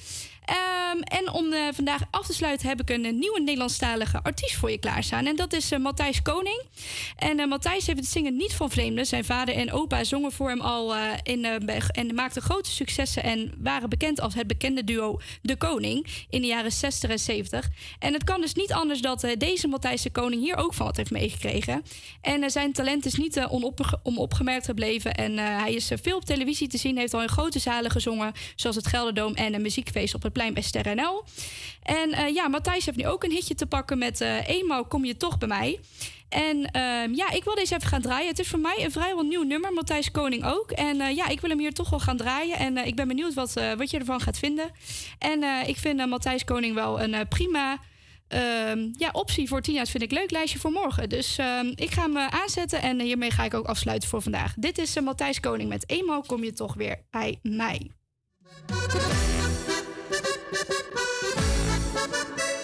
Ehm, 0.45 1.01
en 1.01 1.31
om 1.31 1.53
eh, 1.53 1.67
vandaag 1.73 2.01
af 2.11 2.25
te 2.25 2.33
sluiten 2.33 2.67
heb 2.67 2.81
ik 2.81 2.89
een, 2.89 3.01
nieuwe 3.01 3.39
Nederlandstalige 3.39 4.19
artiest 4.23 4.55
voor 4.55 4.71
je 4.71 4.77
klaarstaan. 4.77 5.25
En 5.25 5.35
dat 5.35 5.53
is 5.53 5.71
eh, 5.71 5.79
Matthijs 5.79 6.21
Koning. 6.21 6.61
En 7.17 7.39
eh, 7.39 7.47
Matthijs 7.47 7.87
heeft 7.87 7.99
het 7.99 8.07
zingen 8.07 8.35
niet 8.35 8.53
van 8.53 8.69
vreemden. 8.69 9.05
Zijn 9.05 9.25
vader 9.25 9.55
en 9.55 9.71
opa 9.71 10.03
zongen 10.03 10.31
voor 10.31 10.49
hem 10.49 10.61
al 10.61 10.95
in, 11.23 11.45
en 11.91 12.15
maakten 12.15 12.41
grote 12.41 12.71
successen. 12.71 13.23
En 13.23 13.53
waren 13.57 13.89
bekend 13.89 14.21
als 14.21 14.33
het 14.33 14.47
bekende 14.47 14.83
duo 14.83 15.19
De 15.41 15.55
Koning 15.55 16.07
in 16.29 16.41
de 16.41 16.47
jaren 16.47 16.71
60 16.71 17.09
en 17.09 17.19
70. 17.19 17.69
En 17.99 18.13
het 18.13 18.23
kan 18.23 18.41
dus 18.41 18.53
niet 18.53 18.73
anders 18.73 19.01
dat 19.01 19.27
deze 19.37 19.67
Matthijs 19.67 20.01
de 20.01 20.11
Koning 20.11 20.41
hier 20.41 20.55
ook 20.55 20.73
van 20.73 20.85
wat 20.85 20.97
heeft 20.97 21.11
meegekregen. 21.11 21.83
En 22.21 22.51
zijn 22.51 22.73
talent 22.73 23.05
is 23.05 23.15
niet 23.15 23.39
onopge- 23.39 23.99
onopgemerkt 24.03 24.65
gebleven. 24.65 25.13
En 25.13 25.37
hij 25.37 25.73
is 25.73 25.91
veel 26.01 26.17
op 26.17 26.25
televisie 26.25 26.67
te 26.67 26.77
zien. 26.77 26.97
Heeft 26.97 27.13
al 27.13 27.21
in 27.21 27.29
grote 27.29 27.59
zalen 27.59 27.91
gezongen. 27.91 28.33
Zoals 28.55 28.75
het 28.75 28.87
Gelderdoom 28.87 29.33
en 29.33 29.53
een 29.53 29.61
muziekfeest 29.61 30.15
op 30.15 30.23
het 30.23 30.34
bij. 30.35 31.23
En 31.85 32.11
eh, 32.11 32.33
ja, 32.33 32.47
Matthijs 32.47 32.85
heeft 32.85 32.97
nu 32.97 33.07
ook 33.07 33.23
een 33.23 33.31
hitje 33.31 33.55
te 33.55 33.65
pakken 33.65 33.97
met 33.97 34.21
eh, 34.21 34.47
Eenmaal 34.47 34.85
kom 34.85 35.05
je 35.05 35.17
toch 35.17 35.37
bij 35.37 35.47
mij. 35.47 35.79
En 36.29 36.71
ehm, 36.71 37.13
ja, 37.13 37.31
ik 37.31 37.43
wil 37.43 37.55
deze 37.55 37.75
even 37.75 37.87
gaan 37.87 38.01
draaien. 38.01 38.27
Het 38.27 38.39
is 38.39 38.47
voor 38.47 38.59
mij 38.59 38.83
een 38.83 38.91
vrijwel 38.91 39.23
nieuw 39.23 39.43
nummer, 39.43 39.73
Matthijs 39.73 40.11
Koning 40.11 40.45
ook. 40.45 40.71
En 40.71 41.01
eh, 41.01 41.15
ja, 41.15 41.27
ik 41.27 41.41
wil 41.41 41.49
hem 41.49 41.59
hier 41.59 41.73
toch 41.73 41.89
wel 41.89 41.99
gaan 41.99 42.17
draaien. 42.17 42.57
En 42.57 42.77
ik 42.77 42.95
ben 42.95 43.07
benieuwd 43.07 43.33
wat, 43.33 43.53
wat 43.77 43.91
je 43.91 43.99
ervan 43.99 44.21
gaat 44.21 44.37
vinden. 44.37 44.71
En 45.19 45.67
ik 45.67 45.77
vind 45.77 46.05
Matthijs 46.05 46.43
Koning 46.43 46.73
wel 46.75 47.01
een 47.01 47.27
prima 47.27 47.77
ehm, 48.27 48.89
ja, 48.97 49.09
optie 49.11 49.47
voor 49.47 49.61
Tina's 49.61 49.91
vind 49.91 50.03
ik 50.03 50.11
leuk 50.11 50.31
lijstje 50.31 50.59
voor 50.59 50.71
morgen. 50.71 51.09
Dus 51.09 51.37
ehm, 51.37 51.71
ik 51.75 51.91
ga 51.91 52.01
hem 52.01 52.17
aanzetten 52.17 52.81
en 52.81 52.99
hiermee 52.99 53.31
ga 53.31 53.43
ik 53.43 53.53
ook 53.53 53.67
afsluiten 53.67 54.09
voor 54.09 54.21
vandaag. 54.21 54.53
Dit 54.57 54.77
is 54.77 54.99
Matthijs 54.99 55.39
Koning 55.39 55.69
met 55.69 55.89
Eenmaal 55.89 56.21
kom 56.21 56.43
je 56.43 56.53
toch 56.53 56.73
weer 56.73 57.01
bij 57.11 57.39
mij. 57.41 57.91
Thank 60.07 60.25
you. 62.39 62.54